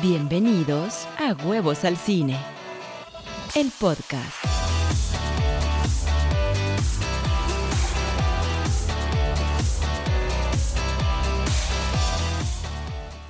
Bienvenidos 0.00 1.06
a 1.18 1.34
Huevos 1.44 1.84
al 1.84 1.98
Cine, 1.98 2.38
el 3.54 3.70
podcast. 3.78 4.42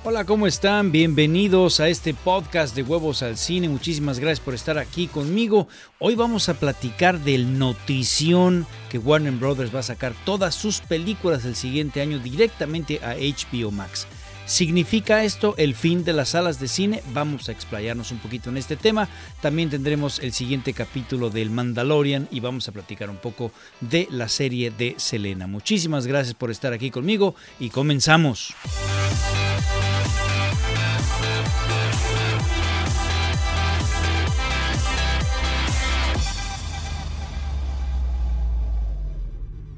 Hola, 0.05 0.23
¿cómo 0.23 0.47
están? 0.47 0.93
Bienvenidos 0.93 1.81
a 1.81 1.89
este 1.89 2.13
podcast 2.13 2.73
de 2.77 2.83
Huevos 2.83 3.23
al 3.23 3.35
Cine. 3.35 3.67
Muchísimas 3.67 4.19
gracias 4.19 4.39
por 4.39 4.53
estar 4.53 4.77
aquí 4.77 5.07
conmigo. 5.07 5.67
Hoy 5.99 6.15
vamos 6.15 6.47
a 6.47 6.53
platicar 6.53 7.19
del 7.19 7.59
notición 7.59 8.65
que 8.89 8.99
Warner 8.99 9.33
Brothers 9.33 9.75
va 9.75 9.79
a 9.79 9.83
sacar 9.83 10.13
todas 10.23 10.55
sus 10.55 10.79
películas 10.79 11.43
el 11.43 11.57
siguiente 11.57 11.99
año 11.99 12.19
directamente 12.19 13.01
a 13.03 13.15
HBO 13.15 13.71
Max. 13.71 14.07
¿Significa 14.45 15.23
esto 15.23 15.55
el 15.57 15.73
fin 15.73 16.03
de 16.03 16.13
las 16.13 16.29
salas 16.29 16.59
de 16.59 16.67
cine? 16.67 17.01
Vamos 17.13 17.47
a 17.47 17.53
explayarnos 17.53 18.11
un 18.11 18.19
poquito 18.19 18.49
en 18.49 18.57
este 18.57 18.75
tema. 18.75 19.07
También 19.41 19.69
tendremos 19.69 20.19
el 20.19 20.33
siguiente 20.33 20.73
capítulo 20.73 21.29
del 21.29 21.49
Mandalorian 21.49 22.27
y 22.29 22.41
vamos 22.41 22.67
a 22.67 22.73
platicar 22.73 23.09
un 23.09 23.17
poco 23.17 23.51
de 23.79 24.07
la 24.11 24.27
serie 24.27 24.69
de 24.69 24.95
Selena. 24.97 25.47
Muchísimas 25.47 26.07
gracias 26.07 26.35
por 26.35 26.51
estar 26.51 26.73
aquí 26.73 26.91
conmigo 26.91 27.35
y 27.59 27.69
comenzamos. 27.69 28.53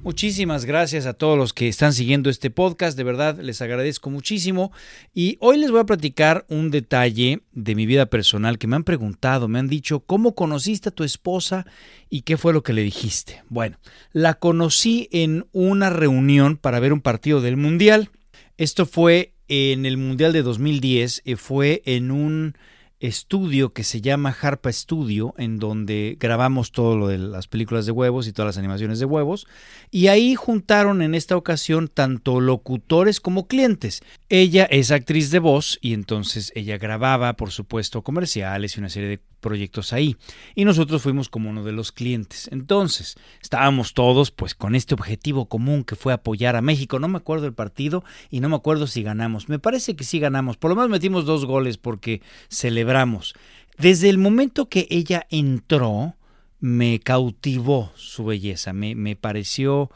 Muchísimas 0.06 0.66
gracias 0.66 1.08
a 1.08 1.16
todos 1.16 1.36
los 1.36 1.52
que 1.52 1.68
están 1.68 1.92
siguiendo 1.92 2.30
este 2.30 2.52
podcast, 2.52 2.96
de 2.96 3.04
verdad 3.04 3.40
les 3.40 3.60
agradezco 3.64 4.12
muchísimo 4.12 4.72
y 5.16 5.36
hoy 5.40 5.58
les 5.58 5.72
voy 5.72 5.80
a 5.80 5.88
platicar 5.88 6.46
un 6.48 6.70
detalle 6.70 7.42
de 7.54 7.74
mi 7.74 7.88
vida 7.88 8.06
personal 8.06 8.60
que 8.60 8.68
me 8.68 8.76
han 8.76 8.84
preguntado, 8.84 9.48
me 9.48 9.58
han 9.58 9.68
dicho, 9.68 10.02
¿cómo 10.02 10.36
conociste 10.36 10.90
a 10.90 10.92
tu 10.92 11.04
esposa 11.04 11.66
y 12.08 12.22
qué 12.22 12.38
fue 12.38 12.54
lo 12.54 12.62
que 12.62 12.74
le 12.74 12.84
dijiste? 12.84 13.42
Bueno, 13.50 13.80
la 14.14 14.36
conocí 14.36 15.10
en 15.12 15.48
una 15.54 15.90
reunión 15.90 16.58
para 16.58 16.80
ver 16.80 16.94
un 16.94 17.02
partido 17.02 17.42
del 17.42 17.58
Mundial. 17.58 18.12
Esto 18.58 18.86
fue 18.86 19.34
en 19.48 19.88
el 19.88 19.98
Mundial 19.98 20.34
de 20.34 20.44
2010, 20.44 21.24
eh, 21.26 21.36
fue 21.36 21.82
en 21.84 22.12
un 22.12 22.56
estudio 23.00 23.74
que 23.74 23.84
se 23.84 24.02
llama 24.02 24.36
Harpa 24.40 24.72
Studio, 24.72 25.34
en 25.38 25.60
donde 25.60 26.18
grabamos 26.20 26.72
todo 26.72 26.98
lo 26.98 27.08
de 27.08 27.18
las 27.18 27.48
películas 27.48 27.86
de 27.86 27.92
huevos 27.92 28.28
y 28.28 28.34
todas 28.34 28.48
las 28.48 28.58
animaciones 28.58 29.00
de 29.00 29.06
huevos. 29.06 29.48
Y 29.92 30.08
ahí 30.08 30.36
juntaron 30.36 31.02
en 31.02 31.16
esta 31.16 31.38
ocasión 31.38 31.88
tanto 31.88 32.40
locutores 32.40 33.20
como 33.20 33.48
clientes. 33.48 34.02
Ella 34.30 34.66
es 34.66 34.92
actriz 34.92 35.32
de 35.32 35.40
voz 35.40 35.78
y 35.82 35.94
entonces 35.94 36.52
ella 36.56 36.78
grababa, 36.78 37.34
por 37.34 37.52
supuesto, 37.52 38.02
comerciales 38.02 38.76
y 38.76 38.80
una 38.80 38.90
serie 38.90 39.10
de 39.10 39.22
proyectos 39.46 39.94
ahí. 39.94 40.18
Y 40.56 40.66
nosotros 40.66 41.04
fuimos 41.04 41.30
como 41.30 41.52
uno 41.52 41.64
de 41.64 41.72
los 41.72 41.92
clientes. 41.92 42.50
Entonces, 42.52 43.16
estábamos 43.44 43.94
todos 43.94 44.32
pues 44.32 44.56
con 44.56 44.74
este 44.74 44.96
objetivo 44.96 45.46
común 45.46 45.84
que 45.84 45.96
fue 45.96 46.14
apoyar 46.14 46.56
a 46.56 46.64
México. 46.64 46.98
No 46.98 47.08
me 47.08 47.20
acuerdo 47.20 47.46
el 47.46 47.54
partido 47.54 48.04
y 48.32 48.40
no 48.40 48.50
me 48.50 48.56
acuerdo 48.56 48.88
si 48.88 49.04
ganamos. 49.04 49.48
Me 49.48 49.60
parece 49.60 49.96
que 49.96 50.04
sí 50.04 50.18
ganamos. 50.18 50.58
Por 50.58 50.72
lo 50.72 50.76
menos 50.76 50.90
metimos 50.90 51.26
dos 51.26 51.46
goles 51.46 51.78
porque 51.78 52.24
celebramos. 52.50 53.36
Desde 53.78 54.10
el 54.10 54.18
momento 54.18 54.68
que 54.68 54.88
ella 54.90 55.28
entró, 55.30 56.16
me 56.60 57.00
cautivó 57.00 57.92
su 57.94 58.26
belleza. 58.26 58.74
Me, 58.74 58.96
me 58.96 59.16
pareció 59.16 59.92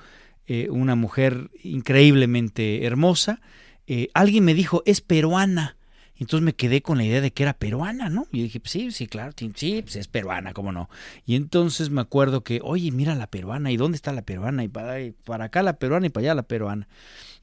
eh, 0.46 0.68
una 0.70 0.94
mujer 0.94 1.50
increíblemente 1.64 2.86
hermosa. 2.86 3.42
Eh, 3.88 4.10
alguien 4.14 4.46
me 4.46 4.54
dijo, 4.54 4.84
es 4.86 5.02
peruana. 5.02 5.76
Entonces 6.20 6.44
me 6.44 6.54
quedé 6.54 6.82
con 6.82 6.98
la 6.98 7.06
idea 7.06 7.22
de 7.22 7.32
que 7.32 7.44
era 7.44 7.54
peruana, 7.54 8.10
¿no? 8.10 8.28
Y 8.32 8.44
dije, 8.44 8.60
pues 8.60 8.72
sí, 8.72 8.92
sí, 8.92 9.08
claro, 9.08 9.34
sí, 9.38 9.82
pues 9.82 9.96
es 9.96 10.08
peruana, 10.08 10.54
¿cómo 10.54 10.72
no? 10.72 10.90
Y 11.26 11.36
entonces 11.36 11.90
me 11.90 12.02
acuerdo 12.02 12.44
que, 12.44 12.60
oye, 12.64 12.92
mira 12.92 13.16
la 13.16 13.28
peruana, 13.28 13.72
¿y 13.72 13.78
dónde 13.78 13.96
está 13.96 14.12
la 14.12 14.22
peruana? 14.22 14.64
Y 14.64 14.68
para, 14.68 14.98
para 15.24 15.46
acá 15.46 15.64
la 15.64 15.74
peruana 15.74 16.08
y 16.08 16.10
para 16.10 16.26
allá 16.26 16.36
la 16.36 16.44
peruana. 16.44 16.88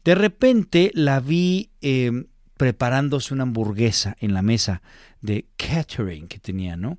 De 0.05 0.15
repente 0.15 0.91
la 0.95 1.21
vi 1.21 1.71
eh, 1.81 2.27
preparándose 2.57 3.35
una 3.35 3.45
hamburguesa 3.45 4.17
en 4.21 4.35
la 4.35 4.43
mesa 4.43 4.83
de 5.21 5.47
catering 5.57 6.29
que 6.29 6.39
tenía, 6.39 6.77
¿no? 6.77 6.99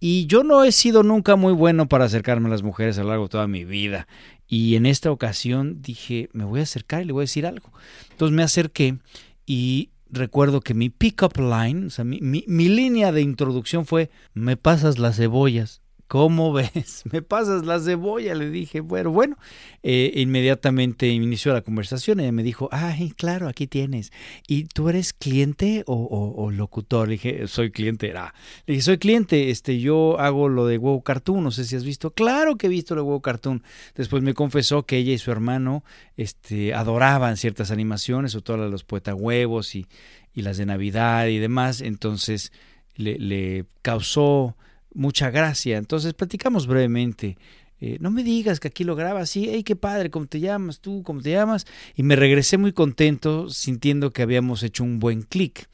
Y 0.00 0.26
yo 0.26 0.44
no 0.44 0.64
he 0.64 0.72
sido 0.72 1.02
nunca 1.02 1.34
muy 1.36 1.54
bueno 1.54 1.88
para 1.88 2.04
acercarme 2.04 2.48
a 2.48 2.50
las 2.50 2.62
mujeres 2.62 2.98
a 2.98 3.02
lo 3.02 3.08
largo 3.08 3.24
de 3.24 3.30
toda 3.30 3.46
mi 3.46 3.64
vida. 3.64 4.06
Y 4.46 4.76
en 4.76 4.84
esta 4.84 5.10
ocasión 5.10 5.80
dije, 5.80 6.28
me 6.32 6.44
voy 6.44 6.60
a 6.60 6.64
acercar 6.64 7.02
y 7.02 7.06
le 7.06 7.12
voy 7.12 7.22
a 7.22 7.24
decir 7.24 7.46
algo. 7.46 7.72
Entonces 8.10 8.36
me 8.36 8.42
acerqué 8.42 8.98
y 9.46 9.90
recuerdo 10.14 10.60
que 10.60 10.74
mi 10.74 10.90
pick-up 10.90 11.38
line, 11.38 11.86
o 11.86 11.90
sea, 11.90 12.04
mi, 12.04 12.20
mi, 12.20 12.68
línea 12.68 13.12
de 13.12 13.20
introducción 13.20 13.86
fue, 13.86 14.10
me 14.32 14.56
pasas 14.56 14.98
las 14.98 15.16
cebollas. 15.16 15.82
¿Cómo 16.14 16.52
ves? 16.52 17.02
Me 17.10 17.22
pasas 17.22 17.66
la 17.66 17.80
cebolla, 17.80 18.36
le 18.36 18.48
dije. 18.48 18.78
Bueno, 18.78 19.10
bueno, 19.10 19.36
eh, 19.82 20.12
inmediatamente 20.14 21.08
inició 21.08 21.52
la 21.52 21.62
conversación. 21.62 22.20
Ella 22.20 22.30
me 22.30 22.44
dijo, 22.44 22.68
ay, 22.70 23.10
claro, 23.16 23.48
aquí 23.48 23.66
tienes. 23.66 24.12
¿Y 24.46 24.66
tú 24.66 24.88
eres 24.88 25.12
cliente 25.12 25.82
o, 25.88 26.52
locutor? 26.52 27.08
Le 27.08 27.14
dije, 27.14 27.48
soy 27.48 27.72
cliente. 27.72 28.12
Ah. 28.16 28.32
Le 28.64 28.74
dije, 28.74 28.84
soy 28.84 28.98
cliente, 28.98 29.50
este, 29.50 29.80
yo 29.80 30.20
hago 30.20 30.48
lo 30.48 30.68
de 30.68 30.78
huevo 30.78 31.02
cartoon, 31.02 31.42
no 31.42 31.50
sé 31.50 31.64
si 31.64 31.74
has 31.74 31.84
visto. 31.84 32.12
Claro 32.12 32.54
que 32.58 32.68
he 32.68 32.70
visto 32.70 32.94
lo 32.94 33.00
de 33.00 33.08
huevo 33.08 33.20
cartoon. 33.20 33.64
Después 33.96 34.22
me 34.22 34.34
confesó 34.34 34.84
que 34.84 34.98
ella 34.98 35.14
y 35.14 35.18
su 35.18 35.32
hermano 35.32 35.82
este, 36.16 36.74
adoraban 36.74 37.36
ciertas 37.36 37.72
animaciones, 37.72 38.36
o 38.36 38.40
todas 38.40 38.70
los 38.70 38.84
poeta 38.84 39.16
huevos 39.16 39.74
y, 39.74 39.88
y 40.32 40.42
las 40.42 40.58
de 40.58 40.66
Navidad 40.66 41.26
y 41.26 41.38
demás. 41.38 41.80
Entonces 41.80 42.52
le 42.94 43.64
causó 43.82 44.54
mucha 44.94 45.30
gracia. 45.30 45.76
Entonces 45.76 46.14
platicamos 46.14 46.66
brevemente. 46.66 47.36
Eh, 47.80 47.98
no 48.00 48.10
me 48.10 48.22
digas 48.22 48.60
que 48.60 48.68
aquí 48.68 48.84
lo 48.84 48.96
grabas, 48.96 49.30
sí, 49.30 49.48
hey, 49.50 49.62
qué 49.62 49.76
padre, 49.76 50.10
¿cómo 50.10 50.26
te 50.26 50.40
llamas 50.40 50.80
tú? 50.80 51.02
¿Cómo 51.02 51.20
te 51.20 51.32
llamas? 51.32 51.66
Y 51.96 52.02
me 52.02 52.16
regresé 52.16 52.56
muy 52.56 52.72
contento, 52.72 53.50
sintiendo 53.50 54.12
que 54.12 54.22
habíamos 54.22 54.62
hecho 54.62 54.84
un 54.84 55.00
buen 55.00 55.22
clic. 55.22 55.68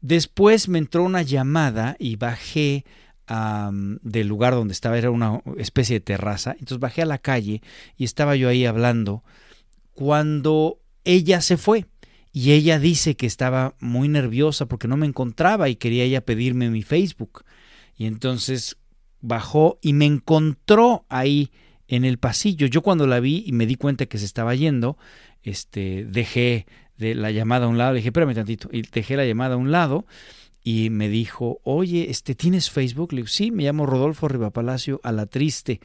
Después 0.00 0.68
me 0.68 0.78
entró 0.78 1.02
una 1.02 1.22
llamada 1.22 1.96
y 1.98 2.16
bajé 2.16 2.84
del 3.26 4.28
lugar 4.28 4.52
donde 4.54 4.72
estaba, 4.72 4.98
era 4.98 5.10
una 5.10 5.40
especie 5.56 5.96
de 5.96 6.00
terraza, 6.00 6.52
entonces 6.52 6.78
bajé 6.78 7.02
a 7.02 7.06
la 7.06 7.18
calle 7.18 7.62
y 7.96 8.04
estaba 8.04 8.36
yo 8.36 8.50
ahí 8.50 8.66
hablando 8.66 9.24
cuando 9.94 10.78
ella 11.04 11.40
se 11.40 11.56
fue. 11.56 11.86
Y 12.32 12.50
ella 12.50 12.80
dice 12.80 13.14
que 13.16 13.26
estaba 13.26 13.76
muy 13.78 14.08
nerviosa 14.08 14.66
porque 14.66 14.88
no 14.88 14.96
me 14.96 15.06
encontraba 15.06 15.68
y 15.68 15.76
quería 15.76 16.02
ella 16.02 16.24
pedirme 16.24 16.68
mi 16.68 16.82
Facebook. 16.82 17.44
Y 17.96 18.06
entonces 18.06 18.76
bajó 19.20 19.78
y 19.80 19.92
me 19.92 20.06
encontró 20.06 21.04
ahí 21.08 21.50
en 21.88 22.04
el 22.04 22.18
pasillo. 22.18 22.66
Yo 22.66 22.82
cuando 22.82 23.06
la 23.06 23.20
vi 23.20 23.44
y 23.46 23.52
me 23.52 23.66
di 23.66 23.76
cuenta 23.76 24.06
que 24.06 24.18
se 24.18 24.24
estaba 24.24 24.54
yendo, 24.54 24.96
este, 25.42 26.04
dejé 26.04 26.66
de 26.96 27.14
la 27.14 27.30
llamada 27.30 27.66
a 27.66 27.68
un 27.68 27.78
lado, 27.78 27.92
le 27.92 27.98
dije, 27.98 28.08
espérame 28.08 28.34
tantito, 28.34 28.68
y 28.72 28.82
dejé 28.82 29.16
la 29.16 29.26
llamada 29.26 29.54
a 29.54 29.58
un 29.58 29.70
lado 29.72 30.06
y 30.62 30.88
me 30.88 31.10
dijo, 31.10 31.60
oye, 31.62 32.10
este, 32.10 32.34
¿tienes 32.34 32.70
Facebook? 32.70 33.12
Le 33.12 33.18
digo, 33.18 33.28
sí, 33.28 33.50
me 33.50 33.64
llamo 33.64 33.84
Rodolfo 33.84 34.28
Rivapalacio 34.28 34.98
a 35.02 35.12
la 35.12 35.26
triste 35.26 35.80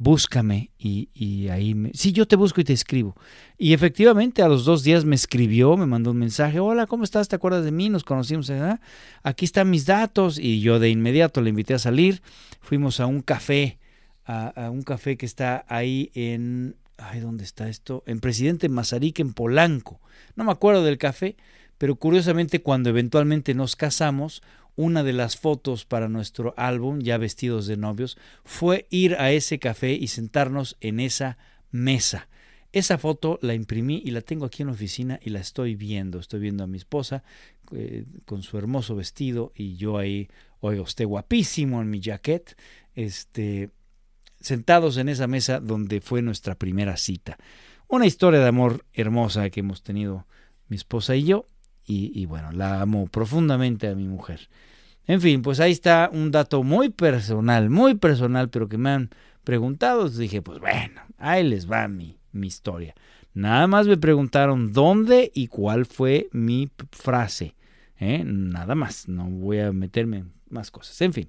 búscame 0.00 0.70
y, 0.78 1.10
y, 1.12 1.48
ahí 1.48 1.74
me... 1.74 1.90
Sí, 1.92 2.12
yo 2.12 2.26
te 2.26 2.34
busco 2.34 2.62
y 2.62 2.64
te 2.64 2.72
escribo. 2.72 3.14
Y 3.58 3.74
efectivamente 3.74 4.40
a 4.42 4.48
los 4.48 4.64
dos 4.64 4.82
días 4.82 5.04
me 5.04 5.14
escribió, 5.14 5.76
me 5.76 5.84
mandó 5.84 6.12
un 6.12 6.16
mensaje, 6.16 6.58
hola, 6.58 6.86
¿cómo 6.86 7.04
estás? 7.04 7.28
¿Te 7.28 7.36
acuerdas 7.36 7.66
de 7.66 7.70
mí? 7.70 7.90
Nos 7.90 8.02
conocimos, 8.02 8.48
¿eh? 8.48 8.78
aquí 9.22 9.44
están 9.44 9.68
mis 9.68 9.84
datos 9.84 10.38
y 10.38 10.62
yo 10.62 10.78
de 10.78 10.88
inmediato 10.88 11.42
le 11.42 11.50
invité 11.50 11.74
a 11.74 11.78
salir, 11.78 12.22
fuimos 12.62 12.98
a 12.98 13.04
un 13.04 13.20
café, 13.20 13.78
a, 14.24 14.48
a 14.48 14.70
un 14.70 14.80
café 14.80 15.18
que 15.18 15.26
está 15.26 15.66
ahí 15.68 16.10
en... 16.14 16.76
Ay, 16.96 17.20
¿dónde 17.20 17.44
está 17.44 17.68
esto? 17.68 18.02
En 18.06 18.20
Presidente 18.20 18.70
Mazarik, 18.70 19.18
en 19.20 19.34
Polanco. 19.34 20.00
No 20.34 20.44
me 20.44 20.52
acuerdo 20.52 20.82
del 20.82 20.96
café, 20.96 21.36
pero 21.76 21.96
curiosamente 21.96 22.62
cuando 22.62 22.88
eventualmente 22.88 23.52
nos 23.52 23.76
casamos, 23.76 24.42
una 24.80 25.02
de 25.02 25.12
las 25.12 25.36
fotos 25.36 25.84
para 25.84 26.08
nuestro 26.08 26.54
álbum, 26.56 27.00
ya 27.00 27.18
vestidos 27.18 27.66
de 27.66 27.76
novios, 27.76 28.16
fue 28.44 28.86
ir 28.88 29.14
a 29.16 29.30
ese 29.30 29.58
café 29.58 29.92
y 29.92 30.08
sentarnos 30.08 30.78
en 30.80 31.00
esa 31.00 31.36
mesa. 31.70 32.28
Esa 32.72 32.96
foto 32.96 33.38
la 33.42 33.52
imprimí 33.52 34.00
y 34.02 34.10
la 34.10 34.22
tengo 34.22 34.46
aquí 34.46 34.62
en 34.62 34.68
la 34.68 34.72
oficina 34.72 35.20
y 35.22 35.30
la 35.30 35.40
estoy 35.40 35.74
viendo. 35.74 36.18
Estoy 36.18 36.40
viendo 36.40 36.64
a 36.64 36.66
mi 36.66 36.78
esposa 36.78 37.22
eh, 37.72 38.06
con 38.24 38.42
su 38.42 38.56
hermoso 38.56 38.96
vestido 38.96 39.52
y 39.54 39.76
yo 39.76 39.98
ahí, 39.98 40.30
oiga, 40.60 40.80
usted 40.80 41.04
guapísimo 41.04 41.82
en 41.82 41.90
mi 41.90 42.00
jacket, 42.00 42.56
este, 42.94 43.68
sentados 44.40 44.96
en 44.96 45.10
esa 45.10 45.26
mesa 45.26 45.60
donde 45.60 46.00
fue 46.00 46.22
nuestra 46.22 46.54
primera 46.54 46.96
cita. 46.96 47.36
Una 47.86 48.06
historia 48.06 48.40
de 48.40 48.48
amor 48.48 48.86
hermosa 48.94 49.50
que 49.50 49.60
hemos 49.60 49.82
tenido 49.82 50.26
mi 50.68 50.76
esposa 50.76 51.16
y 51.16 51.24
yo 51.24 51.44
y, 51.92 52.26
bueno, 52.26 52.52
la 52.52 52.80
amo 52.80 53.06
profundamente 53.08 53.88
a 53.88 53.94
mi 53.94 54.06
mujer. 54.06 54.48
En 55.10 55.20
fin, 55.20 55.42
pues 55.42 55.58
ahí 55.58 55.72
está 55.72 56.08
un 56.12 56.30
dato 56.30 56.62
muy 56.62 56.88
personal, 56.88 57.68
muy 57.68 57.96
personal, 57.96 58.48
pero 58.48 58.68
que 58.68 58.78
me 58.78 58.90
han 58.90 59.10
preguntado. 59.42 60.08
Dije, 60.08 60.40
pues 60.40 60.60
bueno, 60.60 61.00
ahí 61.18 61.42
les 61.42 61.68
va 61.68 61.88
mi, 61.88 62.20
mi 62.30 62.46
historia. 62.46 62.94
Nada 63.34 63.66
más 63.66 63.88
me 63.88 63.96
preguntaron 63.96 64.72
dónde 64.72 65.32
y 65.34 65.48
cuál 65.48 65.84
fue 65.84 66.28
mi 66.30 66.70
frase. 66.92 67.56
¿eh? 67.98 68.22
Nada 68.24 68.76
más, 68.76 69.08
no 69.08 69.24
voy 69.24 69.58
a 69.58 69.72
meterme 69.72 70.18
en 70.18 70.32
más 70.48 70.70
cosas. 70.70 71.00
En 71.00 71.12
fin. 71.12 71.28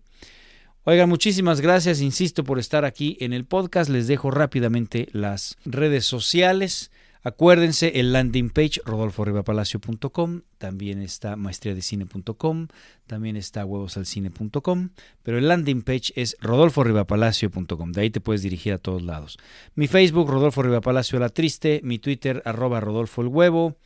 Oigan, 0.83 1.09
muchísimas 1.09 1.59
gracias, 1.59 2.01
insisto, 2.01 2.43
por 2.43 2.59
estar 2.59 2.85
aquí 2.85 3.17
en 3.19 3.33
el 3.33 3.45
podcast. 3.45 3.89
Les 3.89 4.05
dejo 4.05 4.29
rápidamente 4.29 5.09
las 5.11 5.57
redes 5.65 6.05
sociales. 6.05 6.91
Acuérdense, 7.23 7.99
el 7.99 8.13
landing 8.13 8.49
page 8.49 8.81
rodolforribapalacio.com, 8.83 10.41
también 10.57 11.01
está 11.01 11.35
maestriadecine.com, 11.35 12.67
también 13.05 13.35
está 13.37 13.63
huevosalcine.com, 13.63 14.89
pero 15.21 15.37
el 15.37 15.47
landing 15.47 15.83
page 15.83 16.13
es 16.15 16.35
rodolforribapalacio.com, 16.41 17.91
de 17.91 18.01
ahí 18.01 18.09
te 18.09 18.21
puedes 18.21 18.41
dirigir 18.41 18.73
a 18.73 18.79
todos 18.79 19.03
lados. 19.03 19.37
Mi 19.75 19.87
Facebook, 19.87 20.31
Rodolfo 20.31 20.63
Ribapalacio 20.63 21.19
la 21.19 21.29
Triste, 21.29 21.81
mi 21.83 21.99
Twitter, 21.99 22.41
arroba 22.43 22.79
Rodolfo 22.79 23.21
el 23.21 23.27
Huevo, 23.27 23.77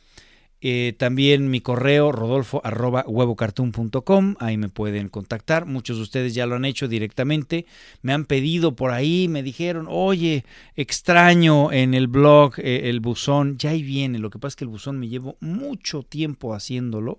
eh, 0.62 0.94
también 0.98 1.50
mi 1.50 1.60
correo 1.60 2.12
rodolfo 2.12 2.62
arroba 2.64 3.04
huevocartoon.com, 3.06 4.36
ahí 4.40 4.56
me 4.56 4.68
pueden 4.68 5.08
contactar. 5.08 5.66
Muchos 5.66 5.98
de 5.98 6.02
ustedes 6.02 6.34
ya 6.34 6.46
lo 6.46 6.56
han 6.56 6.64
hecho 6.64 6.88
directamente. 6.88 7.66
Me 8.02 8.12
han 8.12 8.24
pedido 8.24 8.74
por 8.74 8.90
ahí, 8.90 9.28
me 9.28 9.42
dijeron, 9.42 9.86
oye, 9.88 10.44
extraño 10.74 11.72
en 11.72 11.94
el 11.94 12.08
blog 12.08 12.54
eh, 12.58 12.88
el 12.88 13.00
buzón. 13.00 13.58
Ya 13.58 13.70
ahí 13.70 13.82
viene. 13.82 14.18
Lo 14.18 14.30
que 14.30 14.38
pasa 14.38 14.52
es 14.52 14.56
que 14.56 14.64
el 14.64 14.70
buzón 14.70 14.98
me 14.98 15.08
llevo 15.08 15.36
mucho 15.40 16.02
tiempo 16.02 16.54
haciéndolo 16.54 17.18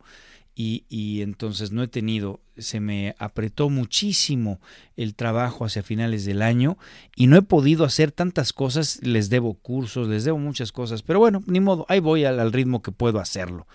y, 0.59 1.21
entonces 1.21 1.71
no 1.71 1.83
he 1.83 1.87
tenido, 1.87 2.39
se 2.57 2.79
me 2.79 3.15
apretó 3.19 3.69
muchísimo 3.69 4.59
el 4.95 5.13
trabajo 5.13 5.65
hacia 5.65 5.83
finales 5.83 6.25
del 6.25 6.41
año 6.41 6.79
y 7.15 7.27
no 7.27 7.37
he 7.37 7.43
podido 7.43 7.85
hacer 7.85 8.11
tantas 8.11 8.53
cosas, 8.53 8.99
les 9.03 9.29
debo 9.29 9.53
cursos, 9.53 10.07
les 10.07 10.23
debo 10.23 10.39
muchas 10.39 10.71
cosas, 10.71 11.03
pero 11.03 11.19
bueno, 11.19 11.43
ni 11.45 11.59
modo, 11.59 11.85
ahí 11.89 11.99
voy 11.99 12.25
al, 12.25 12.51
ritmo 12.51 12.81
que 12.81 12.91
puedo 12.91 13.19
hacerlo. 13.19 13.67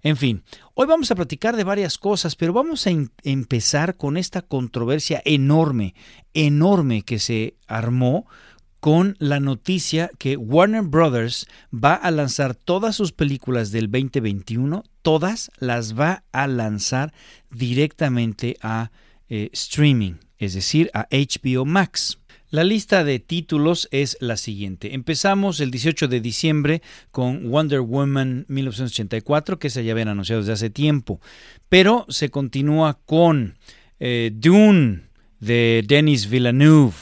En 0.00 0.16
fin, 0.16 0.44
hoy 0.74 0.86
vamos 0.86 1.10
a 1.10 1.16
platicar 1.16 1.56
de 1.56 1.64
varias 1.64 1.98
cosas, 1.98 2.36
pero 2.36 2.52
vamos 2.52 2.86
a 2.86 2.90
empezar 3.24 3.96
con 3.96 4.16
esta 4.16 4.42
controversia 4.42 5.20
enorme, 5.24 5.96
enorme 6.34 7.02
que 7.02 7.18
se 7.18 7.56
armó 7.66 8.28
con 8.80 9.16
la 9.18 9.40
noticia 9.40 10.10
que 10.18 10.36
Warner 10.36 10.82
Brothers 10.82 11.46
va 11.72 11.94
a 11.94 12.10
lanzar 12.10 12.54
todas 12.54 12.96
sus 12.96 13.12
películas 13.12 13.72
del 13.72 13.90
2021, 13.90 14.84
todas 15.02 15.50
las 15.58 15.98
va 15.98 16.24
a 16.32 16.46
lanzar 16.46 17.12
directamente 17.50 18.56
a 18.62 18.90
eh, 19.28 19.50
streaming, 19.52 20.14
es 20.38 20.54
decir, 20.54 20.90
a 20.94 21.08
HBO 21.10 21.64
Max. 21.64 22.18
La 22.50 22.64
lista 22.64 23.04
de 23.04 23.18
títulos 23.18 23.88
es 23.90 24.16
la 24.20 24.38
siguiente. 24.38 24.94
Empezamos 24.94 25.60
el 25.60 25.70
18 25.70 26.08
de 26.08 26.20
diciembre 26.20 26.82
con 27.10 27.50
Wonder 27.50 27.80
Woman 27.80 28.46
1984, 28.48 29.58
que 29.58 29.68
se 29.68 29.84
ya 29.84 29.92
habían 29.92 30.08
anunciado 30.08 30.40
desde 30.40 30.54
hace 30.54 30.70
tiempo, 30.70 31.20
pero 31.68 32.06
se 32.08 32.30
continúa 32.30 33.00
con 33.04 33.58
eh, 34.00 34.30
Dune 34.32 35.02
de 35.40 35.84
Denis 35.86 36.30
Villeneuve, 36.30 36.94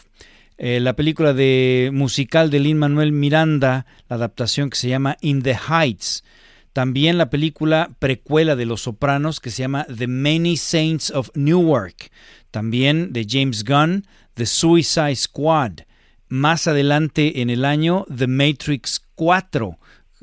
eh, 0.59 0.81
la 0.81 0.97
película 0.97 1.33
de 1.35 1.91
musical 1.93 2.51
de 2.51 2.61
Lin 2.61 2.79
Manuel 2.79 3.13
Miranda, 3.13 3.87
la 4.09 4.17
adaptación 4.17 4.71
que 4.71 4.77
se 4.77 4.89
llama 4.89 5.17
In 5.21 5.43
the 5.43 5.57
Heights. 5.69 6.25
También 6.73 7.19
la 7.19 7.31
película 7.31 7.91
precuela 7.99 8.57
de 8.57 8.67
Los 8.67 8.83
Sopranos 8.83 9.41
que 9.41 9.51
se 9.51 9.63
llama 9.63 9.87
The 9.95 10.07
Many 10.07 10.57
Saints 10.57 11.11
of 11.11 11.31
Newark. 11.35 12.11
También 12.51 13.13
de 13.13 13.27
James 13.29 13.65
Gunn, 13.65 14.07
The 14.35 14.47
Suicide 14.47 15.17
Squad. 15.17 15.81
Más 16.29 16.67
adelante 16.67 17.41
en 17.41 17.51
el 17.51 17.65
año, 17.65 18.05
The 18.15 18.27
Matrix 18.27 19.03
4 19.15 19.79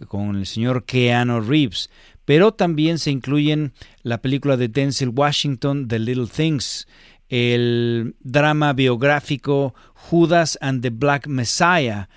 con 0.07 0.35
el 0.35 0.45
señor 0.45 0.85
Keanu 0.85 1.41
Reeves. 1.41 1.89
Pero 2.25 2.53
también 2.53 2.99
se 2.99 3.11
incluyen 3.11 3.73
la 4.01 4.21
película 4.21 4.55
de 4.55 4.69
Denzel 4.69 5.09
Washington, 5.09 5.87
The 5.87 5.99
Little 5.99 6.27
Things, 6.27 6.87
el 7.33 8.13
drama 8.19 8.73
biográfico 8.73 9.73
Judas 9.95 10.55
and 10.61 10.83
the 10.83 10.91
Black 10.91 11.25
Messiah, 11.25 12.07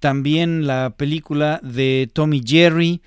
también 0.00 0.66
la 0.66 0.94
película 0.96 1.60
de 1.62 2.10
Tommy 2.12 2.42
Jerry, 2.44 3.00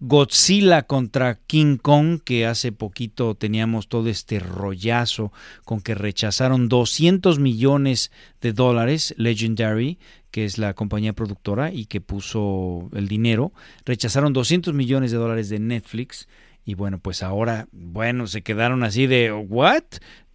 Godzilla 0.00 0.82
contra 0.82 1.36
King 1.46 1.76
Kong, 1.76 2.20
que 2.24 2.44
hace 2.44 2.72
poquito 2.72 3.36
teníamos 3.36 3.86
todo 3.86 4.08
este 4.08 4.40
rollazo 4.40 5.32
con 5.64 5.80
que 5.80 5.94
rechazaron 5.94 6.68
200 6.68 7.38
millones 7.38 8.10
de 8.40 8.52
dólares, 8.52 9.14
Legendary, 9.16 9.96
que 10.32 10.44
es 10.44 10.58
la 10.58 10.74
compañía 10.74 11.12
productora 11.12 11.72
y 11.72 11.84
que 11.84 12.00
puso 12.00 12.90
el 12.94 13.06
dinero, 13.06 13.52
rechazaron 13.84 14.32
200 14.32 14.74
millones 14.74 15.12
de 15.12 15.18
dólares 15.18 15.50
de 15.50 15.60
Netflix 15.60 16.26
y 16.70 16.74
bueno, 16.74 17.00
pues 17.00 17.24
ahora, 17.24 17.66
bueno, 17.72 18.28
se 18.28 18.42
quedaron 18.42 18.84
así 18.84 19.08
de, 19.08 19.32
¿what? 19.32 19.82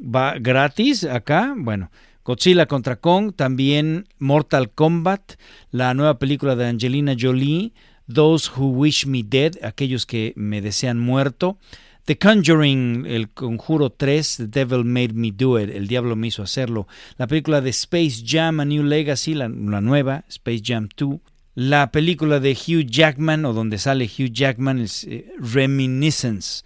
¿Va 0.01 0.37
gratis 0.37 1.05
acá? 1.05 1.53
Bueno, 1.55 1.91
Godzilla 2.25 2.65
contra 2.65 2.97
Kong, 2.97 3.31
también 3.33 4.09
Mortal 4.19 4.69
Kombat, 4.69 5.35
la 5.71 5.93
nueva 5.93 6.19
película 6.19 6.57
de 6.57 6.67
Angelina 6.67 7.15
Jolie, 7.17 7.71
Those 8.13 8.51
Who 8.53 8.67
Wish 8.71 9.05
Me 9.05 9.23
Dead, 9.23 9.53
aquellos 9.63 10.05
que 10.05 10.33
me 10.35 10.61
desean 10.61 10.99
muerto, 10.99 11.57
The 12.03 12.17
Conjuring, 12.17 13.05
El 13.05 13.29
Conjuro 13.29 13.91
3, 13.91 14.35
The 14.37 14.47
Devil 14.47 14.83
Made 14.83 15.13
Me 15.13 15.31
Do 15.31 15.57
It, 15.57 15.69
El 15.69 15.87
Diablo 15.87 16.17
me 16.17 16.27
hizo 16.27 16.43
hacerlo, 16.43 16.85
la 17.17 17.27
película 17.27 17.61
de 17.61 17.69
Space 17.69 18.25
Jam, 18.25 18.59
A 18.59 18.65
New 18.65 18.83
Legacy, 18.83 19.35
la, 19.35 19.47
nueva, 19.47 20.25
Space 20.27 20.61
Jam 20.65 20.89
2, 20.97 21.17
la 21.55 21.91
película 21.91 22.39
de 22.39 22.51
Hugh 22.51 22.85
Jackman, 22.85 23.45
o 23.45 23.53
donde 23.53 23.79
sale 23.79 24.05
Hugh 24.05 24.31
Jackman, 24.31 24.79
es 24.79 25.05
eh, 25.05 25.31
Reminiscence, 25.39 26.63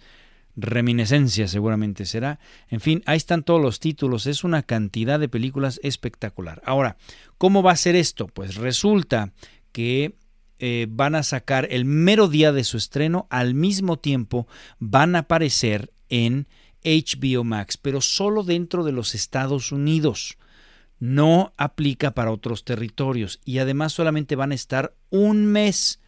Reminiscencia 0.56 1.48
seguramente 1.48 2.04
será. 2.04 2.38
En 2.68 2.80
fin, 2.80 3.02
ahí 3.06 3.16
están 3.16 3.44
todos 3.44 3.62
los 3.62 3.80
títulos. 3.80 4.26
Es 4.26 4.44
una 4.44 4.62
cantidad 4.62 5.18
de 5.18 5.28
películas 5.28 5.80
espectacular. 5.82 6.60
Ahora, 6.64 6.96
¿cómo 7.38 7.62
va 7.62 7.72
a 7.72 7.76
ser 7.76 7.96
esto? 7.96 8.26
Pues 8.26 8.56
resulta 8.56 9.32
que 9.72 10.16
eh, 10.58 10.86
van 10.90 11.14
a 11.14 11.22
sacar 11.22 11.68
el 11.70 11.84
mero 11.84 12.28
día 12.28 12.52
de 12.52 12.64
su 12.64 12.76
estreno, 12.76 13.26
al 13.30 13.54
mismo 13.54 13.98
tiempo 13.98 14.46
van 14.78 15.16
a 15.16 15.20
aparecer 15.20 15.92
en 16.08 16.48
HBO 16.84 17.44
Max, 17.44 17.76
pero 17.76 18.00
solo 18.00 18.42
dentro 18.42 18.84
de 18.84 18.92
los 18.92 19.14
Estados 19.14 19.72
Unidos. 19.72 20.36
No 21.00 21.52
aplica 21.56 22.12
para 22.12 22.30
otros 22.30 22.64
territorios 22.64 23.40
y 23.44 23.58
además 23.58 23.92
solamente 23.92 24.36
van 24.36 24.52
a 24.52 24.54
estar 24.54 24.94
un 25.10 25.46
mes 25.46 26.00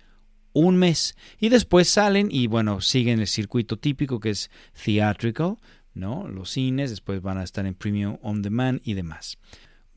un 0.52 0.76
mes 0.76 1.16
y 1.38 1.48
después 1.48 1.88
salen 1.88 2.28
y 2.30 2.46
bueno, 2.46 2.80
siguen 2.80 3.20
el 3.20 3.26
circuito 3.26 3.78
típico 3.78 4.20
que 4.20 4.30
es 4.30 4.50
theatrical, 4.84 5.56
¿no? 5.94 6.28
Los 6.28 6.50
cines, 6.50 6.90
después 6.90 7.22
van 7.22 7.38
a 7.38 7.44
estar 7.44 7.66
en 7.66 7.74
premium 7.74 8.18
on 8.22 8.42
demand 8.42 8.80
y 8.84 8.94
demás. 8.94 9.38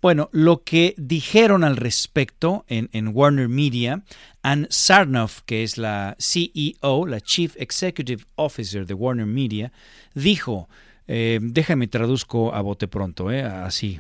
Bueno, 0.02 0.30
lo 0.34 0.64
que 0.64 0.94
dijeron 0.98 1.64
al 1.64 1.78
respecto 1.78 2.64
en, 2.68 3.08
Warner 3.12 3.50
Media, 3.50 4.04
Ann 4.44 4.68
Sarnoff, 4.70 5.42
que 5.48 5.64
es 5.64 5.80
la 5.80 6.16
CEO, 6.20 7.08
la 7.08 7.22
Chief 7.22 7.56
Executive 7.58 8.24
Officer 8.36 8.86
de 8.86 8.94
Warner 8.94 9.26
Media, 9.26 9.72
dijo, 10.14 10.70
eh, 11.08 11.40
déjame 11.42 11.88
traduzco 11.88 12.54
a 12.54 12.62
bote 12.62 12.88
pronto, 12.88 13.32
eh, 13.32 13.44
así, 13.44 14.00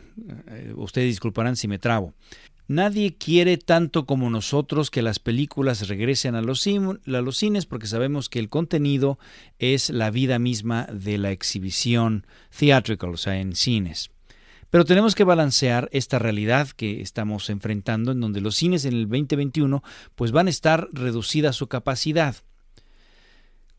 eh, 0.49 0.73
ustedes 0.75 1.07
disculparán 1.07 1.55
si 1.55 1.67
me 1.67 1.79
trabo. 1.79 2.13
Nadie 2.67 3.15
quiere 3.15 3.57
tanto 3.57 4.07
como 4.07 4.31
nosotros 4.31 4.89
que 4.89 5.03
las 5.03 5.19
películas 5.19 5.87
regresen 5.87 6.33
a 6.33 6.41
los, 6.41 6.61
cines 6.61 7.65
porque 7.67 7.85
sabemos 7.85 8.27
que 8.27 8.39
el 8.39 8.49
contenido 8.49 9.19
es 9.59 9.91
la 9.91 10.09
vida 10.09 10.39
misma 10.39 10.87
de 10.91 11.19
la 11.19 11.29
exhibición 11.29 12.25
theatrical, 12.57 13.11
o 13.11 13.17
sea, 13.17 13.39
en 13.39 13.55
cines. 13.55 14.09
Pero 14.71 14.83
tenemos 14.83 15.13
que 15.13 15.23
balancear 15.23 15.89
esta 15.91 16.17
realidad 16.17 16.69
que 16.69 17.01
estamos 17.01 17.51
enfrentando 17.51 18.13
en 18.13 18.19
donde 18.19 18.41
los 18.41 18.55
cines 18.55 18.83
en 18.85 18.93
el 18.93 19.03
2021 19.03 19.83
pues 20.15 20.31
van 20.31 20.47
a 20.47 20.49
estar 20.49 20.87
reducidas 20.91 21.55
su 21.55 21.67
capacidad. 21.67 22.35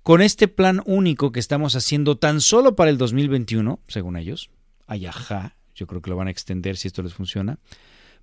Con 0.06 0.22
este 0.22 0.46
plan 0.46 0.82
único 0.86 1.32
que 1.32 1.40
estamos 1.40 1.74
haciendo 1.74 2.16
tan 2.16 2.40
solo 2.40 2.76
para 2.76 2.90
el 2.90 2.96
2021, 2.96 3.80
según 3.88 4.16
ellos, 4.16 4.50
ayajá, 4.86 5.56
yo 5.74 5.88
creo 5.88 6.00
que 6.00 6.10
lo 6.10 6.14
van 6.14 6.28
a 6.28 6.30
extender 6.30 6.76
si 6.76 6.86
esto 6.86 7.02
les 7.02 7.12
funciona, 7.12 7.58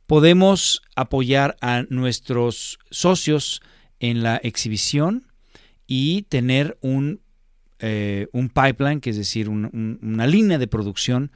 podemos 0.07 0.81
apoyar 0.95 1.57
a 1.59 1.83
nuestros 1.89 2.79
socios 2.89 3.61
en 3.99 4.23
la 4.23 4.37
exhibición 4.37 5.27
y 5.85 6.21
tener 6.29 6.77
un, 6.79 7.19
eh, 7.79 8.27
un 8.31 8.47
pipeline, 8.47 9.01
que 9.01 9.09
es 9.09 9.17
decir, 9.17 9.49
una 9.49 10.25
línea 10.25 10.59
de 10.59 10.67
producción 10.67 11.33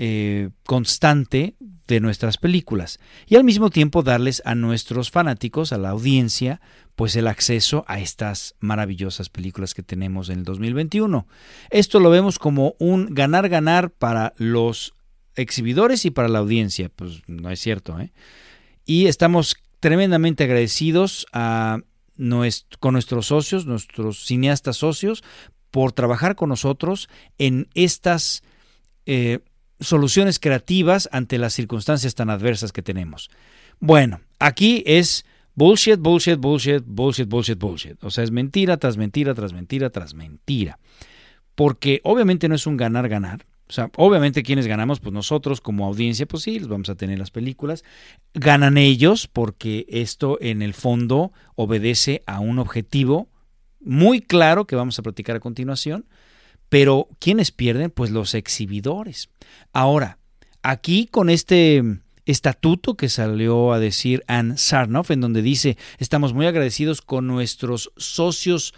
eh, 0.00 0.50
constante 0.64 1.56
de 1.88 1.98
nuestras 1.98 2.36
películas 2.36 3.00
y 3.26 3.34
al 3.34 3.42
mismo 3.42 3.68
tiempo 3.68 4.04
darles 4.04 4.42
a 4.44 4.54
nuestros 4.54 5.10
fanáticos, 5.10 5.72
a 5.72 5.78
la 5.78 5.88
audiencia, 5.90 6.60
pues 6.94 7.16
el 7.16 7.26
acceso 7.26 7.84
a 7.88 7.98
estas 7.98 8.54
maravillosas 8.60 9.28
películas 9.28 9.74
que 9.74 9.82
tenemos 9.82 10.28
en 10.28 10.38
el 10.38 10.44
2021. 10.44 11.26
Esto 11.70 11.98
lo 11.98 12.10
vemos 12.10 12.38
como 12.38 12.76
un 12.78 13.12
ganar-ganar 13.12 13.90
para 13.90 14.34
los 14.36 14.94
exhibidores 15.34 16.04
y 16.04 16.12
para 16.12 16.28
la 16.28 16.38
audiencia. 16.38 16.90
Pues 16.94 17.22
no 17.26 17.50
es 17.50 17.58
cierto. 17.58 17.98
¿eh? 17.98 18.12
Y 18.84 19.06
estamos 19.06 19.56
tremendamente 19.80 20.44
agradecidos 20.44 21.26
con 21.32 22.92
nuestros 22.92 23.26
socios, 23.26 23.66
nuestros 23.66 24.24
cineastas 24.24 24.76
socios, 24.76 25.24
por 25.72 25.90
trabajar 25.90 26.36
con 26.36 26.50
nosotros 26.50 27.08
en 27.36 27.68
estas 27.74 28.44
eh, 29.10 29.40
soluciones 29.80 30.38
creativas 30.38 31.08
ante 31.12 31.38
las 31.38 31.54
circunstancias 31.54 32.14
tan 32.14 32.30
adversas 32.30 32.72
que 32.72 32.82
tenemos. 32.82 33.30
Bueno, 33.80 34.20
aquí 34.38 34.82
es 34.86 35.24
bullshit, 35.54 35.98
bullshit, 35.98 36.38
bullshit, 36.38 36.84
bullshit, 36.84 37.28
bullshit, 37.28 37.58
bullshit. 37.58 38.04
O 38.04 38.10
sea, 38.10 38.24
es 38.24 38.30
mentira 38.30 38.76
tras 38.76 38.96
mentira, 38.96 39.34
tras 39.34 39.52
mentira, 39.52 39.90
tras 39.90 40.14
mentira. 40.14 40.78
Porque 41.54 42.00
obviamente 42.04 42.48
no 42.48 42.54
es 42.54 42.66
un 42.66 42.76
ganar-ganar. 42.76 43.44
O 43.68 43.72
sea, 43.72 43.90
obviamente 43.96 44.42
quienes 44.42 44.66
ganamos, 44.66 44.98
pues 44.98 45.12
nosotros 45.12 45.60
como 45.60 45.86
audiencia, 45.86 46.26
pues 46.26 46.44
sí, 46.44 46.58
les 46.58 46.68
vamos 46.68 46.88
a 46.88 46.94
tener 46.94 47.18
las 47.18 47.30
películas. 47.30 47.84
Ganan 48.32 48.78
ellos 48.78 49.26
porque 49.26 49.84
esto 49.90 50.38
en 50.40 50.62
el 50.62 50.72
fondo 50.72 51.32
obedece 51.54 52.22
a 52.26 52.40
un 52.40 52.58
objetivo 52.58 53.28
muy 53.80 54.20
claro 54.22 54.66
que 54.66 54.76
vamos 54.76 54.98
a 54.98 55.02
platicar 55.02 55.36
a 55.36 55.40
continuación. 55.40 56.06
Pero 56.68 57.08
¿quiénes 57.18 57.50
pierden? 57.50 57.90
Pues 57.90 58.10
los 58.10 58.34
exhibidores. 58.34 59.30
Ahora, 59.72 60.18
aquí 60.62 61.06
con 61.06 61.30
este 61.30 61.82
estatuto 62.26 62.94
que 62.94 63.08
salió 63.08 63.72
a 63.72 63.78
decir 63.78 64.22
Anne 64.26 64.58
Sarnoff, 64.58 65.10
en 65.10 65.20
donde 65.20 65.40
dice, 65.40 65.78
estamos 65.98 66.34
muy 66.34 66.46
agradecidos 66.46 67.00
con 67.00 67.26
nuestros 67.26 67.90
socios 67.96 68.74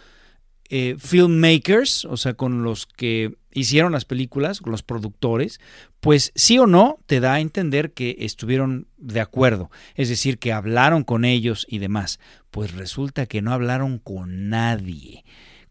eh, 0.68 0.94
filmmakers, 0.98 2.04
o 2.04 2.16
sea, 2.16 2.34
con 2.34 2.62
los 2.62 2.86
que 2.86 3.36
hicieron 3.52 3.90
las 3.90 4.04
películas, 4.04 4.60
con 4.60 4.70
los 4.70 4.84
productores, 4.84 5.60
pues 5.98 6.30
sí 6.36 6.60
o 6.60 6.68
no 6.68 7.00
te 7.06 7.18
da 7.18 7.34
a 7.34 7.40
entender 7.40 7.92
que 7.92 8.18
estuvieron 8.20 8.86
de 8.96 9.20
acuerdo, 9.20 9.72
es 9.96 10.08
decir, 10.08 10.38
que 10.38 10.52
hablaron 10.52 11.02
con 11.02 11.24
ellos 11.24 11.66
y 11.68 11.78
demás. 11.78 12.20
Pues 12.52 12.72
resulta 12.72 13.26
que 13.26 13.42
no 13.42 13.52
hablaron 13.52 13.98
con 13.98 14.48
nadie, 14.48 15.24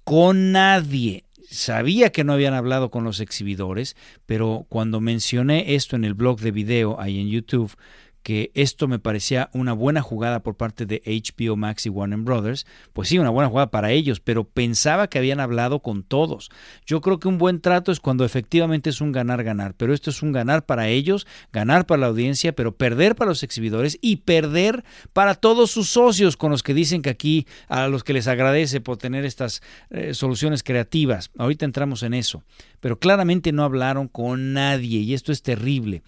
con 0.03 0.51
nadie. 0.51 1.23
Sabía 1.51 2.11
que 2.11 2.23
no 2.23 2.33
habían 2.33 2.53
hablado 2.53 2.91
con 2.91 3.03
los 3.03 3.19
exhibidores, 3.19 3.95
pero 4.27 4.67
cuando 4.69 5.01
mencioné 5.01 5.73
esto 5.73 5.95
en 5.95 6.05
el 6.05 6.13
blog 6.13 6.39
de 6.39 6.51
video 6.51 6.99
ahí 6.99 7.19
en 7.19 7.29
YouTube, 7.29 7.75
que 8.23 8.51
esto 8.53 8.87
me 8.87 8.99
parecía 8.99 9.49
una 9.53 9.73
buena 9.73 10.01
jugada 10.01 10.41
por 10.41 10.55
parte 10.55 10.85
de 10.85 11.01
HBO 11.05 11.55
Max 11.55 11.85
y 11.85 11.89
Warner 11.89 12.19
Brothers, 12.19 12.65
pues 12.93 13.09
sí, 13.09 13.17
una 13.17 13.29
buena 13.29 13.49
jugada 13.49 13.71
para 13.71 13.91
ellos, 13.91 14.19
pero 14.19 14.43
pensaba 14.43 15.07
que 15.07 15.17
habían 15.17 15.39
hablado 15.39 15.79
con 15.79 16.03
todos. 16.03 16.49
Yo 16.85 17.01
creo 17.01 17.19
que 17.19 17.27
un 17.27 17.37
buen 17.37 17.61
trato 17.61 17.91
es 17.91 17.99
cuando 17.99 18.25
efectivamente 18.25 18.89
es 18.89 19.01
un 19.01 19.11
ganar-ganar, 19.11 19.73
pero 19.75 19.93
esto 19.93 20.09
es 20.09 20.21
un 20.21 20.31
ganar 20.31 20.65
para 20.65 20.89
ellos, 20.89 21.27
ganar 21.51 21.85
para 21.85 22.01
la 22.01 22.07
audiencia, 22.07 22.53
pero 22.53 22.75
perder 22.75 23.15
para 23.15 23.29
los 23.29 23.43
exhibidores 23.43 23.97
y 24.01 24.17
perder 24.17 24.83
para 25.13 25.35
todos 25.35 25.71
sus 25.71 25.89
socios 25.89 26.37
con 26.37 26.51
los 26.51 26.63
que 26.63 26.73
dicen 26.73 27.01
que 27.01 27.09
aquí 27.09 27.47
a 27.67 27.87
los 27.87 28.03
que 28.03 28.13
les 28.13 28.27
agradece 28.27 28.81
por 28.81 28.97
tener 28.97 29.25
estas 29.25 29.61
eh, 29.89 30.13
soluciones 30.13 30.63
creativas. 30.63 31.31
Ahorita 31.37 31.65
entramos 31.65 32.03
en 32.03 32.13
eso, 32.13 32.43
pero 32.79 32.99
claramente 32.99 33.51
no 33.51 33.63
hablaron 33.63 34.07
con 34.07 34.53
nadie 34.53 34.99
y 34.99 35.13
esto 35.13 35.31
es 35.31 35.41
terrible 35.41 36.03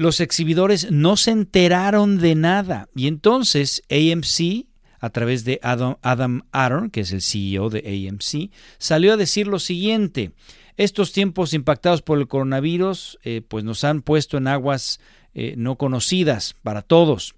los 0.00 0.20
exhibidores 0.20 0.90
no 0.90 1.18
se 1.18 1.30
enteraron 1.30 2.16
de 2.16 2.34
nada. 2.34 2.88
Y 2.96 3.06
entonces 3.06 3.82
AMC, 3.90 4.64
a 4.98 5.10
través 5.10 5.44
de 5.44 5.60
Adam, 5.62 5.96
Adam 6.00 6.40
Aaron, 6.52 6.88
que 6.88 7.02
es 7.02 7.12
el 7.12 7.20
CEO 7.20 7.68
de 7.68 8.08
AMC, 8.08 8.50
salió 8.78 9.12
a 9.12 9.18
decir 9.18 9.46
lo 9.46 9.58
siguiente. 9.58 10.32
Estos 10.78 11.12
tiempos 11.12 11.52
impactados 11.52 12.00
por 12.00 12.16
el 12.16 12.28
coronavirus 12.28 13.18
eh, 13.24 13.42
pues 13.46 13.62
nos 13.62 13.84
han 13.84 14.00
puesto 14.00 14.38
en 14.38 14.46
aguas 14.46 15.00
eh, 15.34 15.52
no 15.58 15.76
conocidas 15.76 16.56
para 16.62 16.80
todos. 16.80 17.34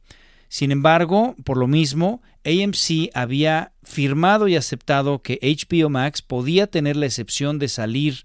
Sin 0.49 0.71
embargo, 0.71 1.35
por 1.43 1.57
lo 1.57 1.67
mismo, 1.67 2.23
AMC 2.45 3.11
había 3.13 3.73
firmado 3.83 4.47
y 4.47 4.55
aceptado 4.55 5.21
que 5.21 5.41
HBO 5.43 5.91
Max 5.91 6.23
podía 6.23 6.69
tener 6.69 6.95
la 6.95 7.07
excepción 7.07 7.59
de 7.59 7.67
salir 7.67 8.23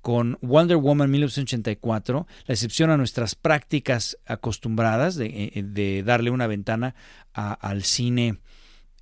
con 0.00 0.38
Wonder 0.40 0.76
Woman 0.76 1.10
1984, 1.10 2.26
la 2.46 2.54
excepción 2.54 2.90
a 2.90 2.96
nuestras 2.96 3.34
prácticas 3.34 4.18
acostumbradas 4.26 5.16
de, 5.16 5.52
eh, 5.54 6.02
darle 6.04 6.30
una 6.30 6.46
ventana 6.46 6.94
al 7.32 7.84
cine 7.84 8.38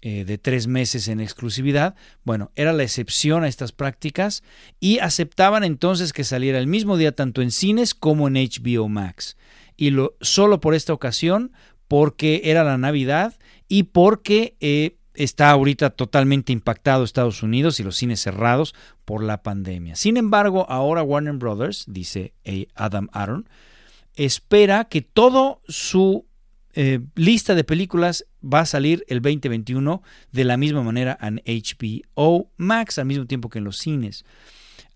eh, 0.00 0.25
de 0.25 0.38
tres 0.38 0.69
meses 0.69 1.09
en 1.09 1.21
exclusividad, 1.21 1.97
bueno, 2.23 2.52
era 2.55 2.73
la 2.73 2.85
excepción 2.85 3.43
a 3.43 3.49
estas 3.49 3.73
prácticas 3.73 4.45
y 4.78 5.00
aceptaban 5.00 5.64
entonces 5.64 6.12
que 6.12 6.23
saliera 6.23 6.59
el 6.59 6.69
mismo 6.69 6.97
día 6.97 7.11
tanto 7.11 7.43
en 7.43 7.50
cines 7.50 7.95
como 7.95 8.28
en 8.28 8.35
HBO 8.35 8.88
Max. 8.88 9.37
Y 9.76 9.90
lo, 9.90 10.17
solo 10.21 10.61
por 10.61 10.75
esta 10.75 10.93
ocasión, 10.93 11.50
porque 11.88 12.43
era 12.45 12.62
la 12.62 12.78
Navidad 12.78 13.35
y 13.67 13.85
porque 13.85 14.57
eh, 14.61 14.99
está 15.18 15.50
ahorita 15.50 15.90
totalmente 15.90 16.52
impactado 16.52 17.02
Estados 17.02 17.42
Unidos 17.42 17.80
y 17.80 17.82
los 17.82 17.96
cines 17.96 18.20
cerrados 18.20 18.75
por 19.04 19.22
la 19.22 19.42
pandemia. 19.42 19.96
Sin 19.96 20.16
embargo, 20.16 20.64
ahora 20.70 21.02
Warner 21.02 21.34
Brothers, 21.34 21.84
dice 21.88 22.32
Adam 22.76 23.08
Aaron, 23.12 23.48
espera 24.14 24.84
que 24.84 25.02
todo 25.02 25.60
su 25.66 26.25
eh, 26.75 27.00
lista 27.16 27.56
de 27.56 27.64
películas 27.64 28.26
va 28.42 28.60
a 28.60 28.66
salir 28.66 29.04
el 29.08 29.20
2021 29.20 30.02
de 30.30 30.44
la 30.44 30.56
misma 30.56 30.84
manera 30.84 31.18
en 31.20 31.42
HBO 31.44 32.50
Max 32.56 33.00
al 33.00 33.06
mismo 33.06 33.26
tiempo 33.26 33.48
que 33.48 33.58
en 33.58 33.64
los 33.64 33.78
cines. 33.78 34.25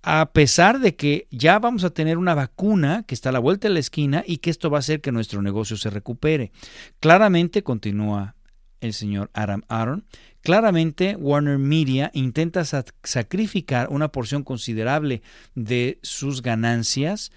A 0.04 0.32
pesar 0.32 0.78
de 0.78 0.94
que 0.94 1.26
ya 1.30 1.58
vamos 1.58 1.82
a 1.82 1.90
tener 1.90 2.16
una 2.16 2.34
vacuna 2.34 3.04
que 3.08 3.14
está 3.14 3.30
a 3.30 3.32
la 3.32 3.38
vuelta 3.40 3.66
de 3.66 3.74
la 3.74 3.80
esquina 3.80 4.22
y 4.24 4.38
que 4.38 4.50
esto 4.50 4.70
va 4.70 4.78
a 4.78 4.80
hacer 4.80 5.00
que 5.00 5.10
nuestro 5.10 5.42
negocio 5.42 5.76
se 5.76 5.90
recupere. 5.90 6.52
Claramente 7.00 7.64
continúa 7.64 8.36
el 8.82 8.92
señor 8.92 9.30
Adam 9.32 9.62
Aaron, 9.68 10.04
claramente 10.42 11.16
Warner 11.16 11.58
Media 11.58 12.10
intenta 12.12 12.64
sacrificar 12.64 13.88
una 13.90 14.08
porción 14.08 14.42
considerable 14.42 15.22
de 15.54 15.98
sus 16.02 16.42
ganancias 16.42 17.32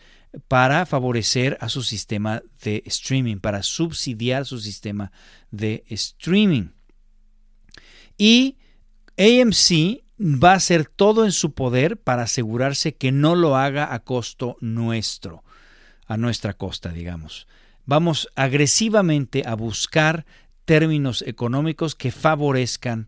para 0.48 0.86
favorecer 0.86 1.58
a 1.62 1.70
su 1.70 1.82
sistema 1.82 2.44
de 2.64 2.84
streaming, 2.86 3.38
para 3.38 3.64
subsidiar 3.64 4.46
su 4.46 4.60
sistema 4.60 5.12
de 5.52 5.86
streaming. 5.88 6.70
Y 8.18 8.58
AMC 9.18 10.04
va 10.20 10.52
a 10.52 10.56
hacer 10.56 10.86
todo 10.86 11.26
en 11.26 11.32
su 11.32 11.54
poder 11.54 11.98
para 11.98 12.24
asegurarse 12.24 12.96
que 12.96 13.12
no 13.12 13.36
lo 13.36 13.56
haga 13.56 13.94
a 13.94 14.00
costo 14.00 14.58
nuestro, 14.62 15.44
a 16.08 16.18
nuestra 16.18 16.54
costa, 16.54 16.90
digamos. 16.90 17.48
Vamos 17.86 18.30
agresivamente 18.36 19.44
a 19.46 19.56
buscar 19.56 20.26
términos 20.66 21.24
económicos 21.26 21.96
que 21.96 22.12
favorezcan 22.12 23.08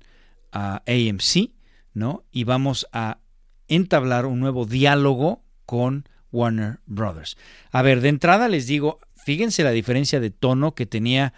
a 0.52 0.84
AMC, 0.88 1.52
¿no? 1.94 2.24
Y 2.32 2.44
vamos 2.44 2.88
a 2.94 3.20
entablar 3.68 4.26
un 4.26 4.40
nuevo 4.40 4.66
diálogo 4.66 5.44
con 5.66 6.08
Warner 6.32 6.80
Brothers. 6.86 7.38
A 7.72 7.82
ver, 7.82 8.02
de 8.02 8.10
entrada 8.10 8.48
les 8.48 8.68
digo, 8.68 9.00
fíjense 9.16 9.64
la 9.64 9.72
diferencia 9.72 10.20
de 10.20 10.32
tono 10.32 10.74
que 10.74 10.86
tenía 10.86 11.34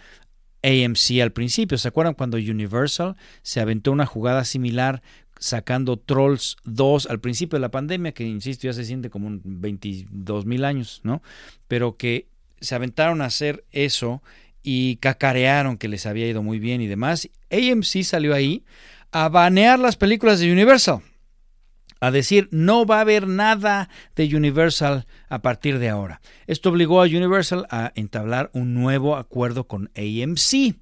AMC 0.62 1.20
al 1.22 1.32
principio. 1.32 1.78
¿Se 1.78 1.88
acuerdan 1.88 2.14
cuando 2.14 2.36
Universal 2.36 3.16
se 3.42 3.60
aventó 3.60 3.92
una 3.92 4.06
jugada 4.06 4.44
similar 4.44 5.02
sacando 5.38 5.98
Trolls 5.98 6.56
2 6.64 7.06
al 7.06 7.20
principio 7.20 7.56
de 7.56 7.62
la 7.62 7.70
pandemia, 7.70 8.12
que 8.12 8.24
insisto 8.24 8.66
ya 8.66 8.74
se 8.74 8.84
siente 8.84 9.08
como 9.08 9.40
22 9.42 10.44
mil 10.44 10.64
años, 10.64 11.00
¿no? 11.02 11.22
Pero 11.66 11.96
que 11.96 12.28
se 12.60 12.74
aventaron 12.74 13.22
a 13.22 13.26
hacer 13.26 13.64
eso 13.70 14.22
y 14.62 14.96
cacarearon 14.96 15.78
que 15.78 15.88
les 15.88 16.06
había 16.06 16.28
ido 16.28 16.42
muy 16.42 16.58
bien 16.58 16.80
y 16.80 16.86
demás. 16.86 17.28
AMC 17.50 18.02
salió 18.02 18.34
ahí 18.34 18.64
a 19.12 19.28
banear 19.28 19.78
las 19.78 19.96
películas 19.96 20.40
de 20.40 20.52
Universal, 20.52 21.00
a 22.00 22.10
decir 22.10 22.48
no 22.50 22.86
va 22.86 22.98
a 22.98 23.00
haber 23.02 23.26
nada 23.26 23.88
de 24.16 24.34
Universal 24.34 25.06
a 25.28 25.42
partir 25.42 25.78
de 25.78 25.88
ahora. 25.88 26.20
Esto 26.46 26.70
obligó 26.70 27.02
a 27.02 27.06
Universal 27.06 27.66
a 27.70 27.92
entablar 27.94 28.50
un 28.52 28.74
nuevo 28.74 29.16
acuerdo 29.16 29.66
con 29.66 29.90
AMC. 29.96 30.76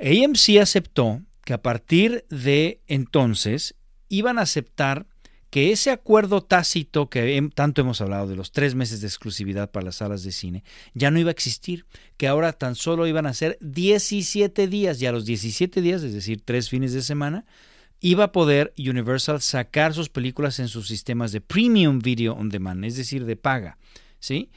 AMC 0.00 0.60
aceptó 0.60 1.22
que 1.44 1.52
a 1.52 1.62
partir 1.62 2.24
de 2.30 2.80
entonces 2.86 3.74
iban 4.08 4.38
a 4.38 4.42
aceptar 4.42 5.06
que 5.54 5.70
ese 5.70 5.92
acuerdo 5.92 6.42
tácito 6.42 7.08
que 7.08 7.40
tanto 7.54 7.80
hemos 7.80 8.00
hablado 8.00 8.26
de 8.26 8.34
los 8.34 8.50
tres 8.50 8.74
meses 8.74 9.00
de 9.00 9.06
exclusividad 9.06 9.70
para 9.70 9.86
las 9.86 9.94
salas 9.94 10.24
de 10.24 10.32
cine 10.32 10.64
ya 10.94 11.12
no 11.12 11.20
iba 11.20 11.30
a 11.30 11.30
existir, 11.30 11.86
que 12.16 12.26
ahora 12.26 12.54
tan 12.54 12.74
solo 12.74 13.06
iban 13.06 13.24
a 13.24 13.34
ser 13.34 13.56
17 13.60 14.66
días 14.66 15.00
y 15.00 15.06
a 15.06 15.12
los 15.12 15.24
17 15.24 15.80
días, 15.80 16.02
es 16.02 16.12
decir, 16.12 16.42
tres 16.44 16.68
fines 16.68 16.92
de 16.92 17.02
semana, 17.02 17.44
iba 18.00 18.24
a 18.24 18.32
poder 18.32 18.74
Universal 18.76 19.40
sacar 19.40 19.94
sus 19.94 20.08
películas 20.08 20.58
en 20.58 20.66
sus 20.66 20.88
sistemas 20.88 21.30
de 21.30 21.40
Premium 21.40 22.00
Video 22.00 22.32
on 22.32 22.48
Demand, 22.48 22.84
es 22.84 22.96
decir, 22.96 23.24
de 23.24 23.36
paga, 23.36 23.78
¿sí? 24.18 24.50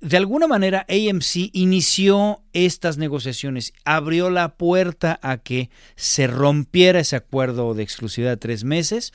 De 0.00 0.16
alguna 0.16 0.46
manera 0.46 0.86
AMC 0.88 1.50
inició 1.52 2.42
estas 2.54 2.96
negociaciones, 2.96 3.74
abrió 3.84 4.30
la 4.30 4.56
puerta 4.56 5.20
a 5.22 5.36
que 5.36 5.68
se 5.96 6.28
rompiera 6.28 6.98
ese 6.98 7.16
acuerdo 7.16 7.74
de 7.74 7.82
exclusividad 7.82 8.30
de 8.30 8.36
tres 8.38 8.64
meses 8.64 9.12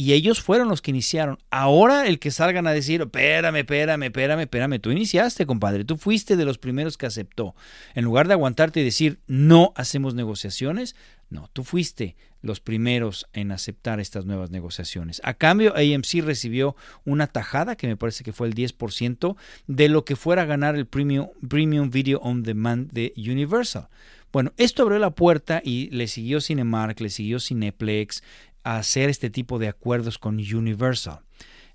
y 0.00 0.14
ellos 0.14 0.40
fueron 0.40 0.68
los 0.68 0.80
que 0.80 0.92
iniciaron. 0.92 1.36
Ahora 1.50 2.06
el 2.06 2.18
que 2.18 2.30
salgan 2.30 2.66
a 2.66 2.72
decir, 2.72 3.02
espérame, 3.02 3.56
espérame, 3.56 4.04
espérame, 4.04 4.40
espérame, 4.40 4.80
tú 4.80 4.90
iniciaste, 4.90 5.44
compadre, 5.44 5.84
tú 5.84 5.98
fuiste 5.98 6.36
de 6.36 6.46
los 6.46 6.56
primeros 6.56 6.96
que 6.96 7.04
aceptó. 7.04 7.54
En 7.94 8.06
lugar 8.06 8.26
de 8.26 8.32
aguantarte 8.32 8.80
y 8.80 8.84
decir, 8.84 9.18
no 9.26 9.74
hacemos 9.76 10.14
negociaciones, 10.14 10.96
no, 11.28 11.50
tú 11.52 11.64
fuiste 11.64 12.16
los 12.40 12.60
primeros 12.60 13.26
en 13.34 13.52
aceptar 13.52 14.00
estas 14.00 14.24
nuevas 14.24 14.50
negociaciones. 14.50 15.20
A 15.22 15.34
cambio, 15.34 15.74
AMC 15.76 16.24
recibió 16.24 16.76
una 17.04 17.26
tajada, 17.26 17.76
que 17.76 17.86
me 17.86 17.98
parece 17.98 18.24
que 18.24 18.32
fue 18.32 18.48
el 18.48 18.54
10%, 18.54 19.36
de 19.66 19.88
lo 19.90 20.06
que 20.06 20.16
fuera 20.16 20.42
a 20.42 20.46
ganar 20.46 20.76
el 20.76 20.86
Premium, 20.86 21.28
Premium 21.46 21.90
Video 21.90 22.20
On 22.20 22.42
Demand 22.42 22.90
de 22.90 23.12
Universal. 23.18 23.88
Bueno, 24.32 24.52
esto 24.58 24.84
abrió 24.84 25.00
la 25.00 25.10
puerta 25.10 25.60
y 25.64 25.90
le 25.90 26.06
siguió 26.06 26.40
Cinemark, 26.40 27.00
le 27.00 27.10
siguió 27.10 27.40
Cineplex 27.40 28.22
a 28.64 28.76
hacer 28.76 29.10
este 29.10 29.30
tipo 29.30 29.58
de 29.58 29.68
acuerdos 29.68 30.18
con 30.18 30.36
Universal. 30.36 31.20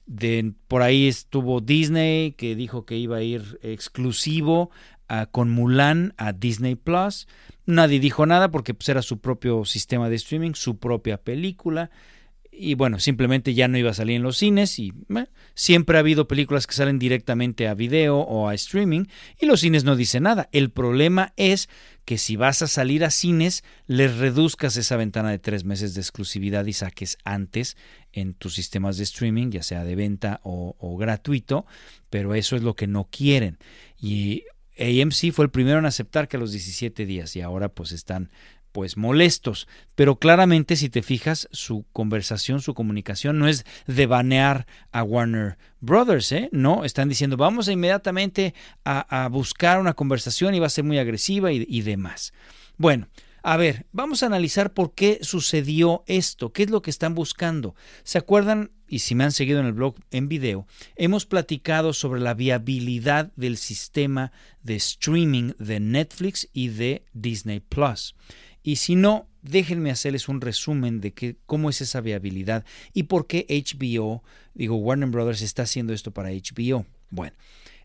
De, 0.06 0.54
por 0.68 0.82
ahí 0.82 1.08
estuvo 1.08 1.62
Disney, 1.62 2.34
que 2.34 2.56
dijo 2.56 2.86
que 2.86 2.98
iba 2.98 3.18
a 3.18 3.24
ir 3.24 3.60
exclusivo 3.64 4.70
con 5.32 5.50
Mulan 5.52 6.14
a 6.18 6.34
Disney 6.34 6.76
Plus. 6.76 7.28
Nadie 7.66 8.00
dijo 8.00 8.26
nada 8.26 8.52
porque 8.52 8.74
pues, 8.74 8.90
era 8.90 9.02
su 9.02 9.20
propio 9.20 9.66
sistema 9.66 10.10
de 10.10 10.16
streaming, 10.16 10.54
su 10.54 10.78
propia 10.78 11.18
película. 11.18 11.90
Y 12.58 12.76
bueno, 12.76 13.00
simplemente 13.00 13.54
ya 13.54 13.68
no 13.68 13.78
iba 13.78 13.92
a 13.92 13.96
salir 13.96 14.16
en 14.16 14.24
los 14.24 14.38
cines 14.38 14.80
y 14.80 14.94
siempre 15.56 15.98
ha 15.98 16.00
habido 16.00 16.28
películas 16.28 16.68
que 16.68 16.74
salen 16.74 17.00
directamente 17.00 17.68
a 17.68 17.74
video 17.74 18.20
o 18.20 18.48
a 18.48 18.54
streaming 18.54 19.06
y 19.40 19.46
los 19.46 19.60
cines 19.60 19.84
no 19.84 19.96
dicen 19.96 20.24
nada. 20.24 20.48
El 20.52 20.72
problema 20.72 21.34
es 21.36 21.70
que 22.06 22.18
si 22.18 22.36
vas 22.36 22.62
a 22.62 22.68
salir 22.68 23.04
a 23.04 23.10
cines, 23.10 23.64
les 23.88 24.18
reduzcas 24.18 24.78
esa 24.78 24.96
ventana 24.96 25.32
de 25.32 25.40
tres 25.40 25.66
meses 25.66 25.96
de 25.96 26.02
exclusividad 26.02 26.66
y 26.66 26.74
saques 26.74 27.18
antes 27.26 27.78
en 28.14 28.34
tus 28.34 28.56
sistemas 28.56 28.98
de 28.98 29.04
streaming, 29.04 29.52
ya 29.52 29.64
sea 29.64 29.84
de 29.84 29.96
venta 29.96 30.40
o, 30.44 30.76
o 30.80 30.98
gratuito, 30.98 31.66
pero 32.10 32.36
eso 32.36 32.56
es 32.56 32.64
lo 32.64 32.76
que 32.76 32.88
no 32.88 33.10
quieren. 33.12 33.58
Y 34.00 34.44
AMC 34.78 35.32
fue 35.32 35.46
el 35.46 35.52
primero 35.52 35.80
en 35.80 35.86
aceptar 35.86 36.28
que 36.28 36.38
a 36.38 36.40
los 36.40 36.52
17 36.52 37.06
días 37.06 37.36
y 37.36 37.42
ahora 37.42 37.70
pues 37.70 37.92
están 37.92 38.30
pues 38.76 38.98
molestos, 38.98 39.70
pero 39.96 40.20
claramente 40.20 40.76
si 40.76 40.90
te 40.90 41.02
fijas 41.02 41.48
su 41.54 41.86
conversación, 41.94 42.60
su 42.60 42.74
comunicación 42.74 43.40
no 43.40 43.48
es 43.48 43.66
de 43.88 44.06
banear 44.06 44.68
a 44.92 45.02
Warner 45.02 45.58
Brothers, 45.80 46.34
¿eh? 46.34 46.50
No, 46.52 46.84
están 46.84 47.08
diciendo 47.08 47.38
vamos 47.38 47.70
a 47.70 47.72
inmediatamente 47.72 48.54
a, 48.84 49.30
buscar 49.32 49.80
una 49.80 49.94
conversación 49.94 50.56
y 50.56 50.60
va 50.60 50.68
a 50.68 50.70
ser 50.70 50.84
muy 50.84 51.00
agresiva 51.00 51.54
y, 51.54 51.66
y 51.70 51.84
demás. 51.84 52.34
Bueno, 52.76 53.08
a 53.44 53.56
ver, 53.56 53.86
vamos 53.94 54.24
a 54.24 54.26
analizar 54.26 54.74
por 54.74 54.94
qué 54.94 55.20
sucedió 55.22 56.04
esto, 56.06 56.52
qué 56.52 56.64
es 56.64 56.70
lo 56.70 56.82
que 56.82 56.90
están 56.90 57.16
buscando. 57.16 57.76
¿Se 58.04 58.18
acuerdan 58.18 58.72
y 58.88 59.00
si 59.00 59.16
me 59.16 59.24
han 59.24 59.32
seguido 59.32 59.60
en 59.60 59.66
el 59.66 59.74
blog 59.74 59.96
en 60.12 60.28
video, 60.28 60.68
hemos 60.96 61.26
platicado 61.26 61.94
sobre 61.94 62.22
la 62.22 62.34
viabilidad 62.34 63.32
del 63.36 63.58
sistema 63.58 64.32
de 64.62 64.76
streaming 64.76 65.54
de 65.58 65.80
Netflix 65.80 66.50
y 66.54 66.70
de 66.70 67.06
Disney 67.14 67.60
Plus. 67.60 68.16
Y 68.66 68.78
si 68.78 68.96
no, 68.96 69.28
déjenme 69.44 69.92
hacerles 69.92 70.28
un 70.28 70.42
resumen 70.42 71.00
de 71.00 71.14
que, 71.14 71.38
cómo 71.46 71.70
es 71.70 71.82
esa 71.82 72.02
viabilidad 72.02 72.66
y 72.94 73.04
por 73.04 73.28
qué 73.28 73.46
HBO, 73.48 74.24
digo, 74.56 74.76
Warner 74.78 75.08
Brothers 75.08 75.44
está 75.44 75.62
haciendo 75.62 75.94
esto 75.94 76.10
para 76.10 76.32
HBO. 76.32 76.88
Bueno, 77.12 77.36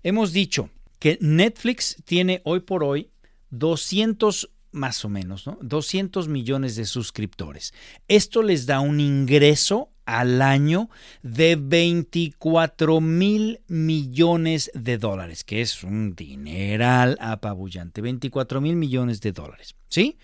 hemos 0.03 0.33
dicho 0.33 0.71
que 0.99 1.19
Netflix 1.21 1.97
tiene 2.07 2.41
hoy 2.45 2.61
por 2.61 2.83
hoy 2.83 3.11
200 3.51 4.51
más 4.73 5.05
o 5.05 5.11
menos, 5.11 5.47
¿no? 5.47 5.59
200 5.61 6.29
millones 6.29 6.77
de 6.77 6.87
suscriptores. 6.87 7.75
Esto 8.09 8.43
les 8.43 8.65
da 8.65 8.81
un 8.81 9.01
ingreso 9.01 9.91
al 10.07 10.41
año 10.41 10.89
de 11.23 11.57
24 11.61 13.03
mil 13.03 13.61
millones 13.69 14.71
de 14.73 14.97
dólares, 14.97 15.45
que 15.45 15.61
es 15.61 15.85
un 15.85 16.15
dineral 16.17 17.19
apabullante, 17.21 18.01
24 18.01 18.63
mil 18.63 18.77
millones 18.77 19.21
de 19.21 19.33
dólares. 19.33 19.75
¿Sí? 19.91 20.17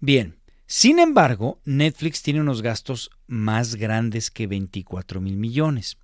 Bien, 0.00 0.36
sin 0.66 0.98
embargo, 0.98 1.60
Netflix 1.64 2.22
tiene 2.22 2.40
unos 2.40 2.62
gastos 2.62 3.10
más 3.26 3.76
grandes 3.76 4.30
que 4.30 4.46
24 4.46 5.20
mil 5.20 5.36
millones. 5.36 5.98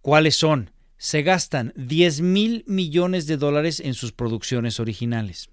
¿Cuáles 0.00 0.36
son? 0.36 0.70
Se 0.98 1.22
gastan 1.22 1.72
10 1.76 2.22
mil 2.22 2.64
millones 2.66 3.26
de 3.26 3.36
dólares 3.36 3.80
en 3.80 3.94
sus 3.94 4.12
producciones 4.12 4.80
originales. 4.80 5.50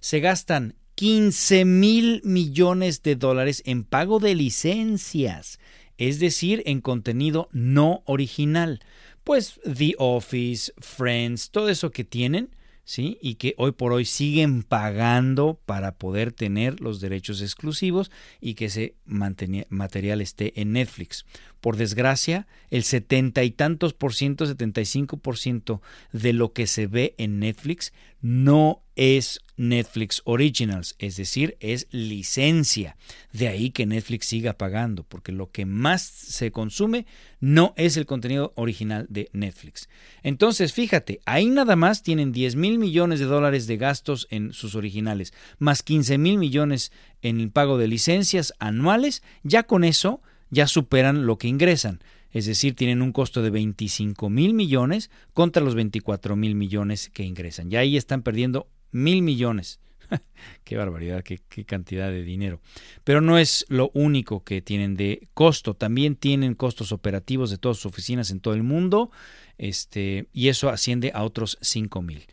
Se 0.00 0.20
gastan 0.20 0.74
15 0.94 1.64
mil 1.64 2.20
millones 2.24 3.02
de 3.02 3.16
dólares 3.16 3.62
en 3.64 3.84
pago 3.84 4.18
de 4.18 4.34
licencias 4.34 5.58
es 5.98 6.20
decir, 6.20 6.62
en 6.64 6.80
contenido 6.80 7.48
no 7.52 8.02
original. 8.06 8.80
Pues 9.24 9.60
The 9.64 9.94
Office, 9.98 10.72
Friends, 10.78 11.50
todo 11.50 11.68
eso 11.68 11.90
que 11.90 12.04
tienen, 12.04 12.54
¿sí? 12.88 13.18
Y 13.20 13.34
que 13.34 13.54
hoy 13.58 13.72
por 13.72 13.92
hoy 13.92 14.06
siguen 14.06 14.62
pagando 14.62 15.60
para 15.66 15.96
poder 15.96 16.32
tener 16.32 16.80
los 16.80 17.00
derechos 17.00 17.42
exclusivos 17.42 18.10
y 18.40 18.54
que 18.54 18.64
ese 18.64 18.94
material 19.04 20.22
esté 20.22 20.58
en 20.58 20.72
Netflix. 20.72 21.26
Por 21.60 21.76
desgracia, 21.76 22.46
el 22.70 22.84
setenta 22.84 23.42
y 23.44 23.50
tantos 23.50 23.94
por 23.94 24.14
ciento, 24.14 24.46
75 24.46 25.16
por 25.16 25.38
ciento 25.38 25.82
de 26.12 26.32
lo 26.32 26.52
que 26.52 26.66
se 26.66 26.86
ve 26.86 27.14
en 27.18 27.40
Netflix 27.40 27.92
no 28.20 28.82
es 28.96 29.40
Netflix 29.56 30.22
Originals, 30.24 30.96
es 30.98 31.16
decir, 31.16 31.56
es 31.60 31.86
licencia. 31.90 32.96
De 33.32 33.48
ahí 33.48 33.70
que 33.70 33.86
Netflix 33.86 34.26
siga 34.26 34.54
pagando, 34.54 35.04
porque 35.04 35.30
lo 35.30 35.50
que 35.50 35.66
más 35.66 36.02
se 36.02 36.50
consume 36.50 37.06
no 37.40 37.74
es 37.76 37.96
el 37.96 38.06
contenido 38.06 38.52
original 38.56 39.06
de 39.08 39.30
Netflix. 39.32 39.88
Entonces, 40.22 40.72
fíjate, 40.72 41.20
ahí 41.26 41.46
nada 41.46 41.76
más 41.76 42.02
tienen 42.02 42.32
10 42.32 42.56
mil 42.56 42.78
millones 42.78 43.20
de 43.20 43.26
dólares 43.26 43.66
de 43.66 43.76
gastos 43.76 44.26
en 44.30 44.52
sus 44.52 44.74
originales, 44.74 45.32
más 45.58 45.82
15 45.82 46.18
mil 46.18 46.38
millones 46.38 46.90
en 47.22 47.40
el 47.40 47.50
pago 47.50 47.78
de 47.78 47.88
licencias 47.88 48.52
anuales, 48.58 49.22
ya 49.42 49.62
con 49.62 49.84
eso 49.84 50.22
ya 50.50 50.66
superan 50.66 51.26
lo 51.26 51.38
que 51.38 51.48
ingresan 51.48 52.00
es 52.30 52.46
decir, 52.46 52.74
tienen 52.74 53.02
un 53.02 53.12
costo 53.12 53.42
de 53.42 53.50
25 53.50 54.28
mil 54.28 54.54
millones 54.54 55.10
contra 55.32 55.62
los 55.62 55.74
24 55.74 56.36
mil 56.36 56.54
millones 56.54 57.10
que 57.12 57.24
ingresan. 57.24 57.70
Ya 57.70 57.80
ahí 57.80 57.96
están 57.96 58.22
perdiendo 58.22 58.68
mil 58.90 59.22
millones. 59.22 59.80
qué 60.64 60.76
barbaridad, 60.76 61.22
qué, 61.22 61.38
cantidad 61.64 62.10
de 62.10 62.22
dinero. 62.22 62.60
Pero 63.04 63.20
no 63.20 63.38
es 63.38 63.64
lo 63.68 63.90
único 63.94 64.44
que 64.44 64.60
tienen 64.60 64.94
de 64.94 65.28
costo, 65.32 65.74
también 65.74 66.16
tienen 66.16 66.54
costos 66.54 66.92
operativos 66.92 67.50
de 67.50 67.58
todas 67.58 67.78
sus 67.78 67.86
oficinas 67.86 68.30
en 68.30 68.40
todo 68.40 68.54
el 68.54 68.62
mundo, 68.62 69.10
este, 69.56 70.28
y 70.32 70.48
eso 70.48 70.68
asciende 70.68 71.12
a 71.14 71.24
otros 71.24 71.58
5 71.62 72.02
mil. 72.02 72.26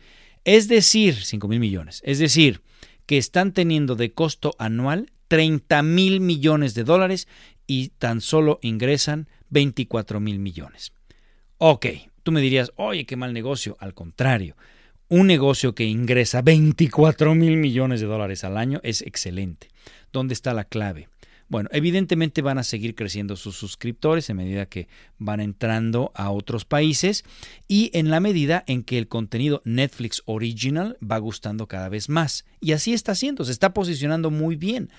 Es 0.44 0.68
decir, 0.68 1.14
5 1.14 1.48
mil 1.48 1.58
millones. 1.58 2.02
Es 2.04 2.18
decir, 2.18 2.60
que 3.06 3.18
están 3.18 3.52
teniendo 3.52 3.94
de 3.94 4.12
costo 4.12 4.54
anual 4.58 5.10
30 5.28 5.82
mil 5.82 6.20
millones 6.20 6.74
de 6.74 6.84
dólares 6.84 7.26
y 7.66 7.88
tan 7.98 8.20
solo 8.20 8.58
ingresan 8.62 9.28
24 9.50 10.20
mil 10.20 10.38
millones. 10.38 10.92
Ok, 11.58 11.86
tú 12.22 12.32
me 12.32 12.40
dirías, 12.40 12.72
oye, 12.76 13.06
qué 13.06 13.16
mal 13.16 13.32
negocio. 13.32 13.76
Al 13.80 13.94
contrario, 13.94 14.56
un 15.08 15.26
negocio 15.26 15.74
que 15.74 15.84
ingresa 15.84 16.42
24 16.42 17.34
mil 17.34 17.56
millones 17.56 18.00
de 18.00 18.06
dólares 18.06 18.44
al 18.44 18.56
año 18.56 18.80
es 18.82 19.02
excelente. 19.02 19.68
¿Dónde 20.12 20.34
está 20.34 20.52
la 20.52 20.64
clave? 20.64 21.08
Bueno, 21.48 21.68
evidentemente 21.72 22.42
van 22.42 22.58
a 22.58 22.64
seguir 22.64 22.96
creciendo 22.96 23.36
sus 23.36 23.56
suscriptores 23.56 24.28
en 24.28 24.38
medida 24.38 24.66
que 24.66 24.88
van 25.18 25.40
entrando 25.40 26.10
a 26.16 26.32
otros 26.32 26.64
países 26.64 27.24
y 27.68 27.90
en 27.94 28.10
la 28.10 28.18
medida 28.18 28.64
en 28.66 28.82
que 28.82 28.98
el 28.98 29.06
contenido 29.06 29.62
Netflix 29.64 30.22
Original 30.26 30.98
va 31.00 31.18
gustando 31.18 31.68
cada 31.68 31.88
vez 31.88 32.08
más. 32.08 32.44
Y 32.60 32.72
así 32.72 32.94
está 32.94 33.12
haciendo, 33.12 33.44
se 33.44 33.52
está 33.52 33.72
posicionando 33.72 34.32
muy 34.32 34.56
bien. 34.56 34.90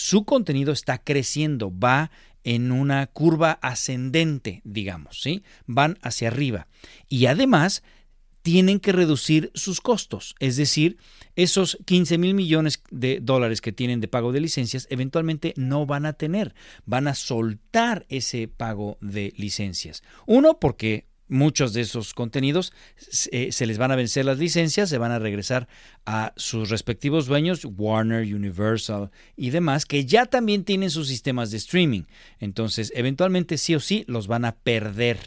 Su 0.00 0.24
contenido 0.24 0.72
está 0.72 0.96
creciendo, 0.96 1.70
va 1.70 2.10
en 2.42 2.72
una 2.72 3.06
curva 3.06 3.58
ascendente, 3.60 4.62
digamos, 4.64 5.20
¿sí? 5.20 5.42
Van 5.66 5.98
hacia 6.00 6.28
arriba. 6.28 6.68
Y 7.10 7.26
además 7.26 7.82
tienen 8.40 8.80
que 8.80 8.92
reducir 8.92 9.50
sus 9.54 9.82
costos, 9.82 10.34
es 10.38 10.56
decir, 10.56 10.96
esos 11.36 11.76
15 11.84 12.16
mil 12.16 12.32
millones 12.32 12.82
de 12.90 13.20
dólares 13.20 13.60
que 13.60 13.72
tienen 13.72 14.00
de 14.00 14.08
pago 14.08 14.32
de 14.32 14.40
licencias 14.40 14.86
eventualmente 14.88 15.52
no 15.58 15.84
van 15.84 16.06
a 16.06 16.14
tener, 16.14 16.54
van 16.86 17.06
a 17.06 17.14
soltar 17.14 18.06
ese 18.08 18.48
pago 18.48 18.96
de 19.02 19.34
licencias. 19.36 20.02
Uno, 20.24 20.58
porque 20.58 21.09
muchos 21.30 21.72
de 21.72 21.80
esos 21.80 22.12
contenidos 22.12 22.72
eh, 23.30 23.52
se 23.52 23.66
les 23.66 23.78
van 23.78 23.92
a 23.92 23.96
vencer 23.96 24.24
las 24.24 24.38
licencias, 24.38 24.90
se 24.90 24.98
van 24.98 25.12
a 25.12 25.18
regresar 25.18 25.68
a 26.04 26.32
sus 26.36 26.68
respectivos 26.68 27.26
dueños, 27.26 27.64
Warner, 27.64 28.22
Universal 28.34 29.10
y 29.36 29.50
demás, 29.50 29.86
que 29.86 30.04
ya 30.04 30.26
también 30.26 30.64
tienen 30.64 30.90
sus 30.90 31.08
sistemas 31.08 31.50
de 31.50 31.56
streaming. 31.56 32.02
Entonces, 32.38 32.92
eventualmente 32.94 33.56
sí 33.56 33.74
o 33.74 33.80
sí 33.80 34.04
los 34.06 34.26
van 34.26 34.44
a 34.44 34.56
perder 34.56 35.18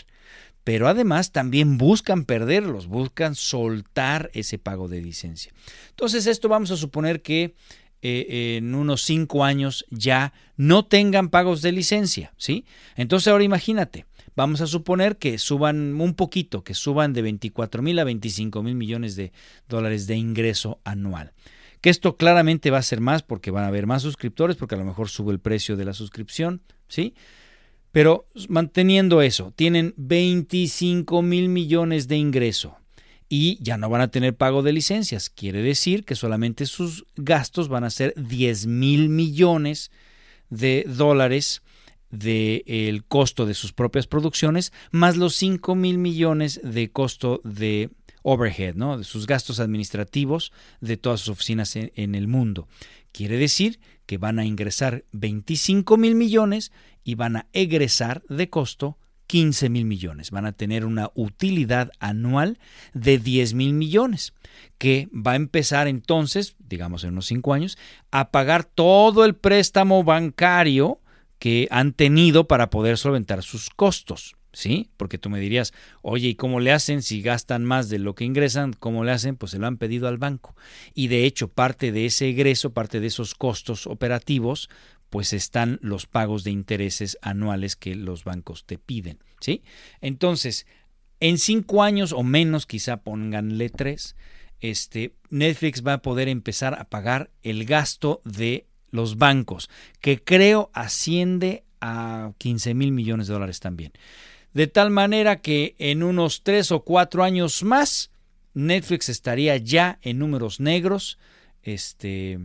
pero 0.64 0.88
además 0.88 1.32
también 1.32 1.78
buscan 1.78 2.24
perderlos, 2.24 2.88
buscan 2.88 3.36
soltar 3.36 4.30
ese 4.34 4.58
pago 4.58 4.88
de 4.88 5.02
licencia. 5.02 5.52
Entonces 5.90 6.26
esto 6.26 6.48
vamos 6.48 6.72
a 6.72 6.78
suponer 6.78 7.22
que 7.22 7.54
eh, 8.02 8.58
en 8.58 8.76
unos 8.76 9.02
cinco 9.04 9.44
años 9.44 9.86
ya 9.90 10.34
no 10.56 10.86
tengan 10.86 11.30
pagos 11.30 11.62
de 11.62 11.72
licencia, 11.72 12.34
¿sí? 12.38 12.66
Entonces 12.96 13.28
ahora 13.30 13.44
imagínate, 13.44 14.06
vamos 14.36 14.62
a 14.62 14.68
suponer 14.68 15.18
que 15.18 15.38
suban 15.38 16.00
un 16.00 16.14
poquito, 16.14 16.64
que 16.64 16.74
suban 16.74 17.14
de 17.14 17.22
24 17.22 17.82
mil 17.82 18.00
a 18.00 18.04
25 18.04 18.64
mil 18.64 18.76
millones 18.76 19.16
de 19.16 19.32
dólares 19.68 20.08
de 20.08 20.16
ingreso 20.16 20.80
anual. 20.84 21.34
Que 21.82 21.90
esto 21.90 22.16
claramente 22.16 22.72
va 22.72 22.78
a 22.78 22.84
ser 22.84 23.02
más 23.02 23.24
porque 23.24 23.52
van 23.52 23.66
a 23.66 23.68
haber 23.68 23.88
más 23.88 24.02
suscriptores, 24.02 24.56
porque 24.56 24.76
a 24.76 24.78
lo 24.78 24.86
mejor 24.86 25.10
sube 25.10 25.34
el 25.34 25.40
precio 25.40 25.76
de 25.76 25.86
la 25.86 25.94
suscripción, 25.94 26.62
¿sí? 26.88 27.14
Pero 27.92 28.28
manteniendo 28.48 29.22
eso, 29.22 29.52
tienen 29.56 29.94
25 29.98 31.22
mil 31.22 31.50
millones 31.50 32.08
de 32.08 32.18
ingreso 32.18 32.78
y 33.36 33.58
ya 33.64 33.78
no 33.78 33.90
van 33.90 34.02
a 34.02 34.10
tener 34.10 34.36
pago 34.36 34.62
de 34.62 34.74
licencias. 34.74 35.32
Quiere 35.32 35.64
decir 35.64 36.06
que 36.06 36.14
solamente 36.14 36.68
sus 36.68 37.04
gastos 37.16 37.68
van 37.68 37.84
a 37.84 37.90
ser 37.90 38.14
10 38.16 38.68
mil 38.68 39.10
millones 39.10 39.90
de 40.52 40.86
dólares 40.88 41.63
del 42.14 43.04
costo 43.06 43.46
de 43.48 43.56
sus 43.56 43.74
propias 43.74 44.06
producciones, 44.06 44.72
más 44.92 45.18
los 45.18 45.36
5 45.36 45.74
mil 45.74 45.98
millones 45.98 46.62
de 46.64 46.92
costo 46.92 47.42
de 47.44 47.90
overhead, 48.22 48.76
¿no? 48.76 48.98
de 48.98 49.04
sus 49.04 49.26
gastos 49.26 49.60
administrativos 49.60 50.54
de 50.80 50.98
todas 50.98 51.22
sus 51.22 51.30
oficinas 51.30 51.76
en, 51.76 51.92
en 51.96 52.14
el 52.14 52.28
mundo. 52.28 52.68
Quiere 53.12 53.38
decir 53.38 53.80
que 54.06 54.18
van 54.18 54.38
a 54.38 54.46
ingresar 54.46 55.06
25 55.12 55.98
mil 55.98 56.14
millones 56.14 56.72
y 57.04 57.16
van 57.16 57.38
a 57.38 57.48
egresar 57.52 58.24
de 58.30 58.50
costo 58.50 58.98
15 59.28 59.70
mil 59.70 59.86
millones. 59.86 60.30
Van 60.30 60.46
a 60.46 60.52
tener 60.52 60.86
una 60.86 61.10
utilidad 61.16 61.92
anual 62.00 62.60
de 62.94 63.18
10 63.18 63.56
mil 63.56 63.74
millones, 63.74 64.34
que 64.78 65.10
va 65.12 65.32
a 65.32 65.38
empezar 65.38 65.88
entonces, 65.88 66.56
digamos 66.60 67.04
en 67.04 67.12
unos 67.14 67.26
5 67.26 67.54
años, 67.54 67.78
a 68.12 68.30
pagar 68.30 68.64
todo 68.66 69.26
el 69.26 69.36
préstamo 69.36 70.04
bancario 70.04 71.00
que 71.44 71.68
han 71.72 71.92
tenido 71.92 72.48
para 72.48 72.70
poder 72.70 72.98
solventar 72.98 73.44
sus 73.44 73.70
costos. 73.70 74.38
¿Sí? 74.54 74.92
Porque 74.96 75.18
tú 75.18 75.30
me 75.30 75.42
dirías, 75.42 75.74
oye, 76.02 76.30
¿y 76.30 76.36
cómo 76.36 76.62
le 76.62 76.72
hacen 76.72 77.02
si 77.02 77.22
gastan 77.22 77.66
más 77.66 77.90
de 77.90 78.00
lo 78.00 78.16
que 78.16 78.24
ingresan? 78.24 78.72
¿Cómo 78.72 79.04
le 79.04 79.12
hacen? 79.12 79.36
Pues 79.36 79.52
se 79.52 79.60
lo 79.60 79.68
han 79.68 79.76
pedido 79.76 80.08
al 80.08 80.18
banco. 80.18 80.56
Y 80.94 81.10
de 81.10 81.26
hecho, 81.26 81.50
parte 81.50 81.92
de 81.92 82.06
ese 82.06 82.30
egreso, 82.30 82.72
parte 82.72 83.02
de 83.02 83.08
esos 83.08 83.36
costos 83.36 83.88
operativos, 83.88 84.70
pues 85.10 85.34
están 85.34 85.80
los 85.82 86.06
pagos 86.06 86.46
de 86.46 86.52
intereses 86.52 87.18
anuales 87.22 87.76
que 87.76 87.96
los 87.96 88.24
bancos 88.24 88.64
te 88.64 88.78
piden. 88.78 89.20
¿Sí? 89.42 89.64
Entonces, 90.00 90.66
en 91.20 91.38
cinco 91.40 91.84
años 91.84 92.14
o 92.14 92.24
menos, 92.24 92.66
quizá 92.68 93.02
pónganle 93.02 93.70
tres, 93.70 94.16
este, 94.62 95.18
Netflix 95.30 95.86
va 95.86 95.94
a 95.94 96.02
poder 96.02 96.30
empezar 96.30 96.80
a 96.80 96.86
pagar 96.86 97.32
el 97.42 97.66
gasto 97.66 98.22
de 98.24 98.66
los 98.94 99.18
bancos, 99.18 99.70
que 100.00 100.24
creo 100.24 100.70
asciende 100.74 101.64
a 101.82 102.32
15 102.38 102.76
mil 102.76 102.92
millones 102.92 103.28
de 103.28 103.34
dólares 103.34 103.60
también. 103.60 103.92
De 104.54 104.68
tal 104.68 104.92
manera 104.92 105.42
que 105.42 105.76
en 105.80 106.04
unos 106.04 106.44
tres 106.44 106.72
o 106.72 106.84
cuatro 106.84 107.24
años 107.24 107.64
más, 107.64 108.12
Netflix 108.54 109.10
estaría 109.10 109.58
ya 109.58 109.98
en 110.04 110.20
números 110.20 110.60
negros, 110.60 111.18
este, 111.64 112.40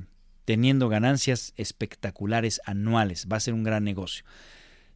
teniendo 0.46 0.88
ganancias 0.88 1.52
espectaculares 1.56 2.62
anuales. 2.64 3.26
Va 3.30 3.36
a 3.36 3.40
ser 3.40 3.52
un 3.52 3.62
gran 3.62 3.84
negocio. 3.84 4.24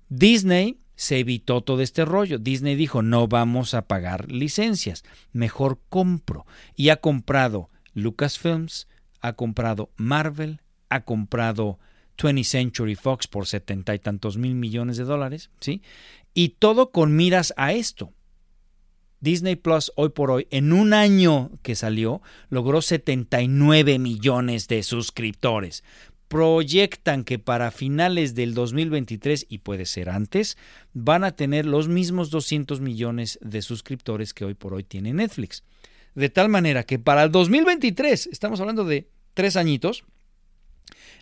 Disney 0.08 0.78
se 0.96 1.18
evitó 1.18 1.60
todo 1.60 1.82
este 1.82 2.06
rollo. 2.06 2.38
Disney 2.38 2.76
dijo, 2.76 3.02
no 3.02 3.28
vamos 3.28 3.74
a 3.74 3.82
pagar 3.82 4.32
licencias, 4.32 5.04
mejor 5.32 5.80
compro. 5.90 6.46
Y 6.74 6.88
ha 6.88 6.96
comprado 6.96 7.68
Lucasfilms, 7.92 8.88
ha 9.20 9.34
comprado 9.34 9.90
Marvel, 9.96 10.61
ha 10.94 11.04
comprado 11.04 11.78
20th 12.18 12.44
Century 12.44 12.94
Fox 12.94 13.26
por 13.26 13.46
setenta 13.46 13.94
y 13.94 13.98
tantos 13.98 14.36
mil 14.36 14.54
millones 14.54 14.96
de 14.96 15.04
dólares, 15.04 15.50
¿sí? 15.60 15.82
Y 16.34 16.50
todo 16.50 16.90
con 16.90 17.16
miras 17.16 17.52
a 17.56 17.72
esto. 17.72 18.12
Disney 19.20 19.54
Plus 19.54 19.92
hoy 19.94 20.08
por 20.08 20.30
hoy, 20.32 20.48
en 20.50 20.72
un 20.72 20.92
año 20.92 21.52
que 21.62 21.76
salió, 21.76 22.22
logró 22.48 22.82
79 22.82 24.00
millones 24.00 24.66
de 24.66 24.82
suscriptores. 24.82 25.84
Proyectan 26.26 27.22
que 27.22 27.38
para 27.38 27.70
finales 27.70 28.34
del 28.34 28.52
2023, 28.52 29.46
y 29.48 29.58
puede 29.58 29.86
ser 29.86 30.10
antes, 30.10 30.56
van 30.92 31.22
a 31.22 31.36
tener 31.36 31.66
los 31.66 31.86
mismos 31.86 32.30
200 32.30 32.80
millones 32.80 33.38
de 33.42 33.62
suscriptores 33.62 34.34
que 34.34 34.44
hoy 34.44 34.54
por 34.54 34.74
hoy 34.74 34.82
tiene 34.82 35.12
Netflix. 35.12 35.62
De 36.16 36.28
tal 36.28 36.48
manera 36.48 36.82
que 36.82 36.98
para 36.98 37.22
el 37.22 37.30
2023, 37.30 38.26
estamos 38.26 38.60
hablando 38.60 38.84
de 38.84 39.08
tres 39.34 39.56
añitos, 39.56 40.04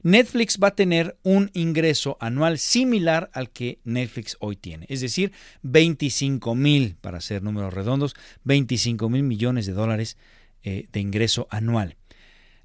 Netflix 0.03 0.59
va 0.63 0.69
a 0.69 0.75
tener 0.75 1.19
un 1.23 1.51
ingreso 1.53 2.17
anual 2.21 2.59
similar 2.59 3.31
al 3.35 3.51
que 3.51 3.81
Netflix 3.85 4.37
hoy 4.41 4.57
tiene, 4.57 4.87
es 4.89 5.01
decir, 5.01 5.33
25 5.63 6.55
mil, 6.55 6.97
para 7.01 7.19
hacer 7.19 7.43
números 7.43 7.75
redondos, 7.75 8.15
25 8.45 9.09
mil 9.09 9.23
millones 9.23 9.67
de 9.67 9.73
dólares 9.73 10.17
eh, 10.63 10.87
de 10.93 11.01
ingreso 11.01 11.47
anual. 11.51 11.97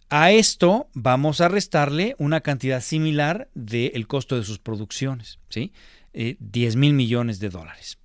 A 0.10 0.32
esto 0.32 0.90
vamos 0.94 1.42
a 1.42 1.48
restarle 1.48 2.16
una 2.20 2.42
cantidad 2.42 2.82
similar 2.82 3.50
del 3.56 4.08
costo 4.08 4.38
de 4.38 4.44
sus 4.44 4.60
producciones, 4.60 5.40
¿sí? 5.50 5.74
10 6.14 6.38
eh, 6.44 6.78
mil 6.78 6.94
millones 6.94 7.40
de 7.40 7.50
dólares. 7.50 7.98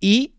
Y 0.00 0.34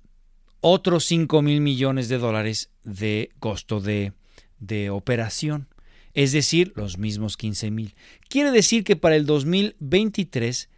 otros 0.61 1.05
5 1.05 1.41
mil 1.41 1.61
millones 1.61 2.09
de 2.09 2.17
dólares 2.17 2.71
de 2.83 3.29
costo 3.39 3.81
de, 3.81 4.13
de 4.59 4.89
operación 4.89 5.67
es 6.15 6.31
decir, 6.31 6.71
los 6.75 6.97
mismos 6.97 7.37
15 7.37 7.69
mil. 7.69 7.93
Quiere 8.29 8.49
decir 8.49 8.83
que 8.83 8.95
para 8.95 9.17
el 9.17 9.25
2023 9.25 10.69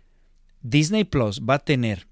Disney 0.62 1.04
Plus 1.04 1.41
va 1.47 1.56
a 1.56 1.60
tener 1.60 2.08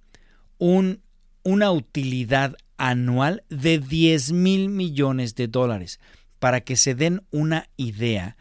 un, 0.60 1.02
una 1.44 1.72
utilidad 1.72 2.56
anual 2.78 3.44
de 3.50 3.80
10 3.80 4.32
mil 4.32 4.70
millones 4.70 5.34
de 5.36 5.48
dólares. 5.48 6.00
Para 6.40 6.62
que 6.62 6.76
se 6.76 6.94
den 6.94 7.24
una 7.32 7.68
idea, 7.78 8.38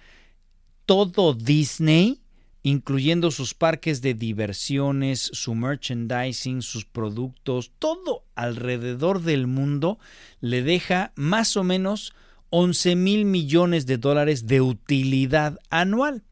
todo 0.85 1.33
Disney, 1.33 2.21
incluyendo 2.63 3.31
sus 3.31 3.55
parques 3.55 4.03
de 4.03 4.13
diversiones, 4.13 5.31
su 5.33 5.55
merchandising, 5.55 6.61
sus 6.61 6.85
productos, 6.85 7.73
todo 7.79 8.25
alrededor 8.35 9.23
del 9.23 9.47
mundo, 9.47 9.99
le 10.41 10.63
deja 10.63 11.13
más 11.15 11.57
o 11.57 11.65
menos 11.65 12.13
11 12.57 12.95
mil 12.95 13.25
millones 13.25 13.85
de 13.85 13.99
dólares 13.99 14.47
de 14.47 14.61
utilidad 14.61 15.59
anual. 15.71 16.23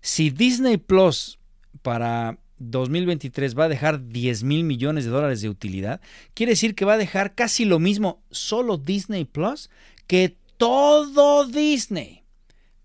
Si 0.00 0.30
Disney 0.30 0.76
Plus 0.76 1.40
para 1.82 2.38
2023 2.58 3.58
va 3.58 3.64
a 3.64 3.68
dejar 3.68 4.06
10 4.06 4.44
mil 4.44 4.62
millones 4.62 5.04
de 5.04 5.10
dólares 5.10 5.40
de 5.40 5.48
utilidad, 5.48 6.00
quiere 6.34 6.52
decir 6.52 6.76
que 6.76 6.84
va 6.84 6.92
a 6.92 6.98
dejar 6.98 7.34
casi 7.34 7.64
lo 7.64 7.80
mismo 7.80 8.22
solo 8.30 8.76
Disney 8.76 9.24
Plus 9.24 9.68
que 10.06 10.36
todo 10.56 11.48
Disney. 11.48 12.22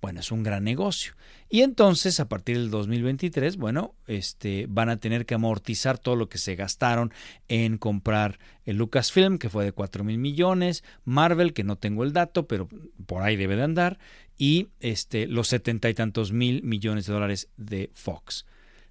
Bueno, 0.02 0.22
es 0.22 0.32
un 0.32 0.42
gran 0.42 0.64
negocio. 0.64 1.14
Y 1.54 1.64
entonces, 1.64 2.22
a 2.22 2.30
partir 2.30 2.58
del 2.58 2.72
2023, 2.72 3.58
bueno, 3.58 3.94
este, 4.08 4.68
van 4.70 4.88
a 4.88 5.02
tener 5.02 5.26
que 5.26 5.34
amortizar 5.34 5.98
todo 5.98 6.16
lo 6.16 6.30
que 6.30 6.38
se 6.38 6.56
gastaron 6.56 7.12
en 7.50 7.78
comprar 7.78 8.40
el 8.64 8.78
Lucasfilm, 8.78 9.38
que 9.38 9.50
fue 9.50 9.66
de 9.66 9.74
4 9.74 10.06
mil 10.06 10.18
millones, 10.18 10.86
Marvel, 11.04 11.52
que 11.52 11.66
no 11.66 11.76
tengo 11.76 12.06
el 12.06 12.14
dato, 12.14 12.48
pero 12.48 12.70
por 13.06 13.24
ahí 13.24 13.36
debe 13.36 13.58
de 13.58 13.64
andar, 13.64 14.00
y 14.38 14.70
este, 14.80 15.28
los 15.28 15.50
setenta 15.50 15.90
y 15.90 15.94
tantos 15.94 16.32
mil 16.32 16.64
millones 16.64 17.06
de 17.06 17.14
dólares 17.14 17.50
de 17.58 17.92
Fox. 17.96 18.46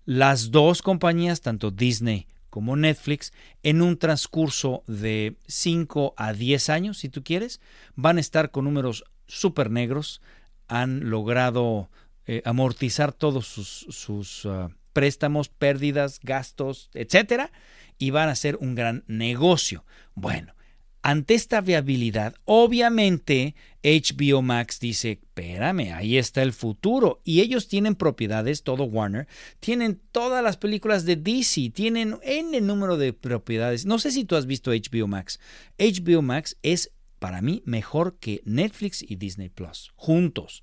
Las 0.04 0.50
dos 0.50 0.82
compañías, 0.82 1.40
tanto 1.40 1.70
Disney 1.70 2.26
como 2.50 2.76
Netflix, 2.76 3.32
en 3.62 3.80
un 3.80 3.96
transcurso 3.96 4.84
de 4.86 5.38
5 5.46 6.12
a 6.14 6.34
10 6.34 6.68
años, 6.68 6.98
si 6.98 7.08
tú 7.08 7.24
quieres, 7.24 7.58
van 7.96 8.18
a 8.18 8.20
estar 8.20 8.50
con 8.50 8.66
números 8.66 9.04
súper 9.26 9.70
negros, 9.70 10.20
han 10.68 11.08
logrado 11.08 11.88
eh, 12.26 12.42
amortizar 12.44 13.12
todos 13.12 13.46
sus, 13.46 14.46
ah, 14.46 14.68
préstamos, 14.92 15.48
pérdidas, 15.48 16.20
gastos, 16.22 16.90
etcétera, 16.94 17.52
y 17.98 18.10
van 18.10 18.28
a 18.28 18.34
ser 18.34 18.56
un 18.56 18.74
gran 18.74 19.04
negocio. 19.06 19.84
Bueno, 20.14 20.54
ante 21.02 21.34
esta 21.34 21.62
viabilidad, 21.62 22.34
obviamente 22.44 23.54
HBO 23.82 24.42
Max 24.42 24.80
dice, 24.80 25.12
espérame, 25.12 25.94
ahí 25.94 26.18
está 26.18 26.42
el 26.42 26.52
futuro. 26.52 27.22
Y 27.24 27.40
ellos 27.40 27.68
tienen 27.68 27.94
propiedades, 27.94 28.62
todo 28.62 28.84
Warner, 28.84 29.26
tienen 29.60 30.00
todas 30.12 30.44
las 30.44 30.58
películas 30.58 31.06
de 31.06 31.16
DC, 31.16 31.70
tienen 31.70 32.18
N 32.22 32.60
número 32.60 32.98
de 32.98 33.14
propiedades. 33.14 33.86
No 33.86 33.98
sé 33.98 34.12
si 34.12 34.24
tú 34.24 34.36
has 34.36 34.44
visto 34.44 34.72
HBO 34.72 35.06
Max. 35.06 35.40
HBO 35.78 36.20
Max 36.20 36.58
es, 36.62 36.92
para 37.18 37.40
mí, 37.40 37.62
mejor 37.64 38.18
que 38.18 38.42
Netflix 38.44 39.02
y 39.02 39.16
Disney 39.16 39.48
Plus, 39.48 39.92
juntos. 39.96 40.62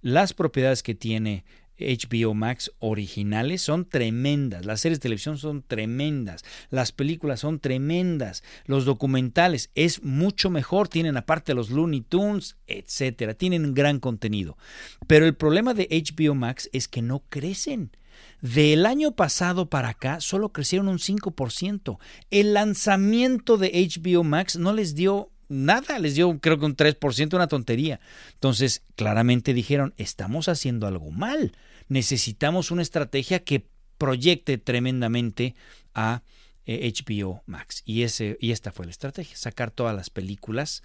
Las 0.00 0.32
propiedades 0.34 0.82
que 0.82 0.94
tiene 0.94 1.44
HBO 1.78 2.34
Max 2.34 2.72
originales 2.78 3.62
son 3.62 3.88
tremendas, 3.88 4.66
las 4.66 4.80
series 4.80 4.98
de 4.98 5.02
televisión 5.02 5.38
son 5.38 5.62
tremendas, 5.62 6.44
las 6.70 6.92
películas 6.92 7.40
son 7.40 7.60
tremendas, 7.60 8.42
los 8.66 8.84
documentales 8.84 9.70
es 9.74 10.02
mucho 10.02 10.50
mejor, 10.50 10.88
tienen 10.88 11.16
aparte 11.16 11.54
los 11.54 11.70
Looney 11.70 12.00
Tunes, 12.00 12.56
etcétera, 12.66 13.34
tienen 13.34 13.74
gran 13.74 14.00
contenido. 14.00 14.56
Pero 15.06 15.26
el 15.26 15.36
problema 15.36 15.74
de 15.74 15.88
HBO 15.90 16.34
Max 16.34 16.68
es 16.72 16.88
que 16.88 17.02
no 17.02 17.22
crecen. 17.28 17.92
Del 18.40 18.86
año 18.86 19.12
pasado 19.12 19.68
para 19.68 19.90
acá 19.90 20.20
solo 20.20 20.52
crecieron 20.52 20.88
un 20.88 20.98
5%. 20.98 21.98
El 22.30 22.54
lanzamiento 22.54 23.56
de 23.56 23.70
HBO 23.72 24.24
Max 24.24 24.56
no 24.56 24.72
les 24.72 24.94
dio 24.96 25.30
nada, 25.48 25.98
les 25.98 26.14
dio 26.14 26.38
creo 26.40 26.58
que 26.58 26.66
un 26.66 26.76
3%, 26.76 27.34
una 27.34 27.48
tontería. 27.48 28.00
Entonces, 28.34 28.82
claramente 28.96 29.54
dijeron, 29.54 29.94
estamos 29.96 30.48
haciendo 30.48 30.86
algo 30.86 31.10
mal. 31.10 31.52
Necesitamos 31.88 32.70
una 32.70 32.82
estrategia 32.82 33.44
que 33.44 33.66
proyecte 33.96 34.58
tremendamente 34.58 35.54
a 35.94 36.22
HBO 36.66 37.36
eh, 37.36 37.42
Max. 37.46 37.82
Y, 37.84 38.02
ese, 38.02 38.36
y 38.40 38.52
esta 38.52 38.72
fue 38.72 38.86
la 38.86 38.92
estrategia, 38.92 39.36
sacar 39.36 39.70
todas 39.70 39.94
las 39.96 40.10
películas 40.10 40.82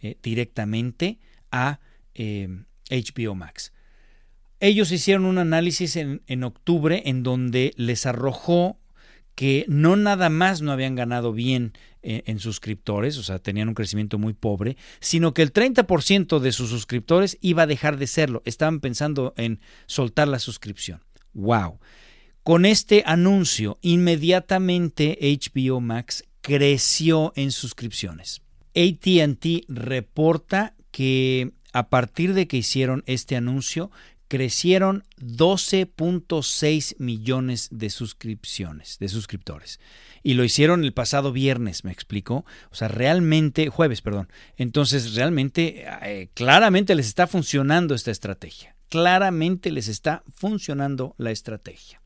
eh, 0.00 0.16
directamente 0.22 1.18
a 1.50 1.80
HBO 2.14 3.34
Max. 3.34 3.72
Ellos 4.58 4.90
hicieron 4.90 5.26
un 5.26 5.36
análisis 5.36 5.96
en, 5.96 6.22
en 6.26 6.42
octubre 6.42 7.02
en 7.04 7.22
donde 7.22 7.74
les 7.76 8.06
arrojó 8.06 8.78
que 9.36 9.66
no 9.68 9.96
nada 9.96 10.30
más 10.30 10.62
no 10.62 10.72
habían 10.72 10.96
ganado 10.96 11.32
bien 11.32 11.74
eh, 11.74 11.95
en, 12.02 12.38
suscriptores, 12.38 13.18
o 13.18 13.22
sea, 13.22 13.38
tenían 13.38 13.68
un 13.68 13.74
crecimiento 13.74 14.18
muy 14.18 14.32
pobre, 14.32 14.76
sino 15.00 15.34
que 15.34 15.42
el 15.42 15.52
30% 15.52 16.38
de 16.38 16.52
sus 16.52 16.70
suscriptores 16.70 17.38
iba 17.40 17.64
a 17.64 17.66
dejar 17.66 17.96
de 17.96 18.06
serlo. 18.06 18.42
Estaban 18.44 18.80
pensando 18.80 19.34
en 19.36 19.60
soltar 19.86 20.28
la 20.28 20.38
suscripción. 20.38 21.02
¡Wow! 21.32 21.80
Con 22.42 22.64
este 22.64 23.02
anuncio, 23.06 23.78
inmediatamente 23.82 25.18
HBO 25.20 25.80
Max 25.80 26.24
creció 26.42 27.32
en 27.34 27.50
suscripciones. 27.50 28.42
ATT 28.76 29.64
reporta 29.68 30.74
que 30.92 31.52
a 31.72 31.88
partir 31.88 32.34
de 32.34 32.46
que 32.46 32.58
hicieron 32.58 33.02
este 33.06 33.36
anuncio, 33.36 33.90
crecieron 34.28 35.04
12.6 35.20 36.96
millones 36.98 37.68
de 37.70 37.90
suscripciones, 37.90 38.98
de 38.98 39.08
suscriptores. 39.08 39.80
Y 40.22 40.34
lo 40.34 40.44
hicieron 40.44 40.84
el 40.84 40.92
pasado 40.92 41.32
viernes, 41.32 41.84
me 41.84 41.92
explicó. 41.92 42.44
O 42.70 42.74
sea, 42.74 42.88
realmente, 42.88 43.68
jueves, 43.68 44.02
perdón. 44.02 44.28
Entonces, 44.56 45.14
realmente, 45.14 45.84
eh, 46.02 46.28
claramente 46.34 46.94
les 46.94 47.06
está 47.06 47.26
funcionando 47.26 47.94
esta 47.94 48.10
estrategia. 48.10 48.74
Claramente 48.88 49.70
les 49.70 49.88
está 49.88 50.22
funcionando 50.34 51.14
la 51.18 51.30
estrategia. 51.30 52.00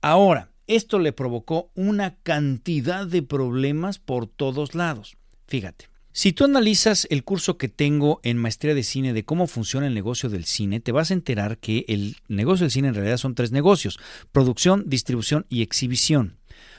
Ahora, 0.00 0.50
esto 0.66 0.98
le 0.98 1.12
provocó 1.12 1.70
una 1.74 2.16
cantidad 2.16 3.06
de 3.06 3.22
problemas 3.22 3.98
por 3.98 4.26
todos 4.26 4.74
lados. 4.74 5.16
Fíjate. 5.46 5.93
Si 6.16 6.32
tú 6.32 6.44
analizas 6.44 7.08
el 7.10 7.24
curso 7.24 7.58
que 7.58 7.68
tengo 7.68 8.20
en 8.22 8.38
Maestría 8.38 8.72
de 8.76 8.84
Cine 8.84 9.12
de 9.12 9.24
cómo 9.24 9.48
funciona 9.48 9.88
el 9.88 9.94
negocio 9.94 10.30
del 10.30 10.44
cine, 10.44 10.78
te 10.78 10.92
vas 10.92 11.10
a 11.10 11.14
enterar 11.14 11.58
que 11.58 11.84
el 11.88 12.18
negocio 12.28 12.62
del 12.62 12.70
cine 12.70 12.86
en 12.86 12.94
realidad 12.94 13.16
son 13.16 13.34
tres 13.34 13.50
negocios, 13.50 13.98
producción, 14.30 14.84
distribución 14.86 15.44
y 15.48 15.62
exhibición. 15.62 16.36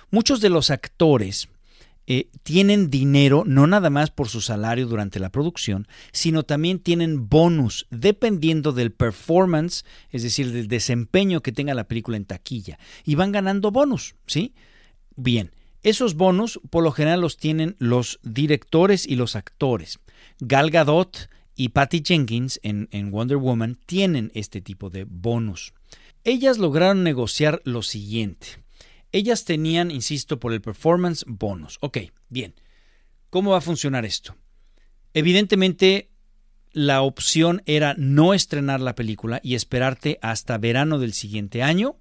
Muchos 0.10 0.40
de 0.40 0.50
los 0.50 0.70
actores 0.70 1.50
eh, 2.08 2.30
tienen 2.44 2.90
dinero 2.90 3.44
no 3.46 3.68
nada 3.68 3.90
más 3.90 4.10
por 4.10 4.30
su 4.30 4.40
salario 4.40 4.88
durante 4.88 5.20
la 5.20 5.32
producción, 5.32 5.86
sino 6.14 6.44
también 6.44 6.80
tienen 6.80 7.28
bonus 7.28 7.88
dependiendo 7.92 8.72
del 8.72 8.94
performance, 8.94 9.84
es 10.12 10.24
decir, 10.24 10.54
del 10.54 10.70
desempeño 10.70 11.42
que 11.42 11.52
tenga 11.52 11.74
la 11.74 11.90
película 11.90 12.16
en 12.16 12.24
taquilla. 12.24 12.80
Y 13.04 13.16
van 13.16 13.34
ganando 13.34 13.72
bonus, 13.72 14.16
¿sí? 14.28 14.54
Bien. 15.18 15.52
Esos 15.86 16.16
bonos 16.16 16.60
por 16.72 16.84
lo 16.84 16.92
general 16.92 17.22
los 17.22 17.38
tienen 17.38 17.76
los 17.78 18.20
directores 18.24 19.06
y 19.06 19.16
los 19.16 19.36
actores. 19.36 20.00
Gal 20.40 20.72
Gadot 20.72 21.30
y 21.56 21.70
Patty 21.70 22.02
Jenkins 22.04 22.60
en, 22.64 23.12
Wonder 23.12 23.38
Woman 23.38 23.78
tienen 23.86 24.32
este 24.34 24.62
tipo 24.62 24.90
de 24.90 25.04
bonus. 25.04 25.76
Ellas 26.24 26.58
lograron 26.58 27.04
negociar 27.04 27.62
lo 27.66 27.84
siguiente. 27.84 28.48
Ellas 29.12 29.46
tenían, 29.46 29.92
insisto, 29.92 30.40
por 30.40 30.54
el 30.54 30.62
performance 30.62 31.24
bonus. 31.28 31.78
Ok, 31.82 32.00
bien. 32.30 32.56
¿Cómo 33.30 33.52
va 33.52 33.60
a 33.60 33.62
funcionar 33.62 34.06
esto? 34.06 34.36
Evidentemente, 35.14 36.10
la 36.72 37.04
opción 37.04 37.62
era 37.68 37.94
no 37.96 38.34
estrenar 38.34 38.82
la 38.82 38.96
película 38.96 39.40
y 39.44 39.54
esperarte 39.54 40.18
hasta 40.24 40.58
verano 40.58 40.98
del 40.98 41.14
siguiente 41.14 41.62
año 41.62 42.00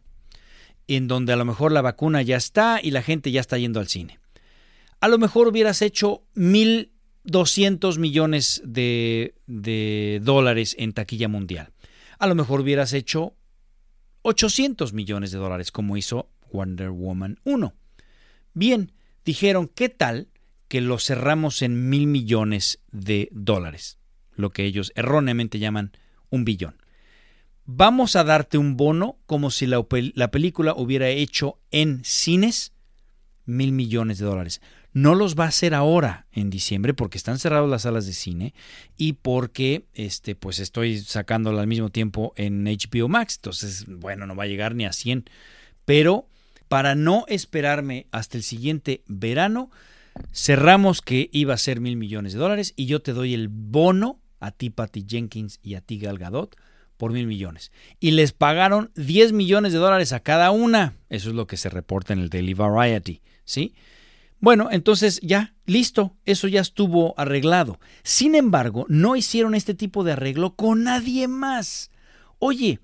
en 0.89 1.09
donde 1.09 1.33
a 1.33 1.37
lo 1.37 1.45
mejor 1.45 1.73
la 1.73 1.83
vacuna 1.83 2.23
ya 2.23 2.37
está 2.37 2.81
y 2.83 2.91
la 2.91 3.03
gente 3.03 3.31
ya 3.31 3.41
está 3.41 3.59
yendo 3.59 3.81
al 3.81 3.89
cine. 3.89 4.21
A 5.01 5.09
lo 5.09 5.19
mejor 5.19 5.49
hubieras 5.49 5.83
hecho 5.83 6.23
1.200 6.35 7.99
millones 7.99 8.63
de, 8.65 9.35
de 9.47 10.21
dólares 10.23 10.75
en 10.79 10.93
taquilla 10.93 11.29
mundial. 11.29 11.73
A 12.19 12.27
lo 12.27 12.35
mejor 12.35 12.61
hubieras 12.61 12.93
hecho 12.93 13.35
800 14.23 14.93
millones 14.93 15.31
de 15.31 15.39
dólares 15.39 15.71
como 15.71 15.97
hizo 15.97 16.31
Wonder 16.53 16.91
Woman 16.91 17.39
1. 17.45 17.75
Bien, 18.55 18.93
dijeron, 19.25 19.69
¿qué 19.69 19.89
tal 19.89 20.29
que 20.69 20.81
lo 20.81 20.99
cerramos 20.99 21.63
en 21.63 21.89
mil 21.89 22.07
millones 22.07 22.81
de 22.93 23.29
dólares? 23.33 23.99
Lo 24.37 24.51
que 24.51 24.65
ellos 24.65 24.93
erróneamente 24.95 25.59
llaman 25.59 25.93
un 26.31 26.45
billón 26.45 26.77
vamos 27.67 28.17
a 28.17 28.25
darte 28.25 28.59
un 28.59 28.77
bono 28.77 29.19
como 29.27 29.51
si 29.51 29.67
la, 29.67 29.83
película 29.83 30.75
hubiera 30.77 31.09
hecho 31.09 31.59
en 31.71 32.05
cines 32.05 32.73
mil 33.47 33.73
millones 33.73 34.19
de 34.19 34.27
dólares. 34.27 34.61
No 34.93 35.15
los 35.15 35.35
va 35.35 35.45
a 35.45 35.49
hacer 35.49 35.75
ahora 35.75 36.27
en 36.33 36.51
diciembre 36.51 36.95
porque 36.95 37.19
están 37.19 37.39
cerradas 37.39 37.69
las 37.69 37.83
salas 37.83 38.07
de 38.07 38.13
cine 38.13 38.55
y 38.97 39.15
porque 39.15 39.87
este 39.93 40.37
pues 40.37 40.61
estoy 40.61 41.01
sacándola 41.01 41.63
al 41.63 41.67
mismo 41.67 41.91
tiempo 41.91 42.33
en 42.37 42.65
HBO 42.65 43.09
Max, 43.09 43.37
entonces 43.37 43.87
bueno, 43.89 44.27
no 44.27 44.37
va 44.37 44.45
a 44.45 44.49
llegar 44.49 44.75
ni 44.75 44.87
a 44.87 44.93
100, 44.93 45.25
pero 45.85 46.29
para 46.69 46.95
no 46.95 47.25
esperarme 47.27 48.07
hasta 48.13 48.37
el 48.37 48.45
siguiente 48.45 49.03
verano, 49.09 49.71
cerramos 50.33 51.03
que 51.03 51.29
iba 51.33 51.55
a 51.55 51.59
ser 51.59 51.81
mil 51.81 51.97
millones 51.97 52.33
de 52.33 52.39
dólares 52.39 52.73
y 52.77 52.87
yo 52.87 53.03
te 53.03 53.13
doy 53.13 53.35
el 53.35 53.49
bono 53.49 54.21
a 54.39 54.53
ti 54.53 54.71
Patty 54.71 55.05
Jenkins 55.09 55.59
y 55.61 55.75
a 55.75 55.81
ti 55.81 55.99
Gal 55.99 56.19
Gadot 56.19 56.57
por 56.97 57.13
mil 57.13 57.27
millones. 57.27 57.73
Y 58.01 58.13
les 58.13 58.33
pagaron 58.33 58.91
10 58.95 59.33
millones 59.33 59.73
de 59.73 59.79
dólares 59.79 60.13
a 60.13 60.21
cada 60.21 60.51
una. 60.51 60.95
Eso 61.09 61.31
es 61.31 61.35
lo 61.35 61.47
que 61.47 61.57
se 61.57 61.69
reporta 61.69 62.13
en 62.13 62.21
el 62.21 62.31
Daily 62.31 62.55
Variety. 62.55 63.21
¿Sí? 63.45 63.75
Bueno, 64.45 64.69
entonces 64.71 65.21
ya, 65.23 65.55
listo, 65.65 66.17
eso 66.27 66.49
ya 66.49 66.61
estuvo 66.61 67.15
arreglado. 67.17 67.81
Sin 68.03 68.35
embargo, 68.35 68.85
no 68.91 69.17
hicieron 69.17 69.55
este 69.55 69.73
tipo 69.73 70.05
de 70.05 70.13
arreglo 70.13 70.55
con 70.55 70.85
nadie 70.85 71.29
más. 71.29 71.91
Oye, 72.39 72.79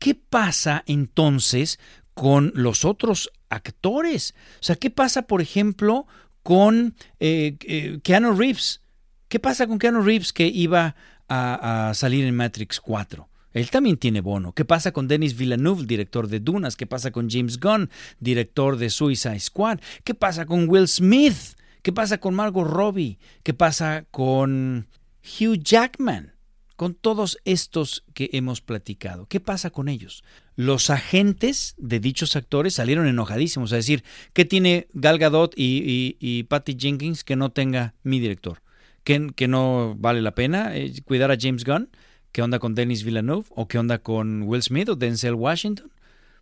¿qué 0.00 0.16
pasa 0.16 0.82
entonces 0.88 1.78
con 2.14 2.50
los 2.56 2.84
otros 2.84 3.30
actores? 3.48 4.34
O 4.60 4.64
sea, 4.64 4.74
¿qué 4.74 4.90
pasa, 4.90 5.22
por 5.22 5.40
ejemplo, 5.40 6.08
con 6.42 6.96
eh, 7.20 7.58
eh, 7.60 8.00
Keanu 8.02 8.32
Reeves? 8.32 8.80
¿Qué 9.28 9.38
pasa 9.38 9.68
con 9.68 9.78
Keanu 9.78 10.02
Reeves 10.02 10.32
que 10.32 10.48
iba 10.48 10.96
a, 11.28 11.90
a 11.90 11.94
salir 11.94 12.24
en 12.24 12.34
Matrix 12.34 12.80
4? 12.80 13.28
Él 13.54 13.70
también 13.70 13.96
tiene 13.96 14.20
bono. 14.20 14.52
¿Qué 14.52 14.64
pasa 14.64 14.92
con 14.92 15.08
Denis 15.08 15.36
Villeneuve, 15.36 15.86
director 15.86 16.28
de 16.28 16.40
Dunas? 16.40 16.76
¿Qué 16.76 16.86
pasa 16.86 17.12
con 17.12 17.30
James 17.30 17.58
Gunn, 17.58 17.88
director 18.18 18.76
de 18.76 18.90
Suicide 18.90 19.40
Squad? 19.40 19.78
¿Qué 20.02 20.14
pasa 20.14 20.44
con 20.44 20.68
Will 20.68 20.88
Smith? 20.88 21.56
¿Qué 21.80 21.92
pasa 21.92 22.18
con 22.18 22.34
Margot 22.34 22.66
Robbie? 22.66 23.18
¿Qué 23.42 23.54
pasa 23.54 24.06
con 24.10 24.88
Hugh 25.22 25.62
Jackman? 25.62 26.32
Con 26.76 26.94
todos 26.94 27.38
estos 27.44 28.04
que 28.14 28.30
hemos 28.32 28.60
platicado. 28.60 29.26
¿Qué 29.26 29.38
pasa 29.38 29.70
con 29.70 29.88
ellos? 29.88 30.24
Los 30.56 30.90
agentes 30.90 31.76
de 31.78 32.00
dichos 32.00 32.34
actores 32.34 32.74
salieron 32.74 33.06
enojadísimos 33.06 33.72
a 33.72 33.76
decir, 33.76 34.02
¿qué 34.32 34.44
tiene 34.44 34.88
Gal 34.94 35.18
Gadot 35.18 35.54
y, 35.56 36.42
Patty 36.48 36.76
Jenkins 36.76 37.22
que 37.22 37.36
no 37.36 37.52
tenga 37.52 37.94
mi 38.02 38.18
director? 38.18 38.62
¿Que, 39.04 39.30
que 39.36 39.46
no 39.46 39.94
vale 39.96 40.22
la 40.22 40.34
pena 40.34 40.76
eh, 40.76 40.92
cuidar 41.04 41.30
a 41.30 41.36
James 41.38 41.64
Gunn? 41.64 41.90
¿Qué 42.34 42.42
onda 42.42 42.58
con 42.58 42.74
Denis 42.74 43.04
Villeneuve? 43.04 43.46
¿O 43.50 43.68
qué 43.68 43.78
onda 43.78 43.98
con 43.98 44.42
Will 44.42 44.60
Smith 44.60 44.88
o 44.88 44.96
Denzel 44.96 45.34
Washington? 45.34 45.92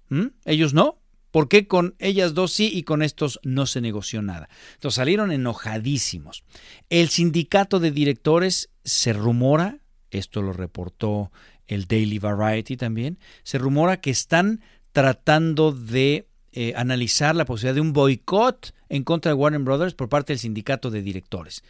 ¿Mm? 0.09 0.28
Ellos 0.46 0.72
no. 0.72 0.96
¿Por 1.31 1.50
qué 1.50 1.66
con 1.66 1.96
ellas 1.98 2.33
dos 2.33 2.55
sí 2.55 2.70
y 2.72 2.85
con 2.85 3.02
estos 3.02 3.38
no 3.42 3.66
se 3.66 3.83
negoció 3.83 4.22
nada? 4.22 4.48
Entonces 4.72 4.96
salieron 4.96 5.33
enojadísimos. 5.33 6.44
El 6.88 7.11
sindicato 7.11 7.78
de 7.78 7.90
directores 7.90 8.70
se 8.85 9.12
rumora, 9.12 9.81
esto 10.11 10.40
lo 10.40 10.55
reportó 10.55 11.31
el 11.66 11.85
Daily 11.85 12.18
Variety 12.18 12.78
también, 12.78 13.18
se 13.42 13.59
rumora 13.59 14.00
que 14.00 14.11
están 14.11 14.62
tratando 14.92 15.72
de 15.72 16.26
eh, 16.52 16.72
analizar 16.74 17.37
la 17.37 17.44
posibilidad 17.44 17.74
de 17.74 17.83
un 17.83 17.92
boicot 17.92 18.74
en 18.88 19.05
contra 19.05 19.33
de 19.33 19.35
Warner 19.35 19.61
Brothers 19.61 19.92
por 19.92 20.09
parte 20.09 20.33
del 20.33 20.38
sindicato 20.38 20.90
de 20.90 21.02
directores. 21.02 21.62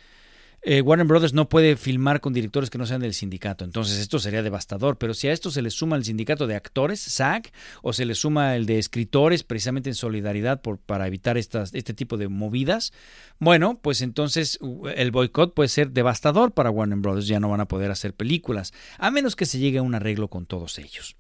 Eh, 0.65 0.81
Warner 0.81 1.07
Brothers 1.07 1.35
no 1.35 1.49
puede 1.49 1.77
filmar 1.77 2.21
con 2.21 2.33
directores 2.33 2.71
que 2.71 2.79
no 2.79 2.87
sean 2.87 3.01
del 3.01 3.15
sindicato. 3.15 3.65
Entonces 3.65 3.99
esto 3.99 4.21
sería 4.21 4.43
devastador. 4.43 4.97
Pero 4.97 5.13
si 5.13 5.27
a 5.27 5.33
esto 5.33 5.51
se 5.51 5.61
le 5.61 5.71
suma 5.71 5.97
el 5.97 6.05
sindicato 6.05 6.47
de 6.47 6.55
actores, 6.55 7.01
SAG, 7.01 7.51
o 7.83 7.93
se 7.93 8.05
le 8.05 8.15
suma 8.15 8.55
el 8.55 8.65
de 8.67 8.79
escritores, 8.79 9.43
precisamente 9.43 9.91
en 9.91 9.97
solidaridad 9.97 10.63
para 10.87 11.07
evitar 11.09 11.37
este 11.37 11.95
tipo 11.95 12.17
de 12.17 12.29
movidas, 12.29 12.93
bueno, 13.41 13.81
pues 13.83 14.03
entonces 14.03 14.61
el 14.95 15.11
boicot 15.11 15.53
puede 15.53 15.69
ser 15.69 15.91
devastador 15.91 16.53
para 16.53 16.71
Warner 16.71 16.99
Brothers. 16.99 17.27
Ya 17.27 17.41
no 17.41 17.51
van 17.51 17.61
a 17.61 17.67
poder 17.69 17.91
hacer 17.91 18.15
películas, 18.15 18.73
a 18.99 19.11
menos 19.11 19.35
que 19.35 19.47
se 19.47 19.59
llegue 19.59 19.79
a 19.79 19.83
un 19.83 19.97
arreglo 19.97 20.29
con 20.29 20.47
todos 20.47 20.79
ellos. 20.79 21.17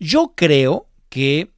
Yo 0.00 0.32
creo 0.34 0.88
que 1.08 1.52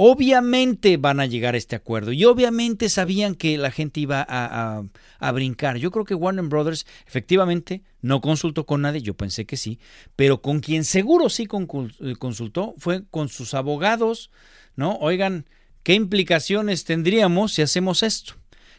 Obviamente 0.00 0.96
van 0.96 1.18
a 1.18 1.26
llegar 1.26 1.56
a 1.56 1.58
este 1.58 1.74
acuerdo 1.74 2.12
y 2.12 2.24
obviamente 2.24 2.88
sabían 2.88 3.34
que 3.34 3.58
la 3.58 3.72
gente 3.72 3.98
iba 3.98 4.24
a, 4.28 5.32
brincar. 5.32 5.76
Yo 5.78 5.90
creo 5.90 6.04
que 6.04 6.14
Warner 6.14 6.44
Brothers 6.44 6.86
efectivamente 7.04 7.82
no 8.00 8.20
consultó 8.20 8.64
con 8.64 8.82
nadie, 8.82 9.02
yo 9.02 9.14
pensé 9.14 9.44
que 9.44 9.56
sí, 9.56 9.80
pero 10.14 10.40
con 10.40 10.60
quien 10.60 10.84
seguro 10.84 11.28
sí 11.28 11.48
eh, 11.48 12.14
consultó 12.16 12.76
fue 12.78 13.06
con 13.10 13.28
sus 13.28 13.54
abogados, 13.54 14.30
¿no? 14.76 14.96
Oigan, 14.98 15.46
¿qué 15.82 15.94
implicaciones 15.94 16.84
tendríamos 16.84 17.54
si 17.54 17.62
hacemos 17.62 18.04
esto? 18.04 18.34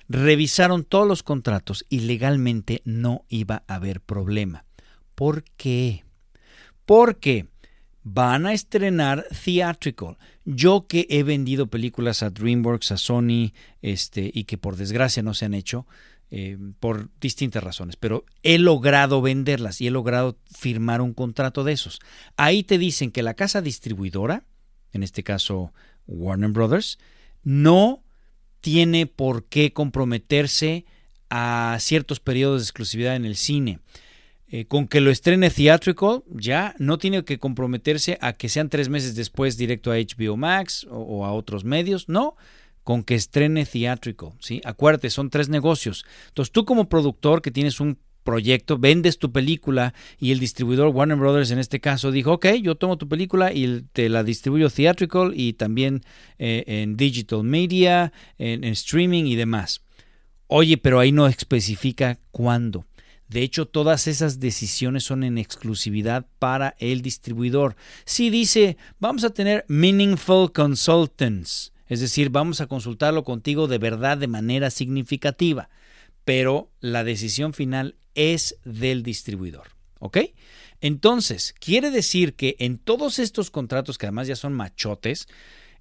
Revisaron 0.07 0.85
todos 0.85 1.05
los 1.05 1.21
contratos 1.21 1.85
y 1.89 1.99
legalmente 1.99 2.81
no 2.85 3.25
iba 3.27 3.63
a 3.67 3.75
haber 3.75 3.99
problema. 3.99 4.63
¿Por 5.15 5.43
qué? 5.57 6.05
Porque 6.85 7.48
van 8.13 8.45
a 8.45 8.53
estrenar 8.53 9.25
Theatrical. 9.43 10.17
Yo 10.45 10.87
que 10.87 11.07
he 11.09 11.23
vendido 11.23 11.67
películas 11.67 12.23
a 12.23 12.29
DreamWorks, 12.29 12.91
a 12.91 12.97
Sony, 12.97 13.53
este, 13.81 14.31
y 14.33 14.45
que 14.45 14.57
por 14.57 14.75
desgracia 14.75 15.23
no 15.23 15.33
se 15.33 15.45
han 15.45 15.53
hecho, 15.53 15.85
eh, 16.31 16.57
por 16.79 17.09
distintas 17.19 17.63
razones, 17.63 17.95
pero 17.95 18.23
he 18.43 18.59
logrado 18.59 19.19
venderlas 19.21 19.81
y 19.81 19.87
he 19.87 19.91
logrado 19.91 20.37
firmar 20.55 21.01
un 21.01 21.13
contrato 21.13 21.63
de 21.63 21.73
esos. 21.73 21.99
Ahí 22.37 22.63
te 22.63 22.77
dicen 22.77 23.11
que 23.11 23.23
la 23.23 23.33
casa 23.33 23.61
distribuidora, 23.61 24.43
en 24.91 25.01
este 25.01 25.23
caso 25.23 25.73
Warner 26.05 26.51
Brothers, 26.51 26.99
no 27.43 28.03
tiene 28.61 29.07
por 29.07 29.45
qué 29.45 29.73
comprometerse 29.73 30.85
a 31.29 31.77
ciertos 31.79 32.19
periodos 32.19 32.61
de 32.61 32.65
exclusividad 32.65 33.15
en 33.15 33.25
el 33.25 33.35
cine. 33.35 33.79
Eh, 34.51 34.65
con 34.65 34.87
que 34.87 34.99
lo 34.99 35.11
estrene 35.11 35.51
theatrical, 35.51 36.23
ya 36.27 36.73
no 36.79 36.97
tiene 36.97 37.23
que 37.23 37.37
comprometerse 37.37 38.17
a 38.19 38.33
que 38.33 38.49
sean 38.49 38.69
tres 38.69 38.89
meses 38.89 39.15
después 39.15 39.57
directo 39.57 39.91
a 39.91 39.97
HBO 39.97 40.37
Max 40.37 40.87
o, 40.89 41.23
a 41.23 41.33
otros 41.33 41.63
medios, 41.63 42.09
no, 42.09 42.35
con 42.83 43.03
que 43.03 43.13
estrene 43.13 43.67
theatrical, 43.67 44.31
¿sí? 44.39 44.59
Acuérdate, 44.65 45.11
son 45.11 45.29
tres 45.29 45.49
negocios. 45.49 46.03
Entonces 46.29 46.51
tú 46.51 46.65
como 46.65 46.89
productor 46.89 47.43
que 47.43 47.51
tienes 47.51 47.79
un 47.79 47.99
proyecto, 48.23 48.79
vendes 48.79 49.19
tu 49.19 49.31
película 49.31 49.93
y 50.19 50.31
el 50.31 50.39
distribuidor 50.39 50.87
Warner 50.87 51.17
Brothers 51.17 51.51
en 51.51 51.59
este 51.59 51.79
caso 51.79 52.11
dijo, 52.11 52.33
ok, 52.33 52.47
yo 52.61 52.73
tomo 52.73 52.97
tu 52.97 53.07
película 53.07 53.53
y 53.53 53.83
te 53.93 54.09
la 54.09 54.23
distribuyo 54.23 54.71
theatrical 54.71 55.31
y 55.35 55.53
también 55.53 56.01
eh, 56.39 56.63
en 56.65 56.97
digital 56.97 57.43
media, 57.43 58.11
en 58.39 58.63
streaming 58.63 59.25
y 59.25 59.35
demás. 59.35 59.83
Oye, 60.47 60.77
pero 60.77 60.99
ahí 60.99 61.11
no 61.11 61.27
especifica 61.27 62.17
cuándo. 62.31 62.85
De 63.29 63.43
hecho, 63.43 63.67
todas 63.67 64.07
esas 64.07 64.39
decisiones 64.39 65.03
son 65.03 65.23
en 65.23 65.37
exclusividad 65.37 66.25
para 66.39 66.75
el 66.79 67.01
distribuidor. 67.01 67.75
Si 68.05 68.29
dice, 68.31 68.75
vamos 68.99 69.23
a 69.23 69.29
tener 69.29 69.65
meaningful 69.67 70.51
consultants, 70.51 71.71
es 71.87 72.01
decir, 72.01 72.31
vamos 72.31 72.59
a 72.59 72.67
consultarlo 72.67 73.23
contigo 73.23 73.67
de 73.67 73.77
verdad 73.77 74.17
de 74.17 74.27
manera 74.27 74.71
significativa, 74.71 75.69
pero 76.25 76.71
la 76.81 77.03
decisión 77.03 77.53
final 77.53 77.95
es 78.15 78.57
del 78.65 79.03
distribuidor. 79.03 79.69
¿Ok? 79.99 80.17
Entonces, 80.81 81.53
quiere 81.59 81.91
decir 81.91 82.33
que 82.33 82.55
en 82.59 82.77
todos 82.77 83.19
estos 83.19 83.51
contratos, 83.51 83.97
que 83.97 84.07
además 84.07 84.27
ya 84.27 84.35
son 84.35 84.53
machotes, 84.53 85.27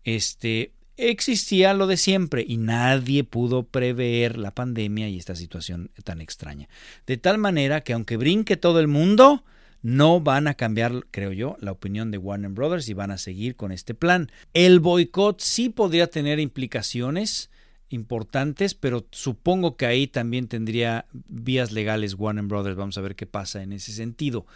este, 0.04 0.72
existía 0.98 1.72
lo 1.72 1.86
de 1.86 1.96
siempre 1.96 2.44
y 2.46 2.56
nadie 2.58 3.24
pudo 3.24 3.62
prever 3.62 4.36
la 4.36 4.54
pandemia 4.54 5.08
y 5.08 5.16
esta 5.16 5.36
situación 5.36 5.90
tan 6.04 6.20
extraña. 6.20 6.68
De 7.06 7.16
tal 7.16 7.38
manera 7.38 7.82
que 7.82 7.92
aunque 7.92 8.16
brinque 8.16 8.56
todo 8.56 8.80
el 8.80 8.88
mundo, 8.88 9.44
no 9.80 10.20
van 10.20 10.48
a 10.48 10.54
cambiar, 10.54 11.06
creo 11.10 11.32
yo, 11.32 11.56
la 11.60 11.72
opinión 11.72 12.10
de 12.10 12.18
Warner 12.18 12.50
Brothers 12.50 12.88
y 12.88 12.94
van 12.94 13.12
a 13.12 13.18
seguir 13.18 13.56
con 13.56 13.72
este 13.72 13.94
plan. 13.94 14.30
El 14.52 14.80
boicot 14.80 15.40
sí 15.40 15.68
podría 15.68 16.08
tener 16.08 16.40
implicaciones 16.40 17.50
importantes, 17.88 18.74
pero 18.74 19.06
supongo 19.12 19.76
que 19.76 19.86
ahí 19.86 20.06
también 20.08 20.48
tendría 20.48 21.06
vías 21.12 21.72
legales 21.72 22.14
Warner 22.14 22.44
Brothers. 22.44 22.76
Vamos 22.76 22.98
a 22.98 23.02
ver 23.02 23.14
qué 23.14 23.26
pasa 23.26 23.62
en 23.62 23.72
ese 23.72 23.92
sentido. 23.92 24.46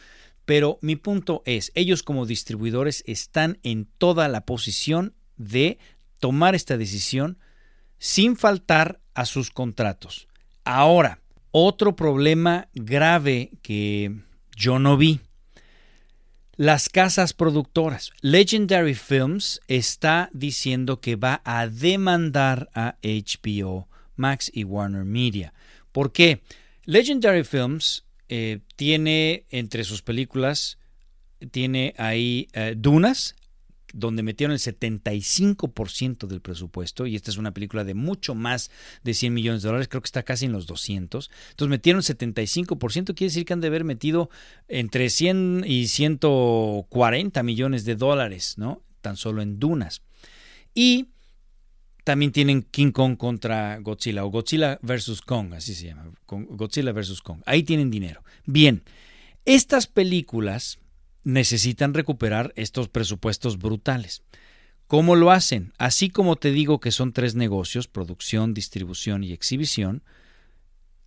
Pero 0.44 0.78
mi 0.83 0.96
punto 0.96 1.42
es, 1.46 1.70
ellos 1.74 2.02
como 2.02 2.26
distribuidores 2.26 3.05
están 3.07 3.59
en 3.62 3.87
toda 3.98 4.28
la 4.28 4.44
posición 4.44 5.14
de 5.37 5.78
tomar 6.22 6.54
esta 6.54 6.76
decisión 6.76 7.37
sin 7.98 8.37
faltar 8.37 9.00
a 9.12 9.26
sus 9.26 9.50
contratos. 9.50 10.28
Ahora, 10.64 11.18
otro 11.50 11.96
problema 11.96 12.68
grave 12.74 13.50
que 13.61 14.14
yo 14.56 14.78
no 14.78 14.96
vi. 14.96 15.18
Las 16.54 16.88
casas 16.88 17.32
productoras. 17.32 18.12
Legendary 18.20 18.94
Films 18.94 19.61
está 19.66 20.30
diciendo 20.32 21.00
que 21.00 21.16
va 21.16 21.42
a 21.44 21.66
demandar 21.66 22.70
a 22.72 22.94
HBO 23.02 23.88
Max 24.14 24.48
y 24.54 24.62
Warner 24.62 25.04
Media. 25.04 25.52
¿Por 25.90 26.12
qué? 26.12 26.40
Legendary 26.85 27.42
Films 27.42 28.04
eh, 28.28 28.61
tiene 28.76 29.44
entre 29.50 29.82
sus 29.82 30.02
películas, 30.02 30.78
tiene 31.50 31.94
ahí 31.98 32.46
eh, 32.52 32.74
Dunas, 32.76 33.35
donde 33.92 34.22
metieron 34.22 34.52
el 34.52 34.59
75% 34.59 36.26
del 36.26 36.40
presupuesto, 36.40 37.07
y 37.07 37.16
esta 37.16 37.31
es 37.31 37.37
una 37.37 37.52
película 37.52 37.85
de 37.85 37.94
mucho 37.94 38.35
más 38.35 38.70
de 39.02 39.14
100 39.14 39.35
millones 39.35 39.62
de 39.62 39.68
dólares, 39.68 39.88
creo 39.88 40.02
que 40.02 40.07
está 40.07 40.22
casi 40.22 40.46
en 40.46 40.52
los 40.52 40.66
200. 40.66 41.31
Entonces 41.50 41.70
metieron 41.70 42.00
el 42.00 42.05
75%, 42.05 43.14
quiere 43.14 43.31
decir 43.31 43.44
que 43.44 43.52
han 43.52 43.61
de 43.61 43.68
haber 43.68 43.85
metido 43.85 44.31
entre 44.68 45.11
100 45.11 45.64
y 45.66 45.87
140 45.88 47.42
millones 47.42 47.85
de 47.85 47.96
dólares, 47.96 48.55
¿no? 48.57 48.83
Tan 49.00 49.16
solo 49.16 49.42
en 49.42 49.59
Dunas. 49.59 50.02
Y 50.74 51.09
también 52.05 52.33
tienen 52.33 52.62
King 52.62 52.90
Kong 52.92 53.16
contra 53.16 53.78
Godzilla 53.78 54.24
o 54.24 54.28
Godzilla 54.28 54.78
versus 54.83 55.22
Kong, 55.22 55.55
así 55.55 55.74
se 55.74 55.87
llama, 55.87 56.11
Godzilla 56.26 56.92
versus 56.92 57.22
Kong. 57.22 57.42
Ahí 57.46 57.62
tienen 57.62 57.90
dinero. 57.90 58.24
Bien, 58.44 58.83
estas 59.44 59.87
películas 59.87 60.78
necesitan 61.24 61.94
recuperar 61.94 62.52
estos 62.56 62.88
presupuestos 62.88 63.58
brutales. 63.58 64.22
¿Cómo 64.87 65.16
lo 65.16 65.30
hacen? 65.30 65.72
Así 65.78 66.11
como 66.11 66.37
te 66.37 66.50
digo 66.50 66.80
que 66.80 66.90
son 66.90 67.12
tres 67.12 67.35
negocios, 67.35 67.88
producción, 67.88 68.52
distribución 68.52 69.24
y 69.24 69.32
exhibición, 69.32 70.02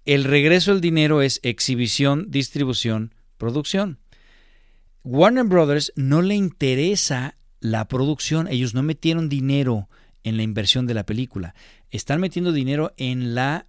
el 0.06 0.24
regreso 0.24 0.72
del 0.72 0.82
dinero 0.82 1.22
es 1.22 1.40
exhibición, 1.44 2.28
distribución, 2.30 3.14
producción. 3.38 4.00
Warner 5.04 5.46
Brothers 5.46 5.94
no 5.96 6.22
le 6.22 6.36
interesa 6.36 7.38
la 7.60 7.88
producción, 7.88 8.48
ellos 8.48 8.74
no 8.74 8.84
metieron 8.84 9.30
dinero 9.30 9.90
en 10.24 10.38
la 10.38 10.44
inversión 10.44 10.88
de 10.88 10.96
la 10.96 11.06
película, 11.06 11.54
están 11.92 12.20
metiendo 12.20 12.52
dinero 12.52 12.94
en 12.98 13.36
la 13.36 13.68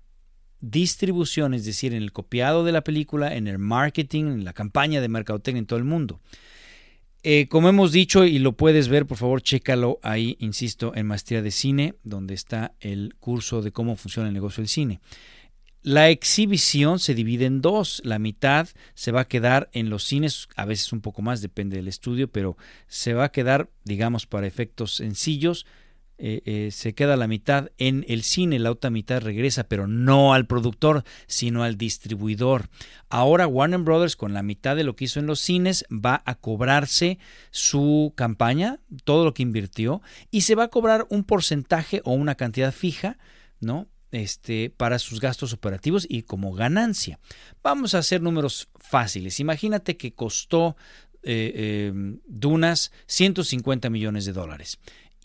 distribución, 0.61 1.55
es 1.55 1.65
decir, 1.65 1.95
en 1.95 2.03
el 2.03 2.13
copiado 2.13 2.65
de 2.65 2.73
la 2.73 2.83
película, 2.83 3.35
en 3.35 3.47
el 3.47 3.59
marketing, 3.59 4.25
en 4.25 4.45
la 4.45 4.53
campaña 4.53 5.01
de 5.01 5.09
mercadotecnia 5.09 5.61
en 5.61 5.67
todo 5.67 5.79
el 5.79 5.85
mundo. 5.85 6.21
Eh, 7.23 7.49
como 7.49 7.69
hemos 7.69 7.91
dicho 7.91 8.25
y 8.25 8.39
lo 8.39 8.53
puedes 8.53 8.89
ver, 8.89 9.05
por 9.07 9.19
favor, 9.19 9.43
chécalo 9.43 9.99
ahí, 10.03 10.37
insisto, 10.39 10.93
en 10.95 11.07
Maestría 11.07 11.43
de 11.43 11.51
Cine, 11.51 11.95
donde 12.05 12.35
está 12.35 12.75
el 12.81 13.17
curso 13.19 13.63
de 13.63 13.73
cómo 13.73 13.97
funciona 13.97 14.29
el 14.29 14.35
negocio 14.35 14.63
del 14.63 14.69
cine. 14.69 15.01
La 15.83 16.09
exhibición 16.09 16.99
se 16.99 17.15
divide 17.15 17.47
en 17.47 17.61
dos. 17.61 18.03
La 18.05 18.19
mitad 18.19 18.69
se 18.95 19.13
va 19.13 19.21
a 19.21 19.29
quedar 19.29 19.71
en 19.73 19.89
los 19.89 20.03
cines, 20.03 20.49
a 20.57 20.65
veces 20.65 20.93
un 20.93 21.01
poco 21.01 21.23
más, 21.23 21.41
depende 21.41 21.77
del 21.77 21.87
estudio, 21.87 22.27
pero 22.27 22.57
se 22.89 23.15
va 23.15 23.25
a 23.25 23.33
quedar, 23.33 23.71
digamos, 23.85 24.27
para 24.27 24.49
efectos 24.49 24.95
sencillos, 24.95 25.65
eh, 26.19 26.41
eh, 26.47 26.71
se 26.73 26.95
queda 26.95 27.15
la 27.17 27.27
mitad 27.27 27.71
en 27.77 28.07
el 28.09 28.23
cine, 28.23 28.59
la 28.59 28.71
otra 28.71 28.89
mitad 28.89 29.21
regresa, 29.21 29.65
pero 29.65 29.87
no 29.87 30.33
al 30.33 30.47
productor, 30.47 31.05
sino 31.27 31.63
al 31.63 31.77
distribuidor. 31.77 32.71
Ahora 33.11 33.47
Warner 33.47 33.81
Brothers, 33.81 34.17
con 34.17 34.33
la 34.33 34.43
mitad 34.43 34.77
de 34.77 34.85
lo 34.85 34.97
que 34.97 35.05
hizo 35.05 35.21
en 35.21 35.27
los 35.27 35.41
cines, 35.41 35.85
va 35.91 36.23
a 36.25 36.37
cobrarse 36.37 37.19
su 37.51 38.15
campaña, 38.17 38.81
todo 39.05 39.27
lo 39.27 39.35
que 39.35 39.43
invirtió, 39.43 40.01
y 40.31 40.43
se 40.43 40.55
va 40.55 40.65
a 40.65 40.69
cobrar 40.69 41.07
un 41.11 41.23
porcentaje 41.23 42.01
o 42.05 42.13
una 42.13 42.35
cantidad 42.35 42.73
fija, 42.73 43.19
¿no? 43.61 43.87
Este, 44.11 44.71
para 44.71 44.99
sus 44.99 45.21
gastos 45.21 45.53
operativos 45.53 46.07
y 46.09 46.23
como 46.23 46.55
ganancia. 46.55 47.19
Vamos 47.63 47.95
a 47.95 47.99
hacer 47.99 48.23
números 48.23 48.71
fáciles. 48.77 49.41
Imagínate 49.41 49.99
que 49.99 50.15
costó 50.15 50.77
eh, 51.23 51.93
Dunas 52.27 52.93
150 53.07 53.91
millones 53.91 54.25
de 54.25 54.33
dólares 54.33 54.79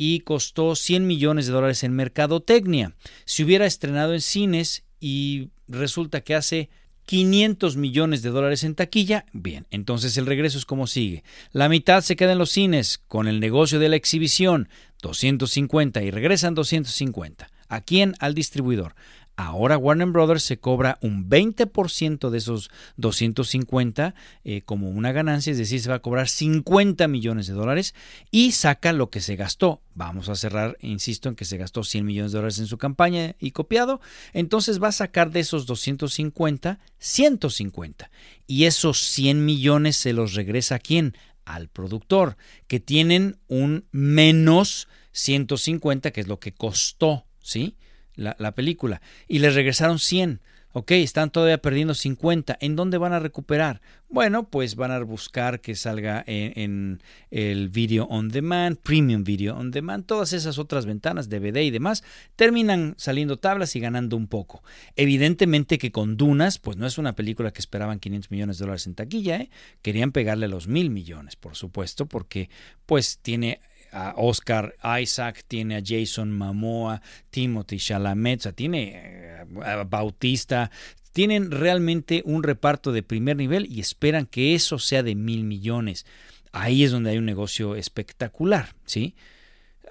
y 0.03 0.21
costó 0.21 0.75
100 0.75 1.05
millones 1.05 1.45
de 1.45 1.51
dólares 1.51 1.83
en 1.83 1.93
mercadotecnia. 1.93 2.95
Si 3.25 3.43
hubiera 3.43 3.67
estrenado 3.67 4.15
en 4.15 4.21
cines 4.21 4.83
y 4.99 5.49
resulta 5.67 6.21
que 6.21 6.33
hace 6.33 6.71
500 7.05 7.77
millones 7.77 8.23
de 8.23 8.31
dólares 8.31 8.63
en 8.63 8.73
taquilla, 8.73 9.27
bien, 9.31 9.67
entonces 9.69 10.17
el 10.17 10.25
regreso 10.25 10.57
es 10.57 10.65
como 10.65 10.87
sigue. 10.87 11.23
La 11.51 11.69
mitad 11.69 12.01
se 12.01 12.15
queda 12.15 12.31
en 12.31 12.39
los 12.39 12.49
cines 12.49 12.99
con 13.07 13.27
el 13.27 13.39
negocio 13.39 13.77
de 13.77 13.89
la 13.89 13.95
exhibición, 13.95 14.69
250 15.03 16.01
y 16.01 16.09
regresan 16.09 16.55
250. 16.55 17.51
¿A 17.67 17.81
quién? 17.81 18.15
Al 18.17 18.33
distribuidor. 18.33 18.95
Ahora 19.41 19.75
Warner 19.75 20.07
Brothers 20.09 20.43
se 20.43 20.59
cobra 20.59 20.99
un 21.01 21.27
20% 21.27 22.29
de 22.29 22.37
esos 22.37 22.69
250 22.97 24.13
eh, 24.43 24.61
como 24.61 24.91
una 24.91 25.11
ganancia, 25.13 25.49
es 25.49 25.57
decir, 25.57 25.81
se 25.81 25.89
va 25.89 25.95
a 25.95 26.01
cobrar 26.03 26.29
50 26.29 27.07
millones 27.07 27.47
de 27.47 27.53
dólares 27.53 27.95
y 28.29 28.51
saca 28.51 28.93
lo 28.93 29.09
que 29.09 29.19
se 29.19 29.35
gastó. 29.35 29.81
Vamos 29.95 30.29
a 30.29 30.35
cerrar, 30.35 30.77
insisto, 30.81 31.27
en 31.27 31.35
que 31.35 31.45
se 31.45 31.57
gastó 31.57 31.83
100 31.83 32.05
millones 32.05 32.31
de 32.31 32.37
dólares 32.37 32.59
en 32.59 32.67
su 32.67 32.77
campaña 32.77 33.35
y 33.39 33.49
copiado. 33.49 33.99
Entonces 34.33 34.81
va 34.81 34.89
a 34.89 34.91
sacar 34.91 35.31
de 35.31 35.39
esos 35.39 35.65
250, 35.65 36.77
150. 36.99 38.11
Y 38.45 38.65
esos 38.65 38.99
100 38.99 39.43
millones 39.43 39.95
se 39.95 40.13
los 40.13 40.35
regresa 40.35 40.75
a 40.75 40.79
quién? 40.79 41.17
Al 41.45 41.67
productor, 41.67 42.37
que 42.67 42.79
tienen 42.79 43.39
un 43.47 43.85
menos 43.91 44.87
150, 45.13 46.11
que 46.11 46.21
es 46.21 46.27
lo 46.27 46.39
que 46.39 46.53
costó, 46.53 47.25
¿sí? 47.39 47.75
La, 48.21 48.51
película 48.53 49.01
y 49.27 49.39
les 49.39 49.55
regresaron 49.55 49.99
100. 49.99 50.41
Ok, 50.73 50.91
están 50.91 51.31
todavía 51.31 51.57
perdiendo 51.57 51.93
50. 51.93 52.57
¿En 52.61 52.77
dónde 52.77 52.97
van 52.97 53.11
a 53.11 53.19
recuperar? 53.19 53.81
Bueno, 54.07 54.49
pues 54.49 54.75
van 54.75 54.91
a 54.91 54.99
buscar 54.99 55.59
que 55.59 55.75
salga 55.75 56.23
en, 56.25 57.01
el 57.29 57.67
video 57.67 58.05
on 58.05 58.29
demand, 58.29 58.77
premium 58.77 59.25
video 59.25 59.57
on 59.57 59.71
demand, 59.71 60.05
todas 60.05 60.31
esas 60.31 60.57
otras 60.57 60.85
ventanas, 60.85 61.29
DVD 61.29 61.57
y 61.57 61.71
demás, 61.71 62.03
terminan 62.37 62.93
saliendo 62.97 63.35
tablas 63.35 63.75
y 63.75 63.81
ganando 63.81 64.15
un 64.15 64.27
poco. 64.27 64.63
Evidentemente 64.95 65.77
que 65.77 65.91
con 65.91 66.15
Dunas, 66.15 66.57
pues 66.57 66.77
no 66.77 66.87
es 66.87 66.97
una 66.97 67.15
película 67.15 67.51
que 67.51 67.59
esperaban 67.59 67.99
500 67.99 68.31
millones 68.31 68.57
de 68.57 68.63
dólares 68.63 68.87
en 68.87 68.95
taquilla, 68.95 69.37
¿eh? 69.37 69.49
querían 69.81 70.13
pegarle 70.13 70.47
los 70.47 70.67
mil 70.67 70.89
millones, 70.89 71.35
por 71.35 71.55
supuesto, 71.57 72.05
porque 72.05 72.49
pues 72.85 73.19
tiene 73.21 73.59
a 73.91 74.13
Oscar 74.17 74.75
Isaac, 75.01 75.43
tiene 75.47 75.77
a 75.77 75.83
Jason 75.85 76.35
Momoa, 76.37 77.01
Timothy 77.29 77.77
Chalamet, 77.77 78.53
tiene 78.55 78.93
eh, 78.95 79.45
a 79.63 79.83
Bautista, 79.83 80.71
tienen 81.13 81.51
realmente 81.51 82.23
un 82.25 82.43
reparto 82.43 82.91
de 82.91 83.03
primer 83.03 83.37
nivel 83.37 83.67
y 83.69 83.79
esperan 83.79 84.25
que 84.25 84.55
eso 84.55 84.79
sea 84.79 85.03
de 85.03 85.15
mil 85.15 85.43
millones. 85.43 86.05
Ahí 86.51 86.83
es 86.83 86.91
donde 86.91 87.11
hay 87.11 87.17
un 87.17 87.25
negocio 87.25 87.75
espectacular, 87.75 88.75
¿sí? 88.85 89.15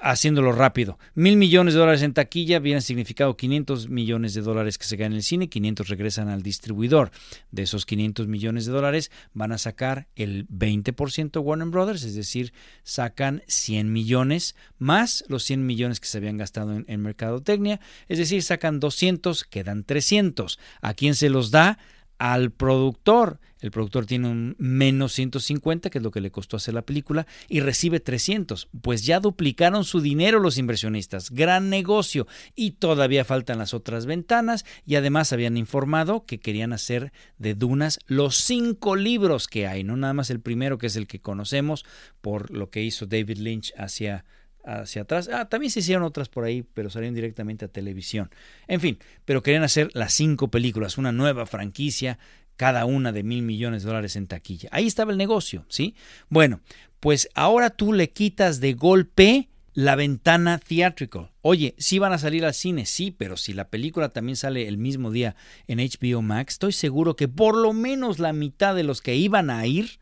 Haciéndolo 0.02 0.52
rápido. 0.52 0.98
Mil 1.14 1.36
millones 1.36 1.74
de 1.74 1.80
dólares 1.80 2.02
en 2.02 2.14
taquilla 2.14 2.58
hubieran 2.58 2.82
significado 2.82 3.36
500 3.36 3.88
millones 3.88 4.34
de 4.34 4.40
dólares 4.40 4.78
que 4.78 4.84
se 4.84 4.96
ganan 4.96 5.12
en 5.12 5.16
el 5.18 5.22
cine, 5.22 5.48
500 5.48 5.88
regresan 5.88 6.28
al 6.28 6.42
distribuidor. 6.42 7.10
De 7.50 7.62
esos 7.62 7.86
500 7.86 8.26
millones 8.26 8.66
de 8.66 8.72
dólares 8.72 9.10
van 9.34 9.52
a 9.52 9.58
sacar 9.58 10.08
el 10.16 10.46
20% 10.48 11.40
Warner 11.42 11.68
Brothers, 11.68 12.04
es 12.04 12.14
decir, 12.14 12.52
sacan 12.82 13.42
100 13.46 13.92
millones 13.92 14.56
más 14.78 15.24
los 15.28 15.44
100 15.44 15.66
millones 15.66 16.00
que 16.00 16.06
se 16.06 16.18
habían 16.18 16.36
gastado 16.36 16.74
en, 16.74 16.84
en 16.88 17.02
mercadotecnia, 17.02 17.80
es 18.08 18.18
decir, 18.18 18.42
sacan 18.42 18.80
200, 18.80 19.44
quedan 19.44 19.84
300. 19.84 20.58
¿A 20.80 20.94
quién 20.94 21.14
se 21.14 21.30
los 21.30 21.50
da? 21.50 21.78
Al 22.20 22.50
productor. 22.50 23.40
El 23.60 23.70
productor 23.70 24.06
tiene 24.06 24.28
un 24.28 24.54
menos 24.58 25.12
150, 25.14 25.90
que 25.90 25.98
es 25.98 26.04
lo 26.04 26.10
que 26.10 26.20
le 26.20 26.30
costó 26.30 26.56
hacer 26.56 26.74
la 26.74 26.82
película, 26.82 27.26
y 27.48 27.60
recibe 27.60 27.98
300. 27.98 28.68
Pues 28.82 29.04
ya 29.04 29.20
duplicaron 29.20 29.84
su 29.84 30.00
dinero 30.00 30.38
los 30.38 30.58
inversionistas. 30.58 31.30
Gran 31.30 31.70
negocio. 31.70 32.26
Y 32.54 32.72
todavía 32.72 33.24
faltan 33.24 33.58
las 33.58 33.74
otras 33.74 34.06
ventanas. 34.06 34.64
Y 34.86 34.96
además 34.96 35.32
habían 35.32 35.56
informado 35.56 36.24
que 36.26 36.40
querían 36.40 36.72
hacer 36.72 37.12
de 37.38 37.54
Dunas 37.54 37.98
los 38.06 38.36
cinco 38.36 38.96
libros 38.96 39.48
que 39.48 39.66
hay. 39.66 39.82
No 39.82 39.96
nada 39.96 40.12
más 40.12 40.30
el 40.30 40.40
primero, 40.40 40.78
que 40.78 40.86
es 40.86 40.96
el 40.96 41.06
que 41.06 41.20
conocemos 41.20 41.84
por 42.20 42.50
lo 42.50 42.70
que 42.70 42.82
hizo 42.82 43.06
David 43.06 43.38
Lynch 43.38 43.72
hacia 43.78 44.24
hacia 44.64 45.02
atrás. 45.02 45.28
Ah, 45.32 45.48
también 45.48 45.70
se 45.70 45.80
hicieron 45.80 46.02
otras 46.02 46.28
por 46.28 46.44
ahí, 46.44 46.62
pero 46.74 46.90
salieron 46.90 47.14
directamente 47.14 47.64
a 47.64 47.68
televisión. 47.68 48.30
En 48.66 48.80
fin, 48.80 48.98
pero 49.24 49.42
querían 49.42 49.62
hacer 49.62 49.90
las 49.94 50.12
cinco 50.12 50.48
películas, 50.48 50.98
una 50.98 51.12
nueva 51.12 51.46
franquicia, 51.46 52.18
cada 52.56 52.84
una 52.84 53.12
de 53.12 53.22
mil 53.22 53.42
millones 53.42 53.82
de 53.82 53.88
dólares 53.88 54.16
en 54.16 54.26
taquilla. 54.26 54.68
Ahí 54.72 54.86
estaba 54.86 55.12
el 55.12 55.18
negocio, 55.18 55.64
¿sí? 55.68 55.94
Bueno, 56.28 56.60
pues 57.00 57.28
ahora 57.34 57.70
tú 57.70 57.92
le 57.92 58.10
quitas 58.10 58.60
de 58.60 58.74
golpe 58.74 59.48
la 59.72 59.96
ventana 59.96 60.58
theatrical. 60.58 61.30
Oye, 61.42 61.74
sí 61.78 61.98
van 61.98 62.12
a 62.12 62.18
salir 62.18 62.44
al 62.44 62.54
cine, 62.54 62.86
sí, 62.86 63.10
pero 63.10 63.36
si 63.36 63.52
la 63.52 63.68
película 63.68 64.10
también 64.10 64.36
sale 64.36 64.68
el 64.68 64.76
mismo 64.76 65.10
día 65.10 65.36
en 65.68 65.78
HBO 65.78 66.22
Max, 66.22 66.54
estoy 66.54 66.72
seguro 66.72 67.16
que 67.16 67.28
por 67.28 67.56
lo 67.56 67.72
menos 67.72 68.18
la 68.18 68.32
mitad 68.32 68.74
de 68.74 68.82
los 68.82 69.00
que 69.00 69.16
iban 69.16 69.48
a 69.48 69.66
ir, 69.66 69.98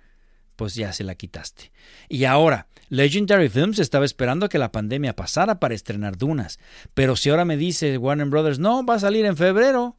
pues 0.59 0.75
ya 0.75 0.93
se 0.93 1.05
la 1.05 1.15
quitaste. 1.15 1.71
Y 2.09 2.25
ahora, 2.25 2.67
Legendary 2.89 3.49
Films 3.49 3.79
estaba 3.79 4.05
esperando 4.05 4.49
que 4.49 4.59
la 4.59 4.73
pandemia 4.73 5.15
pasara 5.15 5.61
para 5.61 5.73
estrenar 5.73 6.19
Dunas. 6.19 6.59
Pero 6.95 7.15
si 7.15 7.31
ahora 7.31 7.45
me 7.45 7.57
dice 7.57 7.97
Warner 7.97 8.27
Brothers, 8.27 8.59
no, 8.59 8.85
va 8.85 8.97
a 8.97 8.99
salir 8.99 9.25
en 9.25 9.37
febrero. 9.37 9.97